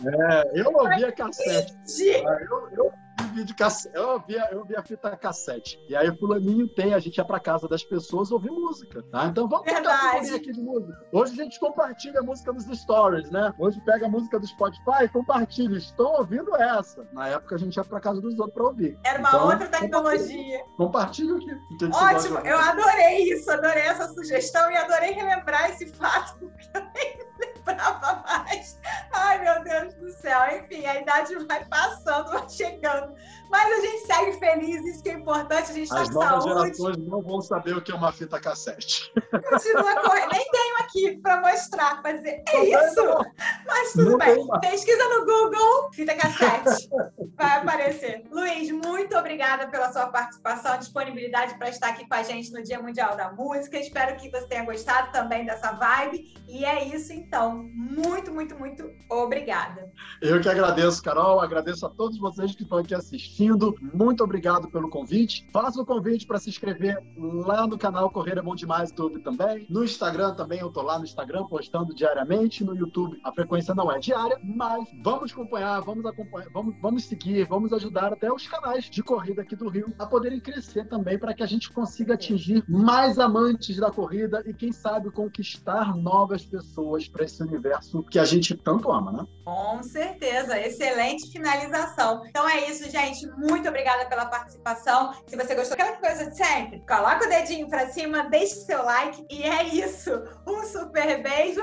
É, 0.05 0.61
eu 0.61 0.71
ouvia 0.73 1.11
cassete. 1.11 1.73
Ah, 2.25 2.37
eu, 2.41 2.93
eu 3.19 3.27
vídeo 3.33 3.55
cassete. 3.55 3.95
Eu 3.95 4.19
via, 4.19 4.47
eu 4.51 4.65
via 4.65 4.81
fita 4.83 5.15
cassete. 5.15 5.79
E 5.87 5.95
aí, 5.95 6.15
fulaninho 6.17 6.67
tem, 6.67 6.93
a 6.93 6.99
gente 6.99 7.17
ia 7.17 7.25
pra 7.25 7.39
casa 7.39 7.67
das 7.67 7.83
pessoas 7.83 8.31
ouvir 8.31 8.51
música, 8.51 9.03
tá? 9.11 9.25
Então 9.25 9.47
vamos 9.47 9.65
tocar 9.65 10.15
um 10.15 10.35
aqui 10.35 10.51
de 10.51 10.61
música. 10.61 11.05
Hoje 11.11 11.33
a 11.33 11.43
gente 11.43 11.59
compartilha 11.59 12.19
a 12.19 12.23
música 12.23 12.51
nos 12.51 12.65
stories, 12.65 13.29
né? 13.29 13.53
Hoje 13.59 13.81
pega 13.81 14.05
a 14.05 14.09
música 14.09 14.39
do 14.39 14.47
Spotify 14.47 15.03
e 15.03 15.09
compartilha. 15.09 15.77
Estou 15.77 16.19
ouvindo 16.19 16.55
essa. 16.55 17.07
Na 17.13 17.27
época 17.27 17.55
a 17.55 17.57
gente 17.57 17.75
ia 17.75 17.83
pra 17.83 17.99
casa 17.99 18.21
dos 18.21 18.37
outros 18.39 18.53
pra 18.53 18.63
ouvir. 18.65 18.97
Era 19.03 19.19
uma 19.19 19.29
então, 19.29 19.45
outra 19.45 19.67
tecnologia. 19.67 20.63
Compartilha 20.77 21.35
o 21.35 21.39
que. 21.39 21.57
Ótimo, 21.85 22.39
eu 22.39 22.57
adorei 22.57 23.33
isso, 23.33 23.49
adorei 23.51 23.83
essa 23.83 24.07
sugestão 24.13 24.69
e 24.71 24.77
adorei 24.77 25.11
relembrar 25.11 25.69
esse 25.71 25.87
fato, 25.87 26.37
porque 26.49 26.69
eu 26.73 26.81
nem 26.93 27.17
lembrava 27.39 28.23
mais. 28.25 28.79
Ai, 29.11 29.39
meu 29.39 29.63
Deus 29.63 29.93
do 29.95 30.11
céu. 30.11 30.39
Enfim, 30.57 30.85
a 30.85 31.01
idade 31.01 31.35
vai 31.45 31.65
passando, 31.65 32.31
vai 32.31 32.49
chegando. 32.49 33.06
Mas 33.49 33.71
a 33.71 33.81
gente 33.81 34.05
segue 34.05 34.31
feliz, 34.33 34.85
isso 34.85 35.03
que 35.03 35.09
é 35.09 35.13
importante, 35.13 35.71
a 35.71 35.73
gente 35.73 35.83
está 35.83 36.05
com 36.05 36.11
saúde. 36.11 36.17
As 36.17 36.45
novas 36.45 36.63
gerações 36.77 36.97
não 36.97 37.21
vão 37.21 37.41
saber 37.41 37.77
o 37.77 37.81
que 37.81 37.91
é 37.91 37.95
uma 37.95 38.11
fita 38.11 38.39
cassete. 38.39 39.11
Continua 39.49 40.01
correndo. 40.01 40.31
Nem 40.31 40.45
tenho 40.51 40.77
aqui 40.79 41.17
para 41.21 41.41
mostrar, 41.41 42.01
para 42.01 42.13
dizer, 42.13 42.43
é 42.49 42.65
isso? 42.65 43.05
Mas 43.65 43.93
tudo 43.93 44.11
não 44.11 44.17
bem. 44.17 44.47
Pesquisa 44.59 45.03
no 45.09 45.25
Google, 45.25 45.91
fita 45.93 46.15
cassete. 46.15 46.89
Vai 47.35 47.57
aparecer. 47.57 48.25
Luiz, 48.31 48.69
muito 48.71 49.15
obrigada 49.15 49.67
pela 49.67 49.91
sua 49.91 50.07
participação, 50.07 50.77
disponibilidade 50.77 51.57
para 51.57 51.69
estar 51.69 51.89
aqui 51.89 52.07
com 52.07 52.15
a 52.15 52.23
gente 52.23 52.51
no 52.51 52.61
Dia 52.63 52.81
Mundial 52.81 53.15
da 53.15 53.31
Música. 53.31 53.77
Espero 53.77 54.17
que 54.17 54.29
você 54.29 54.47
tenha 54.47 54.65
gostado 54.65 55.11
também 55.11 55.45
dessa 55.45 55.71
vibe. 55.71 56.35
E 56.47 56.65
é 56.65 56.85
isso, 56.85 57.13
então. 57.13 57.63
Muito, 57.73 58.31
muito, 58.31 58.57
muito 58.57 58.89
obrigada. 59.09 59.91
Eu 60.21 60.41
que 60.41 60.49
agradeço, 60.49 61.01
Carol, 61.03 61.39
agradeço 61.39 61.85
a 61.85 61.89
todos 61.89 62.17
vocês 62.19 62.55
que 62.55 62.63
estão 62.63 62.79
aqui 62.79 62.95
assistindo. 62.97 63.75
Muito 63.93 64.23
obrigado 64.23 64.69
pelo 64.69 64.89
convite. 64.89 65.47
Faço 65.51 65.81
o 65.81 65.85
convite 65.85 66.25
para 66.25 66.39
se 66.39 66.49
inscrever 66.49 67.01
lá 67.17 67.65
no 67.65 67.77
canal 67.77 68.09
Correr 68.09 68.37
é 68.37 68.41
Bom 68.41 68.55
Demais 68.55 68.91
YouTube 68.97 69.19
também. 69.19 69.65
No 69.69 69.83
Instagram 69.83 70.33
também, 70.33 70.59
eu 70.59 70.71
tô 70.71 70.81
lá 70.81 70.97
no 70.97 71.05
Instagram 71.05 71.45
postando 71.45 71.93
diariamente. 71.93 72.63
No 72.63 72.75
YouTube 72.75 73.19
a 73.23 73.31
frequência 73.31 73.75
não 73.75 73.91
é 73.91 73.99
diária, 73.99 74.39
mas 74.43 74.87
vamos 75.03 75.31
acompanhar, 75.31 75.79
vamos 75.81 76.05
acompanhar, 76.05 76.49
vamos, 76.51 76.75
vamos 76.81 77.03
seguir, 77.05 77.45
vamos 77.47 77.71
ajudar 77.73 78.13
até 78.13 78.31
os 78.31 78.47
canais 78.47 78.89
de 78.89 79.03
corrida 79.03 79.41
aqui 79.41 79.55
do 79.55 79.69
Rio 79.69 79.93
a 79.99 80.05
poderem 80.05 80.39
crescer 80.39 80.87
também 80.87 81.17
para 81.19 81.33
que 81.33 81.43
a 81.43 81.45
gente 81.45 81.71
consiga 81.71 82.15
atingir 82.15 82.63
mais 82.67 83.19
amantes 83.19 83.77
da 83.77 83.91
corrida 83.91 84.43
e 84.45 84.53
quem 84.53 84.71
sabe 84.71 85.11
conquistar 85.11 85.95
novas 85.95 86.45
pessoas 86.45 87.07
para 87.07 87.25
esse 87.25 87.41
universo 87.41 88.03
que 88.03 88.19
a 88.19 88.25
gente 88.25 88.55
tanto 88.55 88.91
ama, 88.91 89.11
né? 89.11 89.27
Com 89.43 89.81
certeza, 89.83 90.59
excelente 90.59 91.31
finalização. 91.31 92.25
Então 92.25 92.47
é 92.47 92.69
isso, 92.69 92.86
gente. 92.87 93.27
Muito 93.37 93.67
obrigada 93.67 94.05
pela 94.05 94.25
participação. 94.25 95.13
Se 95.27 95.35
você 95.35 95.55
gostou, 95.55 95.73
aquela 95.73 95.97
coisa 95.97 96.29
de 96.29 96.37
sempre, 96.37 96.79
coloca 96.87 97.25
o 97.25 97.29
dedinho 97.29 97.69
para 97.69 97.87
cima, 97.89 98.29
deixe 98.29 98.55
seu 98.55 98.83
like 98.83 99.25
e 99.29 99.43
é 99.43 99.63
isso. 99.63 100.11
Um 100.45 100.63
super 100.63 101.21
beijo 101.21 101.61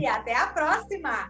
e 0.00 0.06
até 0.06 0.34
a 0.34 0.46
próxima! 0.46 1.10